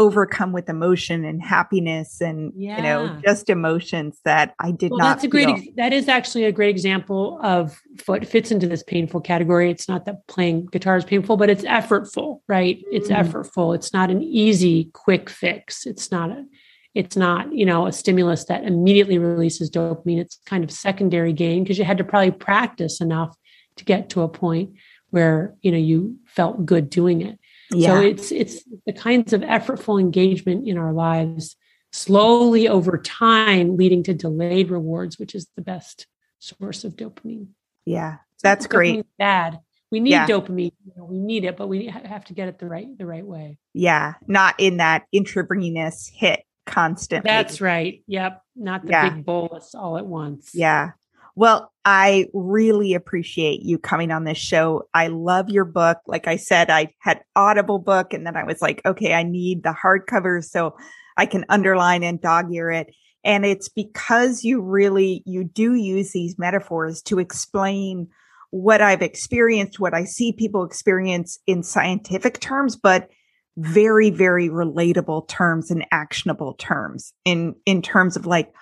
overcome 0.00 0.50
with 0.50 0.70
emotion 0.70 1.26
and 1.26 1.42
happiness 1.42 2.22
and 2.22 2.54
yeah. 2.56 2.76
you 2.78 2.82
know 2.82 3.20
just 3.22 3.50
emotions 3.50 4.18
that 4.24 4.54
I 4.58 4.72
did 4.72 4.90
well, 4.90 4.98
not. 4.98 5.08
That's 5.16 5.24
a 5.24 5.28
great. 5.28 5.76
That 5.76 5.92
is 5.92 6.08
actually 6.08 6.44
a 6.44 6.52
great 6.52 6.70
example 6.70 7.38
of 7.42 7.78
what 8.06 8.26
fits 8.26 8.50
into 8.50 8.66
this 8.66 8.82
painful 8.82 9.20
category. 9.20 9.70
It's 9.70 9.88
not 9.88 10.06
that 10.06 10.26
playing 10.26 10.66
guitar 10.72 10.96
is 10.96 11.04
painful, 11.04 11.36
but 11.36 11.50
it's 11.50 11.64
effortful, 11.64 12.40
right? 12.48 12.78
Mm-hmm. 12.78 12.96
It's 12.96 13.08
effortful. 13.08 13.74
It's 13.74 13.92
not 13.92 14.10
an 14.10 14.22
easy, 14.22 14.90
quick 14.94 15.28
fix. 15.28 15.86
It's 15.86 16.10
not 16.10 16.30
a. 16.30 16.44
It's 16.92 17.14
not 17.14 17.54
you 17.54 17.66
know 17.66 17.86
a 17.86 17.92
stimulus 17.92 18.46
that 18.46 18.64
immediately 18.64 19.18
releases 19.18 19.70
dopamine. 19.70 20.18
It's 20.18 20.40
kind 20.46 20.64
of 20.64 20.72
secondary 20.72 21.34
gain 21.34 21.62
because 21.62 21.78
you 21.78 21.84
had 21.84 21.98
to 21.98 22.04
probably 22.04 22.32
practice 22.32 23.00
enough 23.00 23.36
to 23.76 23.84
get 23.84 24.10
to 24.10 24.22
a 24.22 24.28
point 24.28 24.74
where 25.10 25.54
you 25.62 25.70
know 25.70 25.78
you 25.78 26.16
felt 26.26 26.64
good 26.64 26.90
doing 26.90 27.22
it 27.22 27.38
yeah. 27.72 27.88
So 27.88 28.00
it's 28.00 28.32
it's 28.32 28.64
the 28.86 28.92
kinds 28.92 29.32
of 29.32 29.42
effortful 29.42 30.00
engagement 30.00 30.66
in 30.66 30.76
our 30.76 30.92
lives 30.92 31.56
slowly 31.92 32.68
over 32.68 32.98
time 32.98 33.76
leading 33.76 34.02
to 34.04 34.14
delayed 34.14 34.70
rewards, 34.70 35.18
which 35.18 35.34
is 35.34 35.46
the 35.56 35.62
best 35.62 36.06
source 36.38 36.84
of 36.84 36.96
dopamine. 36.96 37.48
Yeah. 37.84 38.18
That's 38.42 38.66
great. 38.66 39.06
Bad. 39.18 39.60
We 39.90 40.00
need 40.00 40.10
yeah. 40.10 40.26
dopamine. 40.26 40.72
You 40.84 40.92
know, 40.96 41.04
we 41.04 41.18
need 41.18 41.44
it, 41.44 41.56
but 41.56 41.68
we 41.68 41.86
have 41.86 42.24
to 42.26 42.32
get 42.32 42.48
it 42.48 42.58
the 42.58 42.66
right 42.66 42.96
the 42.96 43.06
right 43.06 43.26
way. 43.26 43.58
Yeah, 43.74 44.14
not 44.26 44.54
in 44.58 44.76
that 44.76 45.04
intravenous 45.12 46.10
hit 46.14 46.44
constantly. 46.64 47.28
That's 47.28 47.60
right. 47.60 48.02
Yep. 48.06 48.42
Not 48.54 48.86
the 48.86 48.92
yeah. 48.92 49.10
big 49.10 49.24
bolus 49.24 49.74
all 49.74 49.98
at 49.98 50.06
once. 50.06 50.50
Yeah. 50.54 50.92
Well, 51.40 51.72
I 51.86 52.26
really 52.34 52.92
appreciate 52.92 53.62
you 53.62 53.78
coming 53.78 54.10
on 54.10 54.24
this 54.24 54.36
show. 54.36 54.82
I 54.92 55.06
love 55.06 55.48
your 55.48 55.64
book. 55.64 55.96
Like 56.06 56.28
I 56.28 56.36
said, 56.36 56.68
I 56.68 56.92
had 56.98 57.22
Audible 57.34 57.78
book 57.78 58.12
and 58.12 58.26
then 58.26 58.36
I 58.36 58.44
was 58.44 58.60
like, 58.60 58.82
okay, 58.84 59.14
I 59.14 59.22
need 59.22 59.62
the 59.62 59.74
hardcover 59.74 60.44
so 60.44 60.76
I 61.16 61.24
can 61.24 61.46
underline 61.48 62.02
and 62.02 62.20
dog 62.20 62.52
ear 62.52 62.70
it. 62.70 62.94
And 63.24 63.46
it's 63.46 63.70
because 63.70 64.44
you 64.44 64.60
really, 64.60 65.22
you 65.24 65.44
do 65.44 65.72
use 65.72 66.12
these 66.12 66.38
metaphors 66.38 67.00
to 67.04 67.18
explain 67.18 68.08
what 68.50 68.82
I've 68.82 69.00
experienced, 69.00 69.80
what 69.80 69.94
I 69.94 70.04
see 70.04 70.34
people 70.34 70.62
experience 70.62 71.38
in 71.46 71.62
scientific 71.62 72.40
terms, 72.40 72.76
but 72.76 73.08
very, 73.56 74.10
very 74.10 74.50
relatable 74.50 75.26
terms 75.28 75.70
and 75.70 75.86
actionable 75.90 76.52
terms 76.58 77.14
in, 77.24 77.54
in 77.64 77.80
terms 77.80 78.18
of 78.18 78.26
like, 78.26 78.52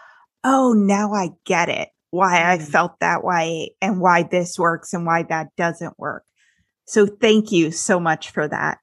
oh, 0.44 0.74
now 0.74 1.12
I 1.12 1.30
get 1.44 1.68
it 1.68 1.88
why 2.10 2.52
I 2.52 2.58
mm. 2.58 2.66
felt 2.66 3.00
that 3.00 3.24
way 3.24 3.74
and 3.80 4.00
why 4.00 4.22
this 4.22 4.58
works 4.58 4.92
and 4.92 5.06
why 5.06 5.24
that 5.24 5.48
doesn't 5.56 5.98
work. 5.98 6.24
So 6.86 7.06
thank 7.06 7.52
you 7.52 7.70
so 7.70 8.00
much 8.00 8.30
for 8.30 8.48
that. 8.48 8.78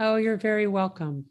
Oh, 0.00 0.16
you're 0.16 0.38
very 0.38 0.66
welcome. 0.66 1.26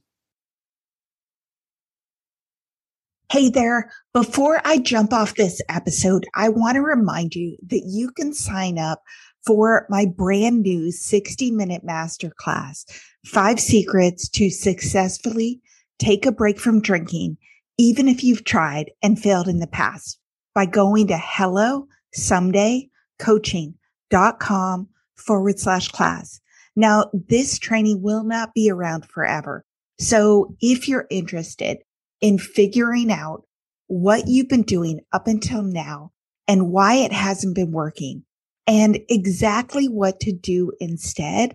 Hey 3.32 3.50
there. 3.50 3.92
Before 4.14 4.62
I 4.64 4.78
jump 4.78 5.12
off 5.12 5.36
this 5.36 5.62
episode, 5.68 6.26
I 6.36 6.50
want 6.50 6.76
to 6.76 6.82
remind 6.82 7.36
you 7.36 7.58
that 7.68 7.84
you 7.86 8.12
can 8.12 8.34
sign 8.34 8.78
up 8.78 9.02
for 9.46 9.86
my 9.90 10.06
brand 10.06 10.62
new 10.62 10.92
60 10.92 11.52
minute 11.52 11.82
masterclass, 11.86 12.86
five 13.26 13.60
secrets 13.60 14.30
to 14.30 14.50
successfully 14.50 15.62
take 16.00 16.26
a 16.26 16.32
break 16.32 16.60
from 16.60 16.82
drinking, 16.82 17.38
even 17.78 18.08
if 18.08 18.24
you've 18.24 18.44
tried 18.44 18.92
and 19.02 19.20
failed 19.20 19.48
in 19.48 19.60
the 19.60 19.68
past 19.68 20.20
by 20.58 20.66
going 20.66 21.06
to 21.06 21.20
hello 21.22 21.86
someday 22.12 22.90
coaching.com 23.20 24.90
forward 25.16 25.60
slash 25.60 25.90
class. 25.90 26.42
Now, 26.76 27.12
this 27.14 27.60
training 27.60 28.02
will 28.02 28.24
not 28.24 28.56
be 28.56 28.72
around 28.72 29.06
forever. 29.06 29.64
So 30.00 30.56
if 30.60 30.88
you're 30.88 31.06
interested 31.12 31.78
in 32.22 32.40
figuring 32.40 33.12
out 33.12 33.44
what 33.86 34.28
you've 34.28 34.50
been 34.50 34.64
doing 34.64 35.02
up 35.14 35.28
until 35.28 35.62
now 35.62 36.12
and 36.48 36.72
why 36.72 36.96
it 36.96 37.14
hasn't 37.14 37.54
been 37.54 37.72
working 37.72 38.24
and 38.66 38.98
exactly 39.10 39.88
what 39.88 40.20
to 40.22 40.32
do 40.32 40.72
instead, 40.80 41.54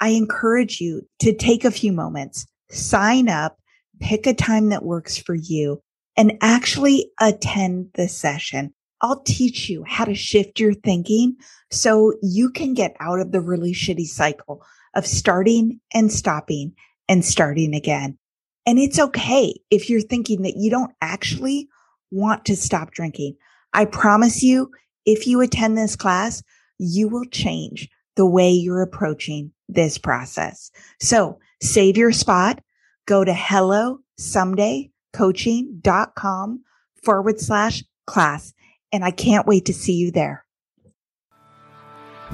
I 0.00 0.08
encourage 0.08 0.80
you 0.80 1.02
to 1.20 1.32
take 1.32 1.64
a 1.64 1.70
few 1.70 1.92
moments, 1.92 2.46
sign 2.68 3.28
up, 3.28 3.58
pick 4.00 4.26
a 4.26 4.34
time 4.34 4.70
that 4.70 4.82
works 4.82 5.16
for 5.16 5.36
you 5.36 5.80
and 6.20 6.36
actually 6.42 7.10
attend 7.18 7.88
the 7.94 8.06
session. 8.06 8.74
I'll 9.00 9.22
teach 9.22 9.70
you 9.70 9.84
how 9.88 10.04
to 10.04 10.14
shift 10.14 10.60
your 10.60 10.74
thinking 10.74 11.36
so 11.70 12.12
you 12.20 12.50
can 12.50 12.74
get 12.74 12.94
out 13.00 13.20
of 13.20 13.32
the 13.32 13.40
really 13.40 13.72
shitty 13.72 14.04
cycle 14.04 14.62
of 14.94 15.06
starting 15.06 15.80
and 15.94 16.12
stopping 16.12 16.74
and 17.08 17.24
starting 17.24 17.74
again. 17.74 18.18
And 18.66 18.78
it's 18.78 18.98
okay 18.98 19.54
if 19.70 19.88
you're 19.88 20.02
thinking 20.02 20.42
that 20.42 20.58
you 20.58 20.70
don't 20.70 20.92
actually 21.00 21.70
want 22.10 22.44
to 22.44 22.54
stop 22.54 22.90
drinking. 22.90 23.36
I 23.72 23.86
promise 23.86 24.42
you, 24.42 24.72
if 25.06 25.26
you 25.26 25.40
attend 25.40 25.78
this 25.78 25.96
class, 25.96 26.42
you 26.76 27.08
will 27.08 27.24
change 27.24 27.88
the 28.16 28.26
way 28.26 28.50
you're 28.50 28.82
approaching 28.82 29.52
this 29.70 29.96
process. 29.96 30.70
So 31.00 31.38
save 31.62 31.96
your 31.96 32.12
spot, 32.12 32.60
go 33.06 33.24
to 33.24 33.32
hello 33.32 34.00
someday 34.18 34.90
coaching.com 35.12 36.64
forward 37.02 37.40
slash 37.40 37.82
class. 38.06 38.52
And 38.92 39.04
I 39.04 39.10
can't 39.10 39.46
wait 39.46 39.66
to 39.66 39.74
see 39.74 39.94
you 39.94 40.10
there. 40.10 40.44